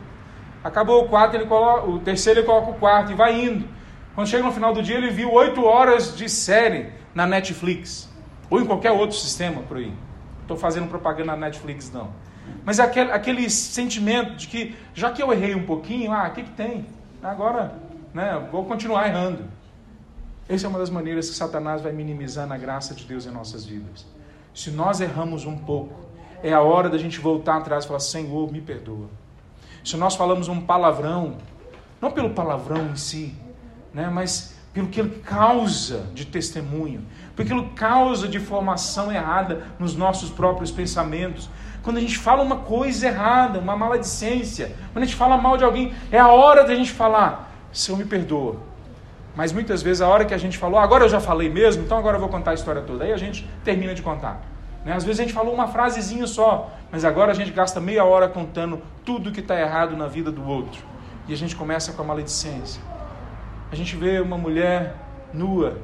Acabou 0.62 1.04
o 1.04 1.08
quarto, 1.08 1.34
ele 1.34 1.46
coloca 1.46 1.88
o 1.88 1.98
terceiro, 1.98 2.40
ele 2.40 2.46
coloca 2.46 2.70
o 2.70 2.74
quarto 2.74 3.12
e 3.12 3.14
vai 3.14 3.44
indo. 3.44 3.68
Quando 4.14 4.28
chega 4.28 4.44
no 4.44 4.52
final 4.52 4.72
do 4.72 4.82
dia, 4.82 4.96
ele 4.96 5.10
viu 5.10 5.32
oito 5.32 5.64
horas 5.64 6.16
de 6.16 6.28
série 6.28 6.92
na 7.14 7.26
Netflix 7.26 8.08
ou 8.48 8.60
em 8.60 8.64
qualquer 8.64 8.92
outro 8.92 9.16
sistema 9.16 9.62
por 9.62 9.78
aí. 9.78 9.92
Estou 10.42 10.56
fazendo 10.56 10.88
propaganda 10.88 11.32
na 11.32 11.36
Netflix 11.36 11.90
não. 11.90 12.10
Mas 12.64 12.78
aquele, 12.78 13.10
aquele 13.10 13.50
sentimento 13.50 14.36
de 14.36 14.46
que 14.46 14.76
já 14.94 15.10
que 15.10 15.22
eu 15.22 15.32
errei 15.32 15.54
um 15.54 15.64
pouquinho, 15.64 16.12
ah, 16.12 16.28
o 16.28 16.32
que, 16.32 16.42
que 16.42 16.50
tem? 16.50 16.86
Agora, 17.22 17.74
né, 18.12 18.46
vou 18.50 18.64
continuar 18.64 19.08
errando. 19.08 19.44
Essa 20.48 20.66
é 20.66 20.68
uma 20.68 20.78
das 20.78 20.90
maneiras 20.90 21.28
que 21.28 21.34
Satanás 21.34 21.80
vai 21.80 21.92
minimizar 21.92 22.50
a 22.50 22.56
graça 22.56 22.94
de 22.94 23.04
Deus 23.04 23.26
em 23.26 23.30
nossas 23.30 23.64
vidas. 23.64 24.06
Se 24.54 24.70
nós 24.70 25.00
erramos 25.00 25.46
um 25.46 25.56
pouco, 25.56 25.94
é 26.43 26.53
a 26.53 26.61
hora 26.61 26.88
da 26.88 26.99
gente 26.99 27.20
voltar 27.20 27.59
atrás 27.59 27.84
e 27.84 27.86
falar: 27.86 28.01
Senhor, 28.01 28.53
me 28.53 28.61
perdoa. 28.61 29.09
Se 29.84 29.97
nós 29.97 30.14
falamos 30.14 30.49
um 30.49 30.61
palavrão, 30.61 31.36
não 32.01 32.11
pelo 32.11 32.30
palavrão 32.30 32.88
em 32.90 32.97
si, 32.97 33.34
né, 33.93 34.11
mas 34.12 34.57
pelo 34.72 34.88
que 34.88 35.01
ele 35.01 35.22
causa 35.24 36.07
de 36.14 36.24
testemunho, 36.24 37.05
pelo 37.36 37.49
que 37.49 37.55
ele 37.55 37.68
causa 37.74 38.26
de 38.26 38.40
formação 38.40 39.12
errada 39.12 39.64
nos 39.78 39.95
nossos 39.95 40.30
próprios 40.30 40.70
pensamentos. 40.70 41.49
Quando 41.82 41.97
a 41.97 42.01
gente 42.01 42.16
fala 42.16 42.43
uma 42.43 42.59
coisa 42.59 43.09
errada, 43.09 43.59
uma 43.59 43.76
maledicência, 43.76 44.74
quando 44.93 45.03
a 45.03 45.07
gente 45.07 45.16
fala 45.16 45.36
mal 45.36 45.57
de 45.57 45.64
alguém, 45.64 45.93
é 46.11 46.18
a 46.18 46.28
hora 46.28 46.64
da 46.64 46.74
gente 46.74 46.93
falar: 46.93 47.53
Senhor, 47.72 47.99
me 47.99 48.05
perdoa. 48.05 48.57
Mas 49.34 49.53
muitas 49.53 49.82
vezes 49.82 50.03
a 50.03 50.09
hora 50.09 50.24
que 50.24 50.34
a 50.34 50.38
gente 50.38 50.59
falou, 50.59 50.78
agora 50.78 51.05
eu 51.05 51.09
já 51.09 51.18
falei 51.20 51.49
mesmo, 51.49 51.82
então 51.82 51.97
agora 51.97 52.16
eu 52.16 52.20
vou 52.20 52.28
contar 52.28 52.51
a 52.51 52.55
história 52.55 52.82
toda. 52.82 53.05
Aí 53.05 53.12
a 53.12 53.16
gente 53.16 53.49
termina 53.64 53.95
de 53.95 54.03
contar. 54.03 54.51
Né? 54.84 54.92
Às 54.92 55.04
vezes 55.04 55.20
a 55.20 55.22
gente 55.22 55.34
falou 55.34 55.54
uma 55.54 55.68
frasezinha 55.68 56.26
só, 56.26 56.70
mas 56.90 57.04
agora 57.04 57.32
a 57.32 57.34
gente 57.34 57.50
gasta 57.50 57.80
meia 57.80 58.04
hora 58.04 58.28
contando 58.28 58.80
tudo 59.04 59.32
que 59.32 59.40
está 59.40 59.58
errado 59.58 59.96
na 59.96 60.06
vida 60.06 60.30
do 60.30 60.46
outro. 60.46 60.82
E 61.28 61.32
a 61.32 61.36
gente 61.36 61.54
começa 61.54 61.92
com 61.92 62.02
a 62.02 62.04
maledicência. 62.04 62.82
A 63.70 63.76
gente 63.76 63.96
vê 63.96 64.20
uma 64.20 64.36
mulher 64.36 64.94
nua 65.32 65.78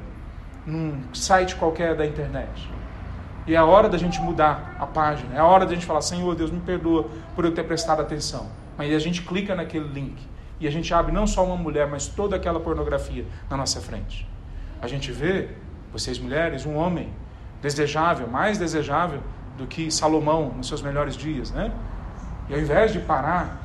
num 0.66 1.02
site 1.14 1.56
qualquer 1.56 1.94
da 1.94 2.04
internet. 2.04 2.68
E 3.46 3.54
é 3.54 3.56
a 3.56 3.64
hora 3.64 3.88
da 3.88 3.96
gente 3.96 4.20
mudar 4.20 4.76
a 4.78 4.86
página. 4.86 5.34
É 5.34 5.38
a 5.38 5.44
hora 5.44 5.64
da 5.64 5.74
gente 5.74 5.86
falar: 5.86 6.02
Senhor, 6.02 6.34
Deus, 6.34 6.50
me 6.50 6.60
perdoa 6.60 7.08
por 7.34 7.44
eu 7.44 7.52
ter 7.52 7.64
prestado 7.64 8.02
atenção. 8.02 8.50
Mas 8.76 8.92
a 8.94 8.98
gente 8.98 9.22
clica 9.22 9.54
naquele 9.54 9.88
link 9.88 10.18
e 10.60 10.66
a 10.66 10.70
gente 10.70 10.92
abre 10.92 11.12
não 11.12 11.26
só 11.26 11.44
uma 11.44 11.56
mulher, 11.56 11.86
mas 11.86 12.06
toda 12.06 12.36
aquela 12.36 12.60
pornografia 12.60 13.24
na 13.48 13.56
nossa 13.56 13.80
frente. 13.80 14.28
A 14.82 14.86
gente 14.86 15.10
vê, 15.10 15.48
vocês 15.92 16.18
mulheres, 16.18 16.66
um 16.66 16.76
homem 16.76 17.08
desejável, 17.60 18.28
mais 18.28 18.58
desejável 18.58 19.20
do 19.56 19.66
que 19.66 19.90
Salomão 19.90 20.52
nos 20.56 20.68
seus 20.68 20.82
melhores 20.82 21.16
dias, 21.16 21.50
né? 21.50 21.72
E 22.48 22.54
ao 22.54 22.60
invés 22.60 22.92
de 22.92 23.00
parar, 23.00 23.60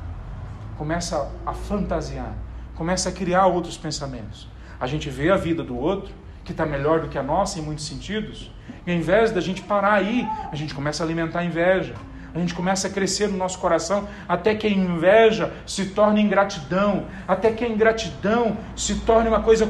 começa 0.76 1.30
a 1.46 1.52
fantasiar, 1.52 2.34
começa 2.74 3.08
a 3.08 3.12
criar 3.12 3.46
outros 3.46 3.76
pensamentos. 3.76 4.48
A 4.80 4.86
gente 4.86 5.08
vê 5.08 5.30
a 5.30 5.36
vida 5.36 5.62
do 5.62 5.76
outro, 5.76 6.12
que 6.44 6.52
está 6.52 6.66
melhor 6.66 7.00
do 7.00 7.08
que 7.08 7.16
a 7.16 7.22
nossa 7.22 7.58
em 7.58 7.62
muitos 7.62 7.86
sentidos, 7.86 8.52
e 8.86 8.90
ao 8.90 8.96
invés 8.96 9.30
da 9.30 9.40
gente 9.40 9.62
parar 9.62 9.94
aí, 9.94 10.28
a 10.52 10.56
gente 10.56 10.74
começa 10.74 11.02
a 11.02 11.06
alimentar 11.06 11.40
a 11.40 11.44
inveja. 11.44 11.94
A 12.34 12.38
gente 12.40 12.52
começa 12.52 12.88
a 12.88 12.90
crescer 12.90 13.28
no 13.28 13.38
nosso 13.38 13.60
coração 13.60 14.08
até 14.28 14.56
que 14.56 14.66
a 14.66 14.70
inveja 14.70 15.52
se 15.64 15.86
torne 15.90 16.20
ingratidão, 16.20 17.06
até 17.28 17.52
que 17.52 17.64
a 17.64 17.68
ingratidão 17.68 18.56
se 18.74 18.96
torne 18.96 19.28
uma 19.28 19.40
coisa 19.40 19.68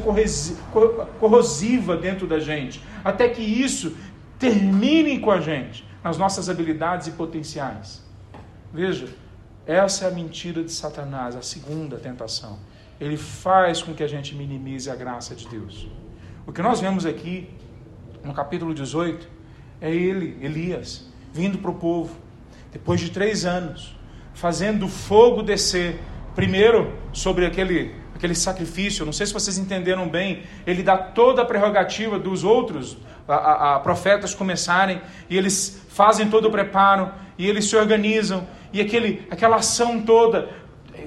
corrosiva 1.20 1.94
dentro 1.94 2.26
da 2.26 2.40
gente, 2.40 2.82
até 3.04 3.28
que 3.28 3.42
isso 3.42 3.94
termine 4.38 5.20
com 5.20 5.30
a 5.30 5.40
gente 5.40 5.86
nas 6.02 6.18
nossas 6.18 6.48
habilidades 6.48 7.06
e 7.06 7.12
potenciais. 7.12 8.02
Veja, 8.72 9.08
essa 9.66 10.04
é 10.04 10.08
a 10.08 10.10
mentira 10.10 10.62
de 10.62 10.70
Satanás, 10.70 11.34
a 11.34 11.42
segunda 11.42 11.96
tentação. 11.96 12.58
Ele 13.00 13.16
faz 13.16 13.82
com 13.82 13.94
que 13.94 14.02
a 14.02 14.06
gente 14.06 14.34
minimize 14.34 14.90
a 14.90 14.94
graça 14.94 15.34
de 15.34 15.48
Deus. 15.48 15.88
O 16.46 16.52
que 16.52 16.60
nós 16.60 16.80
vemos 16.80 17.06
aqui 17.06 17.48
no 18.22 18.34
capítulo 18.34 18.74
18 18.74 19.26
é 19.80 19.90
ele, 19.94 20.38
Elias, 20.44 21.08
vindo 21.32 21.58
para 21.58 21.70
o 21.70 21.74
povo, 21.74 22.16
depois 22.72 23.00
de 23.00 23.10
três 23.10 23.44
anos, 23.44 23.96
fazendo 24.34 24.88
fogo 24.88 25.42
descer, 25.42 25.98
primeiro 26.34 26.92
sobre 27.12 27.46
aquele, 27.46 27.94
aquele 28.24 28.34
sacrifício. 28.34 29.04
Não 29.04 29.12
sei 29.12 29.26
se 29.26 29.34
vocês 29.34 29.58
entenderam 29.58 30.08
bem, 30.08 30.44
ele 30.66 30.82
dá 30.82 30.96
toda 30.96 31.42
a 31.42 31.44
prerrogativa 31.44 32.18
dos 32.18 32.42
outros 32.42 32.96
a, 33.28 33.34
a, 33.34 33.76
a 33.76 33.80
profetas 33.80 34.34
começarem, 34.34 35.00
e 35.28 35.36
eles 35.36 35.82
fazem 35.90 36.28
todo 36.28 36.48
o 36.48 36.50
preparo, 36.50 37.10
e 37.38 37.46
eles 37.46 37.66
se 37.66 37.76
organizam, 37.76 38.46
e 38.72 38.80
aquele, 38.80 39.26
aquela 39.30 39.56
ação 39.56 40.00
toda 40.00 40.48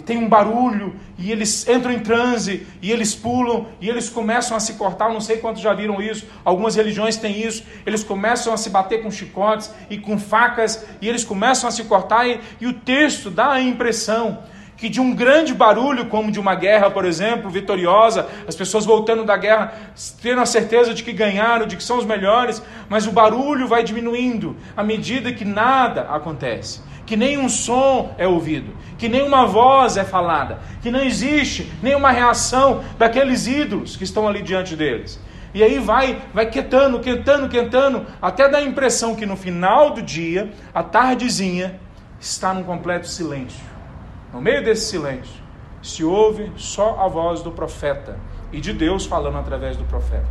tem 0.05 0.17
um 0.17 0.29
barulho, 0.29 0.95
e 1.17 1.31
eles 1.31 1.67
entram 1.67 1.91
em 1.91 1.99
transe, 1.99 2.67
e 2.81 2.91
eles 2.91 3.15
pulam, 3.15 3.67
e 3.81 3.89
eles 3.89 4.09
começam 4.09 4.55
a 4.55 4.59
se 4.59 4.73
cortar. 4.73 5.11
Não 5.11 5.19
sei 5.19 5.37
quantos 5.37 5.61
já 5.61 5.73
viram 5.73 6.01
isso, 6.01 6.25
algumas 6.45 6.75
religiões 6.75 7.17
têm 7.17 7.41
isso. 7.45 7.63
Eles 7.85 8.03
começam 8.03 8.53
a 8.53 8.57
se 8.57 8.69
bater 8.69 9.01
com 9.01 9.09
chicotes 9.09 9.71
e 9.89 9.97
com 9.97 10.17
facas, 10.17 10.85
e 11.01 11.09
eles 11.09 11.25
começam 11.25 11.67
a 11.67 11.71
se 11.71 11.83
cortar, 11.85 12.27
e, 12.27 12.39
e 12.61 12.67
o 12.67 12.73
texto 12.73 13.29
dá 13.29 13.51
a 13.51 13.61
impressão 13.61 14.43
que 14.77 14.87
de 14.87 15.01
um 15.01 15.13
grande 15.13 15.53
barulho, 15.55 16.05
como 16.05 16.31
de 16.31 16.39
uma 16.39 16.53
guerra, 16.53 16.91
por 16.91 17.03
exemplo, 17.03 17.49
vitoriosa, 17.49 18.27
as 18.47 18.55
pessoas 18.55 18.85
voltando 18.85 19.25
da 19.25 19.35
guerra, 19.35 19.73
tendo 20.21 20.39
a 20.39 20.45
certeza 20.45 20.93
de 20.93 21.03
que 21.03 21.11
ganharam, 21.11 21.65
de 21.65 21.75
que 21.75 21.83
são 21.83 21.97
os 21.97 22.05
melhores, 22.05 22.61
mas 22.87 23.07
o 23.07 23.11
barulho 23.11 23.67
vai 23.67 23.83
diminuindo 23.83 24.55
à 24.77 24.83
medida 24.83 25.33
que 25.33 25.43
nada 25.43 26.01
acontece, 26.03 26.81
que 27.07 27.17
nenhum 27.17 27.49
som 27.49 28.13
é 28.19 28.27
ouvido, 28.27 28.71
que 28.99 29.09
nenhuma 29.09 29.47
voz 29.47 29.97
é 29.97 30.03
falada, 30.03 30.59
que 30.83 30.91
não 30.91 31.01
existe 31.01 31.71
nenhuma 31.81 32.11
reação 32.11 32.83
daqueles 32.99 33.47
ídolos 33.47 33.97
que 33.97 34.03
estão 34.03 34.27
ali 34.27 34.43
diante 34.43 34.75
deles. 34.75 35.19
E 35.55 35.63
aí 35.63 35.79
vai, 35.79 36.21
vai 36.35 36.45
quietando, 36.45 36.99
quietando, 36.99 37.49
quietando, 37.49 38.05
até 38.21 38.47
dar 38.47 38.59
a 38.59 38.63
impressão 38.63 39.15
que 39.15 39.25
no 39.25 39.35
final 39.35 39.89
do 39.89 40.03
dia, 40.03 40.51
a 40.71 40.83
tardezinha, 40.83 41.79
está 42.19 42.53
num 42.53 42.63
completo 42.63 43.07
silêncio. 43.07 43.76
No 44.33 44.41
meio 44.41 44.63
desse 44.63 44.89
silêncio, 44.89 45.41
se 45.81 46.03
ouve 46.03 46.51
só 46.57 46.99
a 46.99 47.07
voz 47.07 47.41
do 47.41 47.51
profeta 47.51 48.19
e 48.51 48.59
de 48.59 48.73
Deus 48.73 49.05
falando 49.05 49.37
através 49.37 49.77
do 49.77 49.83
profeta. 49.85 50.27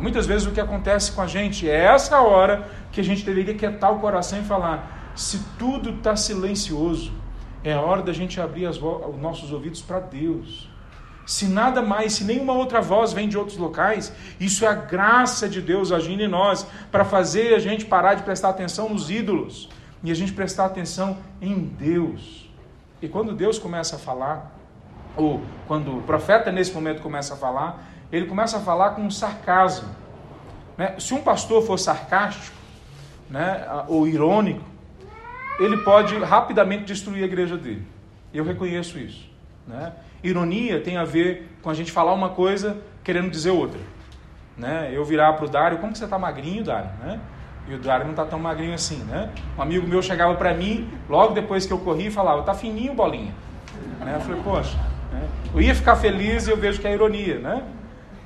Muitas 0.00 0.26
vezes 0.26 0.46
o 0.46 0.50
que 0.50 0.60
acontece 0.60 1.12
com 1.12 1.20
a 1.20 1.26
gente 1.26 1.68
é 1.68 1.84
essa 1.84 2.20
hora 2.20 2.66
que 2.90 3.00
a 3.00 3.04
gente 3.04 3.22
deveria 3.22 3.54
quietar 3.54 3.92
o 3.92 3.98
coração 3.98 4.40
e 4.40 4.44
falar: 4.44 5.12
se 5.14 5.40
tudo 5.58 5.90
está 5.90 6.16
silencioso, 6.16 7.12
é 7.62 7.74
a 7.74 7.80
hora 7.80 8.02
da 8.02 8.12
gente 8.12 8.40
abrir 8.40 8.66
os 8.66 8.80
nossos 9.20 9.52
ouvidos 9.52 9.82
para 9.82 10.00
Deus. 10.00 10.70
Se 11.26 11.46
nada 11.46 11.82
mais, 11.82 12.14
se 12.14 12.24
nenhuma 12.24 12.54
outra 12.54 12.80
voz 12.80 13.12
vem 13.12 13.28
de 13.28 13.36
outros 13.36 13.58
locais, 13.58 14.12
isso 14.40 14.64
é 14.64 14.68
a 14.68 14.74
graça 14.74 15.48
de 15.48 15.60
Deus 15.60 15.92
agindo 15.92 16.22
em 16.22 16.28
nós 16.28 16.66
para 16.90 17.04
fazer 17.04 17.54
a 17.54 17.58
gente 17.58 17.84
parar 17.84 18.14
de 18.14 18.22
prestar 18.22 18.48
atenção 18.48 18.88
nos 18.88 19.10
ídolos 19.10 19.68
e 20.02 20.10
a 20.10 20.14
gente 20.14 20.32
prestar 20.32 20.64
atenção 20.64 21.18
em 21.40 21.58
Deus. 21.58 22.49
E 23.02 23.08
quando 23.08 23.34
Deus 23.34 23.58
começa 23.58 23.96
a 23.96 23.98
falar, 23.98 24.52
ou 25.16 25.40
quando 25.66 25.98
o 25.98 26.02
profeta 26.02 26.52
nesse 26.52 26.72
momento 26.72 27.02
começa 27.02 27.34
a 27.34 27.36
falar, 27.36 27.84
ele 28.12 28.26
começa 28.26 28.58
a 28.58 28.60
falar 28.60 28.90
com 28.90 29.10
sarcasmo. 29.10 29.88
Né? 30.76 30.94
Se 30.98 31.14
um 31.14 31.22
pastor 31.22 31.62
for 31.62 31.78
sarcástico 31.78 32.56
né, 33.28 33.66
ou 33.88 34.06
irônico, 34.06 34.64
ele 35.58 35.78
pode 35.78 36.16
rapidamente 36.18 36.84
destruir 36.84 37.22
a 37.22 37.26
igreja 37.26 37.56
dele. 37.56 37.86
Eu 38.32 38.44
reconheço 38.44 38.98
isso. 38.98 39.28
Né? 39.66 39.92
Ironia 40.22 40.80
tem 40.80 40.96
a 40.96 41.04
ver 41.04 41.56
com 41.62 41.70
a 41.70 41.74
gente 41.74 41.92
falar 41.92 42.12
uma 42.12 42.30
coisa 42.30 42.78
querendo 43.04 43.30
dizer 43.30 43.50
outra. 43.50 43.80
Né? 44.56 44.90
Eu 44.92 45.04
virar 45.04 45.34
para 45.34 45.44
o 45.44 45.48
Dário, 45.48 45.78
como 45.78 45.92
que 45.92 45.98
você 45.98 46.04
está 46.04 46.18
magrinho, 46.18 46.64
Dário? 46.64 46.90
Né? 47.02 47.20
E 47.70 47.74
o 47.74 47.78
Dário 47.78 48.04
não 48.04 48.10
está 48.10 48.24
tão 48.24 48.40
magrinho 48.40 48.74
assim, 48.74 48.96
né? 49.04 49.30
Um 49.56 49.62
amigo 49.62 49.86
meu 49.86 50.02
chegava 50.02 50.34
para 50.34 50.52
mim, 50.52 50.90
logo 51.08 51.34
depois 51.34 51.64
que 51.64 51.72
eu 51.72 51.78
corri, 51.78 52.08
e 52.08 52.10
falava, 52.10 52.42
tá 52.42 52.52
fininho, 52.52 52.92
bolinha. 52.94 53.32
Né? 54.00 54.16
Eu 54.16 54.20
falei, 54.22 54.42
poxa, 54.42 54.76
né? 55.12 55.28
eu 55.54 55.60
ia 55.62 55.72
ficar 55.72 55.94
feliz 55.94 56.48
e 56.48 56.50
eu 56.50 56.56
vejo 56.56 56.80
que 56.80 56.88
é 56.88 56.92
ironia, 56.92 57.38
né? 57.38 57.62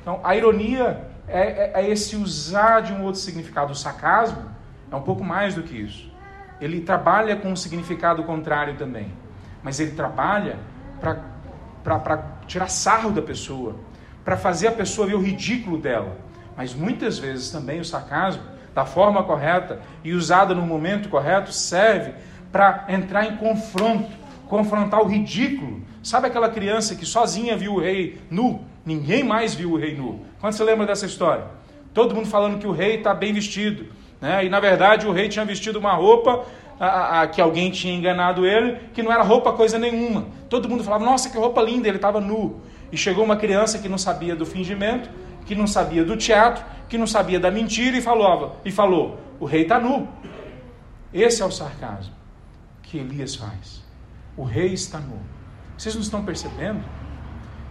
Então, 0.01 0.19
a 0.25 0.35
ironia 0.35 1.07
é, 1.29 1.41
é, 1.41 1.73
é 1.75 1.91
esse 1.91 2.17
usar 2.17 2.81
de 2.81 2.95
um 2.95 3.03
outro 3.03 3.21
significado. 3.21 3.71
O 3.71 3.75
sarcasmo 3.75 4.51
é 4.91 4.97
um 4.97 5.03
pouco 5.03 5.23
mais 5.23 5.55
do 5.55 5.63
que 5.63 5.77
isso. 5.77 6.11
Ele 6.59 6.81
trabalha 6.81 7.37
com 7.37 7.53
um 7.53 7.57
significado 7.57 8.23
contrário 8.25 8.77
também. 8.77 9.13
Mas 9.63 9.79
ele 9.79 9.91
trabalha 9.91 10.57
para 11.83 12.23
tirar 12.47 12.69
sarro 12.69 13.11
da 13.11 13.21
pessoa, 13.21 13.77
para 14.25 14.39
fazer 14.39 14.69
a 14.69 14.73
pessoa 14.73 15.07
ver 15.07 15.17
o 15.17 15.21
ridículo 15.21 15.77
dela. 15.77 16.17
Mas 16.57 16.75
muitas 16.75 17.19
vezes 17.19 17.51
também 17.51 17.79
o 17.79 17.85
sarcasmo 17.85 18.54
da 18.75 18.85
forma 18.85 19.23
correta 19.23 19.81
e 20.03 20.13
usada 20.13 20.55
no 20.55 20.63
momento 20.63 21.09
correto, 21.09 21.53
serve 21.53 22.13
para 22.51 22.85
entrar 22.89 23.25
em 23.27 23.37
confronto, 23.37 24.11
confrontar 24.49 25.01
o 25.01 25.07
ridículo. 25.07 25.83
Sabe 26.03 26.27
aquela 26.27 26.49
criança 26.49 26.95
que 26.95 27.07
sozinha 27.07 27.57
viu 27.57 27.75
o 27.75 27.81
rei 27.81 28.19
nu? 28.31 28.63
Ninguém 28.85 29.23
mais 29.23 29.55
viu 29.55 29.73
o 29.73 29.77
rei 29.77 29.97
nu. 29.97 30.25
Quando 30.41 30.53
você 30.53 30.65
lembra 30.65 30.87
dessa 30.87 31.07
história? 31.07 31.45
Todo 31.95 32.15
mundo 32.15 32.27
falando 32.27 32.59
que 32.59 32.67
o 32.67 32.73
rei 32.73 32.97
está 32.97 33.15
bem 33.15 33.33
vestido. 33.33 33.87
Né? 34.21 34.45
E 34.45 34.49
na 34.49 34.61
verdade 34.61 35.07
o 35.07 35.13
rei 35.13 35.29
tinha 35.29 35.45
vestido 35.45 35.79
uma 35.79 35.93
roupa 35.93 36.45
a, 36.79 37.23
a, 37.23 37.27
que 37.27 37.41
alguém 37.41 37.71
tinha 37.71 37.95
enganado 37.95 38.45
ele, 38.45 38.79
que 38.93 39.03
não 39.03 39.13
era 39.13 39.23
roupa 39.23 39.53
coisa 39.53 39.79
nenhuma. 39.79 40.27
Todo 40.49 40.69
mundo 40.69 40.83
falava, 40.83 41.05
nossa, 41.05 41.31
que 41.31 41.37
roupa 41.37 41.63
linda, 41.63 41.89
ele 41.89 41.97
estava 41.97 42.21
nu. 42.21 42.61
E 42.91 42.97
chegou 42.97 43.25
uma 43.25 43.37
criança 43.37 43.79
que 43.79 43.89
não 43.89 43.99
sabia 43.99 44.35
do 44.35 44.45
fingimento, 44.45 45.09
que 45.47 45.55
não 45.55 45.67
sabia 45.67 46.05
do 46.05 46.17
teatro, 46.17 46.65
que 46.89 46.99
não 46.99 47.07
sabia 47.07 47.41
da 47.41 47.51
mentira 47.51 47.97
e 47.97 48.01
falou, 48.01 48.57
e 48.65 48.71
falou: 48.71 49.19
o 49.41 49.45
rei 49.45 49.63
está 49.63 49.79
nu. 49.79 50.09
Esse 51.13 51.43
é 51.43 51.45
o 51.45 51.51
sarcasmo 51.51 52.13
que 52.83 52.99
Elias 52.99 53.35
faz. 53.35 53.83
O 54.37 54.45
rei 54.45 54.73
está 54.73 54.99
nu. 54.99 55.19
Vocês 55.77 55.95
não 55.95 56.03
estão 56.03 56.25
percebendo? 56.25 56.83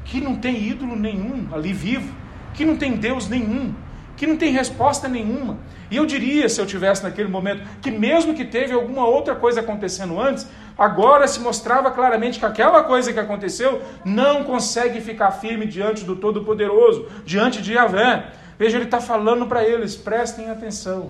Que 0.04 0.20
não 0.20 0.36
tem 0.36 0.62
ídolo 0.62 0.96
nenhum 0.96 1.48
ali 1.54 1.72
vivo, 1.72 2.14
que 2.54 2.66
não 2.66 2.76
tem 2.76 2.98
Deus 2.98 3.30
nenhum, 3.30 3.74
que 4.18 4.28
não 4.28 4.38
tem 4.38 4.52
resposta 4.52 5.08
nenhuma. 5.08 5.58
E 5.90 5.96
eu 5.96 6.06
diria, 6.06 6.50
se 6.50 6.60
eu 6.60 6.66
tivesse 6.66 7.04
naquele 7.04 7.30
momento, 7.30 7.64
que 7.82 7.92
mesmo 7.92 8.34
que 8.34 8.44
teve 8.44 8.74
alguma 8.74 9.06
outra 9.06 9.36
coisa 9.36 9.62
acontecendo 9.62 10.20
antes, 10.20 10.48
agora 10.78 11.28
se 11.28 11.40
mostrava 11.40 11.92
claramente 11.92 12.40
que 12.40 12.46
aquela 12.46 12.84
coisa 12.84 13.14
que 13.14 13.20
aconteceu 13.20 13.82
não 14.04 14.44
consegue 14.44 15.00
ficar 15.02 15.32
firme 15.32 15.66
diante 15.66 16.04
do 16.04 16.16
Todo-Poderoso, 16.16 17.08
diante 17.26 17.62
de 17.62 17.74
Yahvé. 17.74 18.32
Veja, 18.58 18.78
ele 18.78 18.86
está 18.86 19.02
falando 19.02 19.48
para 19.48 19.64
eles, 19.64 19.96
prestem 19.96 20.50
atenção, 20.50 21.10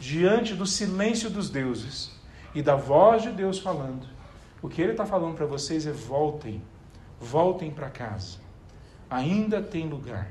diante 0.00 0.54
do 0.54 0.66
silêncio 0.66 1.30
dos 1.30 1.48
deuses 1.50 2.10
e 2.54 2.62
da 2.62 2.74
voz 2.74 3.22
de 3.22 3.30
Deus 3.30 3.58
falando. 3.58 4.06
O 4.62 4.68
que 4.68 4.82
ele 4.82 4.92
está 4.92 5.06
falando 5.06 5.34
para 5.34 5.46
vocês 5.46 5.86
é: 5.86 5.92
voltem, 5.92 6.62
voltem 7.20 7.70
para 7.70 7.88
casa, 7.88 8.38
ainda 9.08 9.62
tem 9.62 9.88
lugar. 9.88 10.28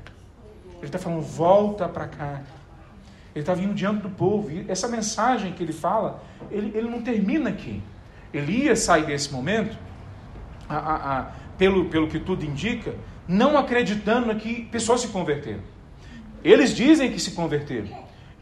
Ele 0.76 0.86
está 0.86 0.98
falando: 0.98 1.22
volta 1.22 1.88
para 1.88 2.06
cá. 2.06 2.42
Ele 3.32 3.42
está 3.42 3.54
vindo 3.54 3.74
diante 3.74 4.02
do 4.02 4.10
povo. 4.10 4.50
E 4.50 4.64
essa 4.68 4.88
mensagem 4.88 5.52
que 5.52 5.62
ele 5.62 5.72
fala, 5.72 6.22
ele, 6.50 6.76
ele 6.76 6.88
não 6.88 7.00
termina 7.00 7.50
aqui. 7.50 7.82
Elias 8.32 8.80
sai 8.80 9.04
desse 9.04 9.32
momento, 9.32 9.76
a, 10.68 10.76
a, 10.76 11.18
a, 11.18 11.22
pelo, 11.56 11.86
pelo 11.86 12.08
que 12.08 12.18
tudo 12.18 12.44
indica, 12.44 12.94
não 13.26 13.56
acreditando 13.56 14.34
que 14.36 14.64
pessoas 14.66 15.00
se 15.00 15.08
converteram. 15.08 15.62
Eles 16.44 16.74
dizem 16.74 17.10
que 17.10 17.20
se 17.20 17.32
converteram. 17.32 17.88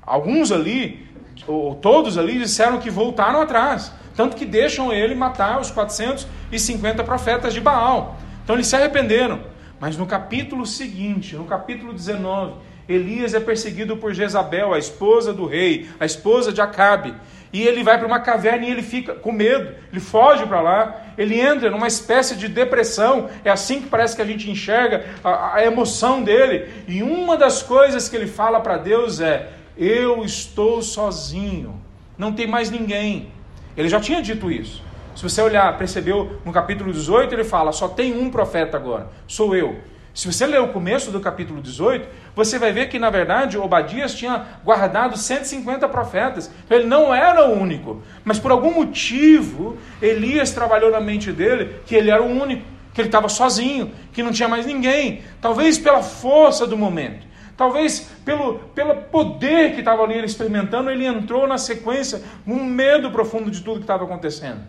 Alguns 0.03 0.53
ali, 0.53 1.07
ou 1.47 1.75
todos 1.75 2.17
ali, 2.17 2.39
disseram 2.39 2.79
que 2.79 2.91
voltaram 2.91 3.41
atrás. 3.41 3.93
Tanto 4.17 4.37
que 4.37 4.45
deixam 4.45 4.93
ele 4.93 5.15
matar 5.15 5.61
os 5.61 5.71
450 5.71 7.05
profetas 7.05 7.55
de 7.55 7.61
Baal. 7.61 8.19
Então 8.43 8.57
eles 8.57 8.67
se 8.67 8.75
arrependeram. 8.75 9.41
Mas 9.79 9.97
no 9.97 10.07
capítulo 10.07 10.67
seguinte, 10.67 11.37
no 11.37 11.45
capítulo 11.45 11.93
19, 11.93 12.55
Elias 12.89 13.35
é 13.35 13.41
perseguido 13.41 13.97
por 13.97 14.15
Jezabel, 14.15 14.73
a 14.73 14.79
esposa 14.79 15.33
do 15.33 15.47
rei, 15.47 15.89
a 16.01 16.07
esposa 16.07 16.53
de 16.53 16.61
Acabe. 16.61 17.15
E 17.53 17.63
ele 17.63 17.83
vai 17.83 17.97
para 17.97 18.07
uma 18.07 18.21
caverna 18.21 18.67
e 18.67 18.71
ele 18.71 18.83
fica 18.83 19.15
com 19.15 19.33
medo, 19.33 19.75
ele 19.91 20.01
foge 20.01 20.45
para 20.47 20.61
lá, 20.61 21.03
ele 21.17 21.41
entra 21.41 21.71
numa 21.71 21.87
espécie 21.87 22.37
de 22.37 22.47
depressão. 22.47 23.31
É 23.45 23.51
assim 23.51 23.81
que 23.81 23.89
parece 23.89 24.15
que 24.15 24.23
a 24.23 24.27
gente 24.27 24.51
enxerga 24.51 25.07
a, 25.25 25.57
a 25.57 25.65
emoção 25.65 26.23
dele. 26.23 26.69
E 26.87 27.03
uma 27.03 27.37
das 27.37 27.63
coisas 27.63 28.09
que 28.09 28.17
ele 28.17 28.27
fala 28.27 28.61
para 28.61 28.77
Deus 28.77 29.21
é: 29.21 29.49
Eu 29.77 30.25
estou 30.25 30.83
sozinho, 30.83 31.81
não 32.19 32.33
tem 32.33 32.47
mais 32.47 32.71
ninguém. 32.71 33.33
Ele 33.77 33.89
já 33.89 34.01
tinha 34.01 34.21
dito 34.21 34.51
isso. 34.51 34.83
Se 35.17 35.23
você 35.23 35.41
olhar, 35.41 35.77
percebeu 35.79 36.39
no 36.45 36.53
capítulo 36.53 36.93
18, 36.93 37.35
ele 37.35 37.45
fala: 37.45 37.73
Só 37.73 37.89
tem 37.89 38.15
um 38.17 38.31
profeta 38.31 38.77
agora, 38.77 39.09
sou 39.27 39.57
eu. 39.57 39.77
Se 40.15 40.27
você 40.27 40.47
ler 40.47 40.61
o 40.61 40.69
começo 40.69 41.11
do 41.11 41.21
capítulo 41.21 41.61
18, 41.61 42.09
você 42.35 42.59
vai 42.59 42.73
ver 42.73 42.89
que, 42.89 42.99
na 42.99 43.09
verdade, 43.09 43.57
Obadias 43.57 44.15
tinha 44.15 44.47
guardado 44.65 45.17
150 45.17 45.89
profetas. 45.89 46.51
Ele 46.69 46.85
não 46.85 47.15
era 47.15 47.49
o 47.49 47.53
único. 47.53 48.03
Mas 48.25 48.39
por 48.39 48.51
algum 48.51 48.73
motivo, 48.73 49.77
Elias 50.03 50.51
trabalhou 50.51 50.91
na 50.91 51.01
mente 51.01 51.31
dele 51.31 51.77
que 51.87 51.95
ele 51.95 52.11
era 52.11 52.23
o 52.23 52.27
único, 52.27 52.65
que 52.93 53.01
ele 53.01 53.09
estava 53.09 53.29
sozinho, 53.29 53.93
que 54.13 54.23
não 54.23 54.33
tinha 54.33 54.49
mais 54.49 54.67
ninguém. 54.67 55.23
Talvez 55.41 55.79
pela 55.79 56.03
força 56.03 56.67
do 56.67 56.77
momento. 56.77 57.27
Talvez 57.57 58.09
pelo, 58.25 58.61
pelo 58.75 58.95
poder 58.95 59.75
que 59.75 59.81
estava 59.81 60.03
ali 60.03 60.15
ele 60.15 60.27
experimentando, 60.27 60.91
ele 60.91 61.05
entrou 61.05 61.47
na 61.47 61.59
sequência, 61.59 62.23
um 62.47 62.63
medo 62.65 63.11
profundo 63.11 63.51
de 63.51 63.63
tudo 63.63 63.79
que 63.79 63.83
estava 63.83 64.05
acontecendo. 64.05 64.61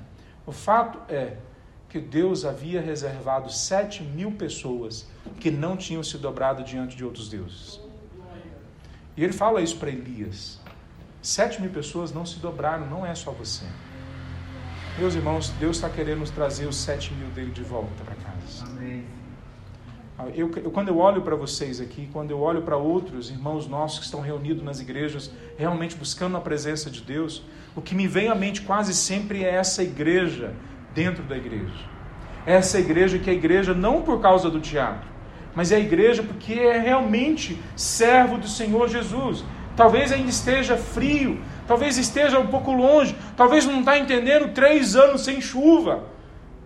O 0.46 0.52
fato 0.52 1.00
é 1.08 1.34
que 1.90 2.00
Deus 2.00 2.46
havia 2.46 2.80
reservado 2.80 3.52
sete 3.52 4.04
mil 4.04 4.32
pessoas 4.32 5.08
que 5.40 5.50
não 5.50 5.76
tinham 5.76 6.04
se 6.04 6.18
dobrado 6.18 6.64
diante 6.64 6.96
de 6.96 7.04
outros 7.04 7.30
deuses. 7.30 7.80
E 9.18 9.24
ele 9.24 9.34
fala 9.34 9.62
isso 9.62 9.78
para 9.78 9.90
Elias: 9.90 10.60
sete 11.22 11.60
mil 11.62 11.72
pessoas 11.72 12.14
não 12.14 12.26
se 12.26 12.40
dobraram, 12.40 12.88
não 12.88 13.06
é 13.06 13.16
só 13.16 13.32
você. 13.32 13.66
Meus 15.00 15.16
irmãos, 15.16 15.50
Deus 15.60 15.78
está 15.78 15.90
querendo 15.90 16.20
nos 16.20 16.30
trazer 16.30 16.68
os 16.68 16.76
sete 16.76 17.14
mil 17.14 17.30
dele 17.30 17.52
de 17.52 17.64
volta 17.64 18.04
para 18.04 18.16
casa. 18.16 18.66
Amém. 18.66 19.06
Ah, 20.18 20.28
eu, 20.36 20.52
eu, 20.58 20.70
quando 20.70 20.90
eu 20.90 20.98
olho 20.98 21.22
para 21.22 21.36
vocês 21.36 21.80
aqui, 21.80 22.10
quando 22.12 22.32
eu 22.32 22.42
olho 22.42 22.62
para 22.62 22.76
outros 22.76 23.30
irmãos 23.30 23.66
nossos 23.68 24.00
que 24.00 24.06
estão 24.06 24.20
reunidos 24.20 24.62
nas 24.62 24.82
igrejas, 24.82 25.32
realmente 25.58 25.96
buscando 25.96 26.36
a 26.36 26.42
presença 26.42 26.90
de 26.90 27.02
Deus, 27.02 27.42
o 27.74 27.82
que 27.82 27.96
me 27.96 28.06
vem 28.06 28.28
à 28.28 28.36
mente 28.36 28.62
quase 28.62 28.94
sempre 28.94 29.46
é 29.46 29.56
essa 29.56 29.82
igreja 29.82 30.54
dentro 30.94 31.24
da 31.24 31.38
igreja. 31.38 31.86
Essa 32.46 32.80
igreja 32.80 33.20
que 33.20 33.30
é 33.30 33.34
a 33.34 33.36
igreja 33.36 33.74
não 33.74 34.02
por 34.02 34.22
causa 34.22 34.50
do 34.50 34.60
teatro, 34.60 35.08
mas 35.54 35.72
é 35.72 35.76
a 35.76 35.80
igreja 35.80 36.24
porque 36.24 36.54
é 36.54 36.80
realmente 36.80 37.60
servo 37.76 38.38
do 38.38 38.48
Senhor 38.48 38.88
Jesus. 38.88 39.44
Talvez 39.76 40.12
ainda 40.12 40.30
esteja 40.30 40.76
frio, 40.76 41.40
talvez 41.68 41.98
esteja 41.98 42.40
um 42.40 42.48
pouco 42.48 42.72
longe, 42.72 43.16
talvez 43.36 43.66
não 43.66 43.80
está 43.80 43.98
entendendo 43.98 44.54
três 44.54 44.96
anos 44.96 45.22
sem 45.22 45.40
chuva. 45.40 46.04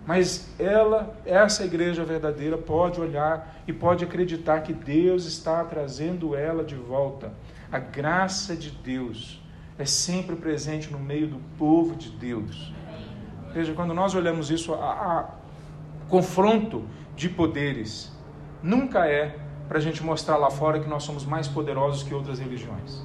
Mas 0.05 0.53
ela, 0.59 1.15
essa 1.26 1.63
igreja 1.63 2.03
verdadeira, 2.03 2.57
pode 2.57 2.99
olhar 2.99 3.61
e 3.65 3.71
pode 3.71 4.03
acreditar 4.03 4.61
que 4.61 4.74
Deus 4.74 5.26
está 5.26 5.63
trazendo 5.63 6.36
ela 6.36 6.63
de 6.63 6.76
volta. 6.76 7.32
A 7.71 7.80
graça 7.80 8.55
de 8.55 8.69
Deus 8.69 9.41
é 9.78 9.86
sempre 9.86 10.36
presente 10.36 10.91
no 10.91 10.99
meio 10.99 11.28
do 11.28 11.39
povo 11.57 11.95
de 11.95 12.09
Deus. 12.09 12.74
Veja, 13.54 13.74
quando 13.74 13.93
nós 13.93 14.16
olhamos 14.16 14.49
isso, 14.49 14.74
a, 14.74 14.78
a 14.78 15.26
confronto 16.10 16.84
de 17.16 17.30
poderes 17.30 18.12
nunca 18.62 19.06
é 19.06 19.38
para 19.68 19.78
a 19.78 19.82
gente 19.82 20.04
mostrar 20.04 20.38
lá 20.38 20.49
fora 20.49 20.80
que 20.80 20.89
nós 20.89 21.04
somos 21.04 21.26
mais 21.26 21.47
poderosos 21.47 22.04
que 22.04 22.14
outras 22.14 22.39
religiões. 22.39 23.01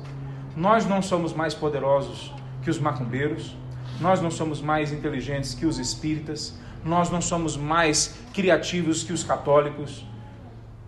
Nós 0.57 0.87
não 0.87 1.03
somos 1.03 1.33
mais 1.33 1.55
poderosos 1.55 2.33
que 2.63 2.71
os 2.71 2.79
macumbeiros, 2.79 3.55
nós 4.01 4.21
não 4.21 4.31
somos 4.31 4.61
mais 4.61 4.93
inteligentes 4.93 5.55
que 5.55 5.67
os 5.67 5.79
espíritas, 5.79 6.59
nós 6.85 7.11
não 7.11 7.21
somos 7.21 7.57
mais 7.57 8.19
criativos 8.33 9.03
que 9.03 9.13
os 9.13 9.23
católicos. 9.23 10.07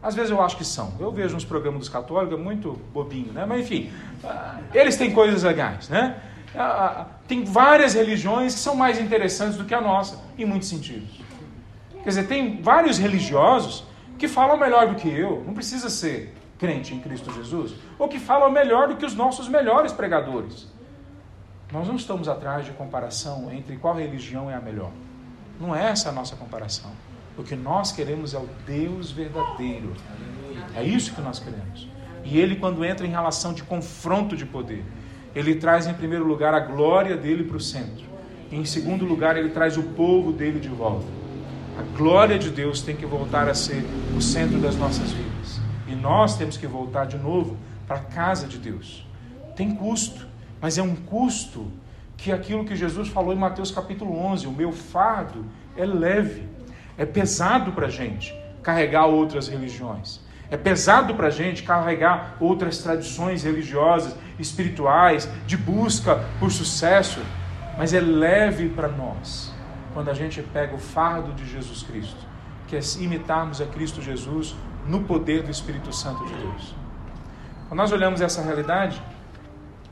Às 0.02 0.14
vezes 0.14 0.30
eu 0.30 0.40
acho 0.40 0.56
que 0.56 0.64
são. 0.64 0.94
Eu 0.98 1.12
vejo 1.12 1.34
nos 1.34 1.44
programas 1.44 1.80
dos 1.80 1.88
católicos, 1.88 2.38
é 2.38 2.42
muito 2.42 2.78
bobinho, 2.92 3.32
né? 3.32 3.44
Mas 3.46 3.60
enfim, 3.60 3.90
eles 4.72 4.96
têm 4.96 5.12
coisas 5.12 5.42
legais, 5.42 5.88
né? 5.88 6.20
Ah, 6.54 7.06
tem 7.28 7.44
várias 7.44 7.94
religiões 7.94 8.54
que 8.54 8.60
são 8.60 8.74
mais 8.74 9.00
interessantes 9.00 9.56
do 9.56 9.64
que 9.64 9.74
a 9.74 9.80
nossa, 9.80 10.20
em 10.36 10.44
muitos 10.44 10.68
sentidos. 10.68 11.20
Quer 12.02 12.08
dizer, 12.08 12.26
tem 12.26 12.60
vários 12.60 12.98
religiosos 12.98 13.84
que 14.18 14.26
falam 14.26 14.56
melhor 14.56 14.88
do 14.88 14.94
que 14.96 15.08
eu, 15.08 15.42
não 15.46 15.54
precisa 15.54 15.88
ser 15.88 16.34
crente 16.58 16.94
em 16.94 17.00
Cristo 17.00 17.32
Jesus, 17.32 17.74
ou 17.98 18.08
que 18.08 18.18
falam 18.18 18.50
melhor 18.50 18.88
do 18.88 18.96
que 18.96 19.06
os 19.06 19.14
nossos 19.14 19.48
melhores 19.48 19.92
pregadores. 19.92 20.68
Nós 21.72 21.86
não 21.86 21.96
estamos 21.96 22.28
atrás 22.28 22.66
de 22.66 22.72
comparação 22.72 23.50
entre 23.52 23.76
qual 23.76 23.94
religião 23.94 24.50
é 24.50 24.54
a 24.54 24.60
melhor. 24.60 24.90
Não 25.60 25.74
é 25.74 25.88
essa 25.88 26.08
a 26.08 26.12
nossa 26.12 26.34
comparação. 26.36 26.90
O 27.38 27.44
que 27.44 27.54
nós 27.54 27.92
queremos 27.92 28.34
é 28.34 28.38
o 28.38 28.48
Deus 28.66 29.10
verdadeiro. 29.12 29.94
É 30.74 30.82
isso 30.82 31.14
que 31.14 31.20
nós 31.20 31.38
queremos. 31.38 31.88
E 32.24 32.38
ele, 32.38 32.56
quando 32.56 32.84
entra 32.84 33.06
em 33.06 33.10
relação 33.10 33.54
de 33.54 33.62
confronto 33.62 34.36
de 34.36 34.44
poder, 34.44 34.84
ele 35.34 35.54
traz 35.54 35.86
em 35.86 35.94
primeiro 35.94 36.24
lugar 36.26 36.54
a 36.54 36.60
glória 36.60 37.16
dele 37.16 37.44
para 37.44 37.56
o 37.56 37.60
centro. 37.60 38.04
Em 38.50 38.64
segundo 38.64 39.04
lugar, 39.04 39.36
ele 39.36 39.50
traz 39.50 39.76
o 39.76 39.82
povo 39.82 40.32
dele 40.32 40.58
de 40.58 40.68
volta. 40.68 41.06
A 41.78 41.96
glória 41.96 42.38
de 42.38 42.50
Deus 42.50 42.82
tem 42.82 42.96
que 42.96 43.06
voltar 43.06 43.48
a 43.48 43.54
ser 43.54 43.84
o 44.16 44.20
centro 44.20 44.58
das 44.58 44.76
nossas 44.76 45.12
vidas. 45.12 45.60
E 45.86 45.94
nós 45.94 46.36
temos 46.36 46.56
que 46.56 46.66
voltar 46.66 47.06
de 47.06 47.16
novo 47.16 47.56
para 47.86 47.96
a 47.96 48.00
casa 48.00 48.46
de 48.46 48.58
Deus. 48.58 49.06
Tem 49.54 49.74
custo, 49.74 50.26
mas 50.60 50.78
é 50.78 50.82
um 50.82 50.96
custo 50.96 51.70
que 52.16 52.32
aquilo 52.32 52.64
que 52.64 52.76
Jesus 52.76 53.08
falou 53.08 53.32
em 53.32 53.38
Mateus 53.38 53.70
capítulo 53.70 54.16
11, 54.16 54.46
o 54.46 54.52
meu 54.52 54.72
fardo 54.72 55.46
é 55.76 55.86
leve, 55.86 56.44
é 56.98 57.06
pesado 57.06 57.72
para 57.72 57.86
a 57.86 57.90
gente 57.90 58.34
carregar 58.62 59.06
outras 59.06 59.48
religiões. 59.48 60.20
É 60.50 60.56
pesado 60.56 61.14
para 61.14 61.28
a 61.28 61.30
gente 61.30 61.62
carregar 61.62 62.36
outras 62.40 62.78
tradições 62.78 63.44
religiosas, 63.44 64.16
espirituais, 64.38 65.28
de 65.46 65.56
busca 65.56 66.24
por 66.40 66.50
sucesso, 66.50 67.20
mas 67.78 67.94
é 67.94 68.00
leve 68.00 68.68
para 68.68 68.88
nós 68.88 69.54
quando 69.94 70.10
a 70.10 70.14
gente 70.14 70.42
pega 70.42 70.74
o 70.74 70.78
fardo 70.78 71.32
de 71.32 71.46
Jesus 71.46 71.82
Cristo, 71.82 72.26
que 72.66 72.76
é 72.76 72.80
imitarmos 72.98 73.60
a 73.60 73.66
Cristo 73.66 74.00
Jesus 74.00 74.54
no 74.86 75.02
poder 75.02 75.42
do 75.42 75.50
Espírito 75.50 75.92
Santo 75.92 76.24
de 76.26 76.34
Deus. 76.34 76.74
Quando 77.68 77.78
nós 77.78 77.92
olhamos 77.92 78.20
essa 78.20 78.42
realidade, 78.42 79.00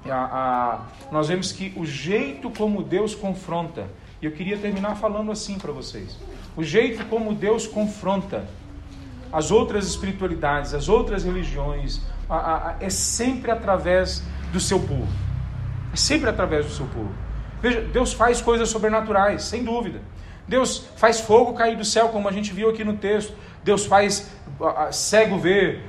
a, 0.08 0.14
a, 0.14 0.80
nós 1.12 1.28
vemos 1.28 1.52
que 1.52 1.72
o 1.76 1.84
jeito 1.84 2.50
como 2.50 2.82
Deus 2.82 3.14
confronta, 3.14 3.86
e 4.20 4.26
eu 4.26 4.32
queria 4.32 4.56
terminar 4.56 4.96
falando 4.96 5.30
assim 5.30 5.58
para 5.58 5.72
vocês: 5.72 6.18
o 6.56 6.62
jeito 6.62 7.04
como 7.06 7.34
Deus 7.34 7.66
confronta 7.66 8.46
as 9.32 9.50
outras 9.50 9.86
espiritualidades, 9.86 10.74
as 10.74 10.88
outras 10.88 11.24
religiões, 11.24 12.00
a, 12.28 12.36
a, 12.36 12.76
é 12.80 12.90
sempre 12.90 13.50
através 13.50 14.22
do 14.52 14.60
seu 14.60 14.80
povo. 14.80 15.08
É 15.92 15.96
sempre 15.96 16.28
através 16.28 16.66
do 16.66 16.72
seu 16.72 16.86
povo. 16.86 17.10
Veja, 17.60 17.80
Deus 17.80 18.12
faz 18.12 18.40
coisas 18.40 18.68
sobrenaturais, 18.68 19.42
sem 19.42 19.64
dúvida. 19.64 20.00
Deus 20.46 20.88
faz 20.96 21.20
fogo 21.20 21.52
cair 21.52 21.76
do 21.76 21.84
céu, 21.84 22.08
como 22.08 22.28
a 22.28 22.32
gente 22.32 22.52
viu 22.52 22.70
aqui 22.70 22.84
no 22.84 22.96
texto. 22.96 23.34
Deus 23.62 23.84
faz 23.84 24.30
cego 24.92 25.38
ver, 25.38 25.82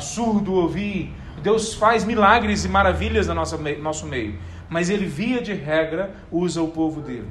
surdo 0.00 0.52
ouvir. 0.54 1.12
Deus 1.42 1.74
faz 1.74 2.04
milagres 2.04 2.64
e 2.64 2.68
maravilhas 2.68 3.26
no 3.26 3.34
nosso 3.34 4.06
meio, 4.06 4.38
mas 4.68 4.88
Ele, 4.88 5.04
via 5.04 5.42
de 5.42 5.52
regra, 5.52 6.14
usa 6.30 6.62
o 6.62 6.68
povo 6.68 7.00
dele. 7.00 7.28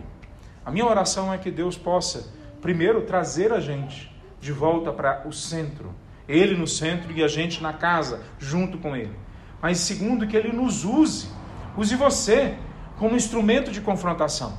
A 0.66 0.72
minha 0.72 0.86
oração 0.86 1.34
é 1.34 1.38
que 1.38 1.50
Deus 1.50 1.78
possa, 1.78 2.32
primeiro, 2.62 3.02
trazer 3.02 3.52
a 3.52 3.60
gente 3.60 4.13
de 4.44 4.52
volta 4.52 4.92
para 4.92 5.26
o 5.26 5.32
centro, 5.32 5.96
Ele 6.28 6.56
no 6.56 6.68
centro 6.68 7.14
e 7.14 7.24
a 7.24 7.30
gente 7.30 7.64
na 7.64 7.72
casa, 7.72 8.20
junto 8.38 8.78
com 8.78 8.94
Ele. 8.94 9.16
Mas, 9.62 9.78
segundo, 9.78 10.28
que 10.28 10.36
Ele 10.36 10.52
nos 10.52 10.84
use, 10.84 11.30
use 11.78 11.96
você 11.96 12.56
como 13.00 13.16
instrumento 13.16 13.72
de 13.72 13.80
confrontação. 13.80 14.58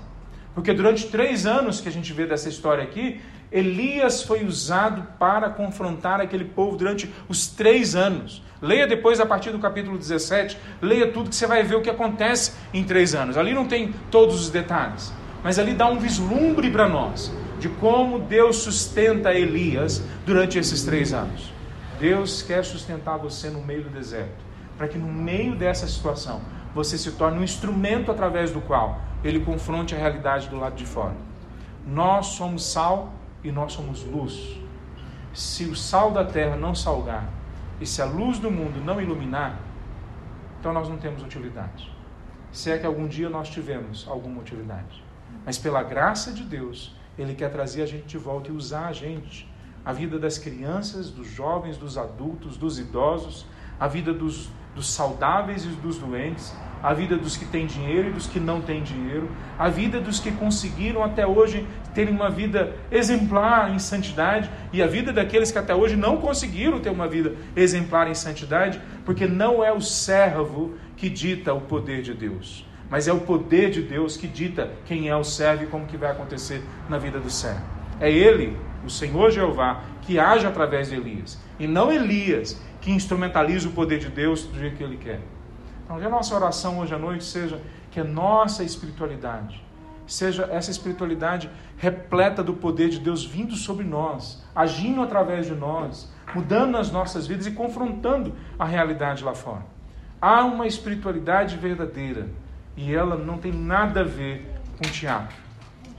Porque 0.54 0.72
durante 0.72 1.08
três 1.08 1.44
anos 1.44 1.82
que 1.82 1.88
a 1.88 1.92
gente 1.92 2.12
vê 2.14 2.24
dessa 2.24 2.48
história 2.48 2.82
aqui, 2.82 3.20
Elias 3.52 4.22
foi 4.22 4.44
usado 4.44 5.06
para 5.18 5.50
confrontar 5.50 6.18
aquele 6.18 6.46
povo 6.46 6.78
durante 6.78 7.12
os 7.28 7.46
três 7.46 7.94
anos. 7.94 8.42
Leia 8.62 8.86
depois 8.86 9.20
a 9.20 9.26
partir 9.26 9.50
do 9.50 9.58
capítulo 9.58 9.98
17, 9.98 10.56
leia 10.80 11.12
tudo 11.12 11.28
que 11.28 11.36
você 11.36 11.46
vai 11.46 11.62
ver 11.62 11.76
o 11.76 11.82
que 11.82 11.90
acontece 11.90 12.52
em 12.72 12.82
três 12.82 13.14
anos. 13.14 13.36
Ali 13.36 13.52
não 13.52 13.66
tem 13.66 13.92
todos 14.10 14.40
os 14.40 14.48
detalhes, 14.48 15.12
mas 15.42 15.58
ali 15.58 15.74
dá 15.74 15.86
um 15.86 15.98
vislumbre 15.98 16.70
para 16.70 16.88
nós 16.88 17.30
de 17.64 17.70
como 17.70 18.18
Deus 18.18 18.56
sustenta 18.56 19.32
Elias 19.32 20.04
durante 20.26 20.58
esses 20.58 20.84
três 20.84 21.14
anos. 21.14 21.50
Deus 21.98 22.42
quer 22.42 22.62
sustentar 22.62 23.16
você 23.16 23.48
no 23.48 23.62
meio 23.62 23.84
do 23.84 23.88
deserto, 23.88 24.44
para 24.76 24.86
que 24.86 24.98
no 24.98 25.10
meio 25.10 25.56
dessa 25.56 25.86
situação 25.86 26.42
você 26.74 26.98
se 26.98 27.12
torne 27.12 27.38
um 27.38 27.42
instrumento 27.42 28.10
através 28.10 28.50
do 28.50 28.60
qual 28.60 29.00
ele 29.24 29.40
confronte 29.40 29.94
a 29.94 29.98
realidade 29.98 30.46
do 30.50 30.58
lado 30.58 30.74
de 30.74 30.84
fora. 30.84 31.16
Nós 31.86 32.26
somos 32.26 32.66
sal 32.66 33.14
e 33.42 33.50
nós 33.50 33.72
somos 33.72 34.04
luz. 34.04 34.60
Se 35.32 35.64
o 35.64 35.74
sal 35.74 36.10
da 36.10 36.22
terra 36.22 36.56
não 36.56 36.74
salgar 36.74 37.26
e 37.80 37.86
se 37.86 38.02
a 38.02 38.04
luz 38.04 38.38
do 38.38 38.50
mundo 38.50 38.78
não 38.84 39.00
iluminar, 39.00 39.58
então 40.60 40.70
nós 40.70 40.86
não 40.86 40.98
temos 40.98 41.22
utilidade. 41.22 41.90
Se 42.52 42.70
é 42.70 42.76
que 42.76 42.84
algum 42.84 43.08
dia 43.08 43.30
nós 43.30 43.48
tivemos 43.48 44.06
alguma 44.06 44.42
utilidade. 44.42 45.02
Mas 45.46 45.56
pela 45.56 45.82
graça 45.82 46.30
de 46.30 46.42
Deus, 46.42 46.94
Ele 47.18 47.34
quer 47.34 47.50
trazer 47.50 47.82
a 47.82 47.86
gente 47.86 48.06
de 48.06 48.18
volta 48.18 48.50
e 48.50 48.54
usar 48.54 48.86
a 48.86 48.92
gente. 48.92 49.48
A 49.84 49.92
vida 49.92 50.18
das 50.18 50.38
crianças, 50.38 51.10
dos 51.10 51.28
jovens, 51.28 51.76
dos 51.76 51.98
adultos, 51.98 52.56
dos 52.56 52.78
idosos, 52.78 53.46
a 53.78 53.86
vida 53.86 54.12
dos, 54.12 54.50
dos 54.74 54.92
saudáveis 54.92 55.64
e 55.64 55.68
dos 55.68 55.98
doentes, 55.98 56.54
a 56.82 56.92
vida 56.92 57.16
dos 57.16 57.36
que 57.36 57.46
têm 57.46 57.66
dinheiro 57.66 58.08
e 58.08 58.12
dos 58.12 58.26
que 58.26 58.38
não 58.38 58.60
têm 58.60 58.82
dinheiro, 58.82 59.30
a 59.58 59.68
vida 59.68 60.00
dos 60.00 60.20
que 60.20 60.30
conseguiram 60.30 61.02
até 61.02 61.26
hoje 61.26 61.66
terem 61.94 62.14
uma 62.14 62.28
vida 62.28 62.76
exemplar 62.90 63.72
em 63.72 63.78
santidade 63.78 64.50
e 64.72 64.82
a 64.82 64.86
vida 64.86 65.12
daqueles 65.12 65.50
que 65.50 65.58
até 65.58 65.74
hoje 65.74 65.96
não 65.96 66.18
conseguiram 66.18 66.80
ter 66.80 66.90
uma 66.90 67.08
vida 67.08 67.34
exemplar 67.56 68.08
em 68.08 68.14
santidade, 68.14 68.80
porque 69.04 69.26
não 69.26 69.64
é 69.64 69.72
o 69.72 69.80
servo 69.80 70.74
que 70.96 71.08
dita 71.08 71.54
o 71.54 71.60
poder 71.62 72.02
de 72.02 72.12
Deus, 72.12 72.66
mas 72.94 73.08
é 73.08 73.12
o 73.12 73.22
poder 73.22 73.72
de 73.72 73.82
Deus 73.82 74.16
que 74.16 74.28
dita 74.28 74.70
quem 74.84 75.08
é 75.08 75.16
o 75.16 75.24
servo 75.24 75.64
e 75.64 75.66
como 75.66 75.84
que 75.84 75.96
vai 75.96 76.12
acontecer 76.12 76.62
na 76.88 76.96
vida 76.96 77.18
do 77.18 77.28
servo. 77.28 77.60
É 77.98 78.08
ele, 78.08 78.56
o 78.86 78.88
Senhor 78.88 79.32
Jeová, 79.32 79.80
que 80.02 80.16
age 80.16 80.46
através 80.46 80.90
de 80.90 80.94
Elias, 80.94 81.36
e 81.58 81.66
não 81.66 81.90
Elias 81.90 82.56
que 82.80 82.92
instrumentaliza 82.92 83.68
o 83.68 83.72
poder 83.72 83.98
de 83.98 84.08
Deus 84.08 84.44
do 84.44 84.56
jeito 84.56 84.76
que 84.76 84.84
ele 84.84 84.96
quer. 84.96 85.18
Então, 85.84 85.98
que 85.98 86.04
a 86.04 86.08
nossa 86.08 86.36
oração 86.36 86.78
hoje 86.78 86.94
à 86.94 86.96
noite 86.96 87.24
seja 87.24 87.60
que 87.90 87.98
a 87.98 88.04
nossa 88.04 88.62
espiritualidade 88.62 89.60
seja 90.06 90.48
essa 90.52 90.70
espiritualidade 90.70 91.50
repleta 91.76 92.44
do 92.44 92.54
poder 92.54 92.90
de 92.90 93.00
Deus 93.00 93.24
vindo 93.24 93.56
sobre 93.56 93.84
nós, 93.84 94.40
agindo 94.54 95.02
através 95.02 95.46
de 95.46 95.54
nós, 95.56 96.08
mudando 96.32 96.76
as 96.76 96.92
nossas 96.92 97.26
vidas 97.26 97.48
e 97.48 97.50
confrontando 97.50 98.36
a 98.56 98.64
realidade 98.64 99.24
lá 99.24 99.34
fora. 99.34 99.66
Há 100.20 100.44
uma 100.44 100.64
espiritualidade 100.68 101.56
verdadeira 101.56 102.28
e 102.76 102.94
ela 102.94 103.16
não 103.16 103.38
tem 103.38 103.52
nada 103.52 104.00
a 104.00 104.04
ver 104.04 104.50
com 104.76 104.90
teatro. 104.90 105.36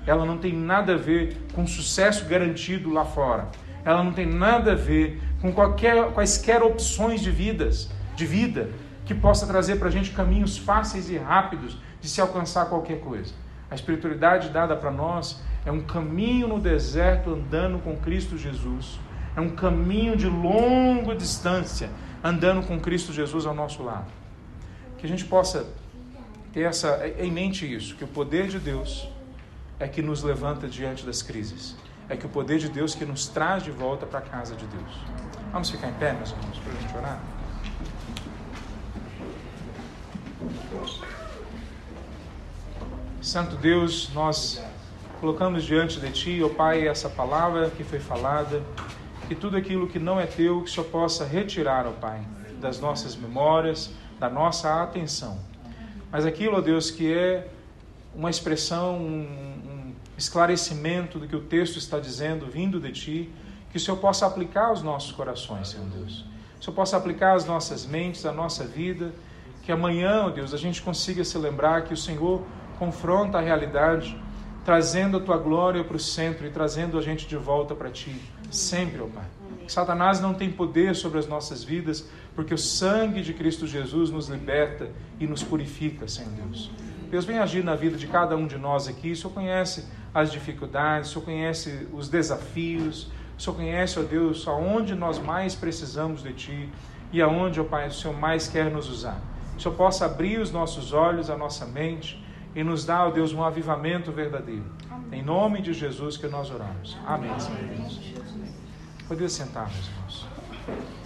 Ela 0.05 0.25
não 0.25 0.37
tem 0.37 0.53
nada 0.53 0.93
a 0.93 0.97
ver 0.97 1.37
com 1.53 1.65
sucesso 1.65 2.25
garantido 2.25 2.91
lá 2.91 3.05
fora. 3.05 3.47
Ela 3.83 4.03
não 4.03 4.13
tem 4.13 4.25
nada 4.25 4.73
a 4.73 4.75
ver 4.75 5.21
com 5.41 5.51
qualquer, 5.51 6.11
quaisquer 6.11 6.61
opções 6.61 7.21
de 7.21 7.31
vidas, 7.31 7.89
de 8.15 8.25
vida 8.25 8.69
que 9.05 9.13
possa 9.13 9.45
trazer 9.45 9.77
para 9.77 9.87
a 9.87 9.91
gente 9.91 10.11
caminhos 10.11 10.57
fáceis 10.57 11.09
e 11.09 11.17
rápidos 11.17 11.77
de 12.01 12.09
se 12.09 12.19
alcançar 12.19 12.65
qualquer 12.65 12.99
coisa. 12.99 13.33
A 13.69 13.75
espiritualidade 13.75 14.49
dada 14.49 14.75
para 14.75 14.91
nós 14.91 15.41
é 15.65 15.71
um 15.71 15.81
caminho 15.81 16.47
no 16.47 16.59
deserto 16.59 17.31
andando 17.31 17.79
com 17.79 17.95
Cristo 17.97 18.37
Jesus. 18.37 18.99
É 19.35 19.41
um 19.41 19.49
caminho 19.49 20.15
de 20.15 20.27
longa 20.27 21.15
distância 21.15 21.89
andando 22.23 22.65
com 22.65 22.79
Cristo 22.79 23.13
Jesus 23.13 23.45
ao 23.45 23.53
nosso 23.53 23.83
lado. 23.83 24.11
Que 24.97 25.05
a 25.05 25.09
gente 25.09 25.25
possa 25.25 25.67
ter 26.55 26.61
essa, 26.61 27.05
em 27.19 27.29
mente 27.29 27.71
isso, 27.71 27.97
que 27.97 28.05
o 28.05 28.07
poder 28.07 28.47
de 28.47 28.57
Deus 28.57 29.09
é 29.77 29.89
que 29.89 30.01
nos 30.01 30.23
levanta 30.23 30.69
diante 30.69 31.05
das 31.05 31.21
crises. 31.21 31.75
É 32.07 32.15
que 32.15 32.25
o 32.25 32.29
poder 32.29 32.59
de 32.59 32.69
Deus 32.69 32.95
que 32.95 33.03
nos 33.03 33.27
traz 33.27 33.61
de 33.61 33.71
volta 33.71 34.05
para 34.05 34.19
a 34.19 34.21
casa 34.21 34.55
de 34.55 34.65
Deus. 34.67 34.89
Vamos 35.51 35.69
ficar 35.69 35.89
em 35.89 35.93
pé, 35.95 36.13
meus 36.13 36.31
irmãos, 36.31 36.57
para 36.59 36.71
a 36.71 36.75
gente 36.77 36.97
orar? 36.97 37.21
Santo 43.21 43.57
Deus, 43.57 44.13
nós 44.13 44.63
colocamos 45.19 45.61
diante 45.61 45.99
de 45.99 46.09
Ti, 46.09 46.41
ó 46.41 46.45
oh 46.45 46.49
Pai, 46.51 46.87
essa 46.87 47.09
palavra 47.09 47.69
que 47.69 47.83
foi 47.83 47.99
falada, 47.99 48.63
e 49.29 49.35
tudo 49.35 49.57
aquilo 49.57 49.89
que 49.89 49.99
não 49.99 50.17
é 50.21 50.25
Teu, 50.25 50.63
que 50.63 50.71
Senhor 50.71 50.85
possa 50.85 51.25
retirar, 51.25 51.85
ó 51.85 51.89
oh 51.89 51.93
Pai, 51.93 52.25
das 52.61 52.79
nossas 52.79 53.13
memórias, 53.13 53.91
da 54.17 54.29
nossa 54.29 54.81
atenção. 54.81 55.37
Mas 56.11 56.25
aquilo, 56.25 56.57
ó 56.57 56.61
Deus, 56.61 56.91
que 56.91 57.11
é 57.11 57.47
uma 58.15 58.29
expressão, 58.29 58.97
um, 58.97 59.21
um 59.21 59.93
esclarecimento 60.17 61.19
do 61.19 61.27
que 61.27 61.35
o 61.35 61.41
texto 61.41 61.77
está 61.77 61.99
dizendo, 61.99 62.45
vindo 62.45 62.79
de 62.79 62.91
Ti, 62.91 63.33
que 63.69 63.77
o 63.77 63.79
Senhor 63.79 63.97
possa 63.97 64.25
aplicar 64.25 64.67
aos 64.67 64.81
nossos 64.81 65.11
corações, 65.11 65.69
Senhor 65.69 65.85
Deus. 65.87 66.25
Que 66.55 66.61
o 66.61 66.63
Senhor 66.63 66.75
possa 66.75 66.95
aplicar 66.95 67.35
às 67.35 67.45
nossas 67.45 67.85
mentes, 67.85 68.25
à 68.25 68.31
nossa 68.31 68.63
vida, 68.63 69.11
que 69.63 69.71
amanhã, 69.71 70.25
ó 70.27 70.29
Deus, 70.29 70.53
a 70.53 70.57
gente 70.57 70.81
consiga 70.81 71.23
se 71.23 71.37
lembrar 71.37 71.83
que 71.83 71.93
o 71.93 71.97
Senhor 71.97 72.41
confronta 72.79 73.39
a 73.39 73.41
realidade, 73.41 74.17
trazendo 74.63 75.17
a 75.17 75.19
tua 75.19 75.37
glória 75.37 75.83
para 75.83 75.97
o 75.97 75.99
centro 75.99 76.45
e 76.45 76.49
trazendo 76.49 76.97
a 76.97 77.01
gente 77.01 77.27
de 77.27 77.35
volta 77.35 77.75
para 77.75 77.89
ti, 77.89 78.15
sempre, 78.49 79.01
ó 79.01 79.07
Pai. 79.07 79.25
Que 79.65 79.71
Satanás 79.71 80.19
não 80.19 80.33
tem 80.33 80.51
poder 80.51 80.95
sobre 80.95 81.17
as 81.19 81.27
nossas 81.27 81.63
vidas, 81.63 82.07
porque 82.35 82.53
o 82.53 82.57
sangue 82.57 83.21
de 83.21 83.33
Cristo 83.33 83.65
Jesus 83.65 84.09
nos 84.09 84.27
liberta 84.27 84.89
e 85.19 85.25
nos 85.25 85.41
purifica, 85.41 86.07
Senhor 86.07 86.31
Deus. 86.31 86.69
Deus 87.09 87.25
vem 87.25 87.39
agir 87.39 87.63
na 87.63 87.75
vida 87.75 87.97
de 87.97 88.07
cada 88.07 88.35
um 88.35 88.45
de 88.45 88.57
nós 88.57 88.87
aqui. 88.87 89.11
O 89.11 89.15
Senhor 89.15 89.31
conhece 89.31 89.85
as 90.13 90.31
dificuldades, 90.31 91.09
o 91.09 91.13
Senhor 91.13 91.25
conhece 91.25 91.87
os 91.93 92.09
desafios, 92.09 93.09
o 93.37 93.41
Senhor 93.41 93.55
conhece, 93.55 93.99
ó 93.99 94.03
Deus, 94.03 94.47
aonde 94.47 94.95
nós 94.95 95.17
mais 95.17 95.55
precisamos 95.55 96.21
de 96.21 96.33
Ti 96.33 96.69
e 97.13 97.21
aonde, 97.21 97.59
ó 97.59 97.63
Pai, 97.63 97.87
o 97.87 97.93
Senhor 97.93 98.17
mais 98.17 98.47
quer 98.47 98.69
nos 98.69 98.89
usar 98.89 99.21
o 99.57 99.61
Senhor 99.61 99.75
possa 99.75 100.05
abrir 100.05 100.39
os 100.39 100.51
nossos 100.51 100.91
olhos, 100.93 101.29
a 101.29 101.37
nossa 101.37 101.65
mente 101.65 102.21
e 102.53 102.63
nos 102.63 102.85
dar, 102.85 103.07
ó 103.07 103.11
Deus, 103.11 103.33
um 103.33 103.43
avivamento 103.43 104.11
verdadeiro. 104.11 104.65
Amém. 104.89 105.19
Em 105.19 105.23
nome 105.23 105.61
de 105.61 105.73
Jesus 105.73 106.17
que 106.17 106.27
nós 106.27 106.51
oramos. 106.51 106.97
Amém. 107.05 107.31
Amém. 107.31 107.87
Poder 109.07 109.29
sentar, 109.29 109.69
meus 109.69 109.87
irmãos. 109.87 111.04